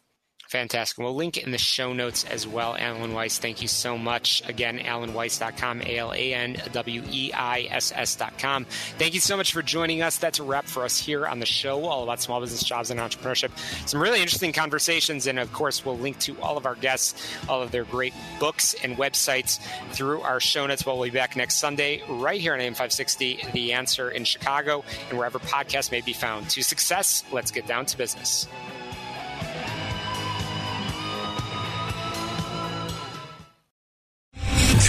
Fantastic. 0.52 0.97
We'll 0.97 1.16
link 1.16 1.38
in 1.38 1.52
the 1.52 1.58
show 1.58 1.93
notes 1.93 2.26
as 2.26 2.45
well. 2.45 2.76
Alan 2.78 3.14
Weiss, 3.14 3.38
thank 3.38 3.62
you 3.62 3.70
so 3.70 3.97
much. 3.97 4.43
Again, 4.49 4.80
alanweiss.com, 4.80 5.82
A 5.84 5.97
L 5.97 6.12
A 6.12 6.34
N 6.34 6.62
W 6.74 7.04
E 7.10 7.32
I 7.32 7.70
S 7.72 7.93
S.com. 7.95 8.66
Thank 8.97 9.14
you 9.14 9.22
so 9.22 9.38
much 9.38 9.54
for 9.54 9.62
joining 9.62 10.02
us. 10.02 10.18
That's 10.18 10.39
a 10.39 10.43
wrap 10.43 10.66
for 10.66 10.84
us 10.84 10.99
here 10.99 11.26
on 11.26 11.39
the 11.39 11.45
show, 11.45 11.86
all 11.86 12.04
about 12.04 12.20
small 12.20 12.41
business 12.41 12.64
jobs 12.64 12.91
and 12.91 12.99
entrepreneurship. 12.99 13.52
Some 13.88 14.02
really 14.02 14.20
interesting 14.20 14.52
conversations. 14.52 15.26
And 15.26 15.39
of 15.39 15.54
course, 15.54 15.86
we'll 15.86 15.97
link 15.97 16.20
to 16.20 16.38
all 16.41 16.58
of 16.58 16.66
our 16.66 16.76
guests, 16.76 17.34
all 17.47 17.62
of 17.62 17.72
their 17.72 17.86
great 17.86 18.14
books 18.38 18.76
and 18.84 18.97
websites 18.97 19.58
through 19.93 20.20
our 20.20 20.41
show 20.41 20.68
notes. 20.68 20.86
We'll 20.86 21.02
be 21.02 21.12
back 21.12 21.38
next 21.38 21.60
Sunday 21.60 22.04
right 22.10 22.41
here 22.41 22.54
on 22.54 22.60
AM 22.60 22.74
560, 22.74 23.45
The 23.54 23.72
Answer 23.72 24.12
in 24.12 24.26
Chicago, 24.26 24.84
and 25.08 25.18
wherever 25.18 25.39
podcasts 25.39 25.93
may 25.93 26.02
be 26.02 26.12
found. 26.12 26.49
To 26.49 26.62
success, 26.62 27.24
let's 27.32 27.52
get 27.52 27.68
down 27.68 27.86
to 27.86 27.97
business. 27.97 28.49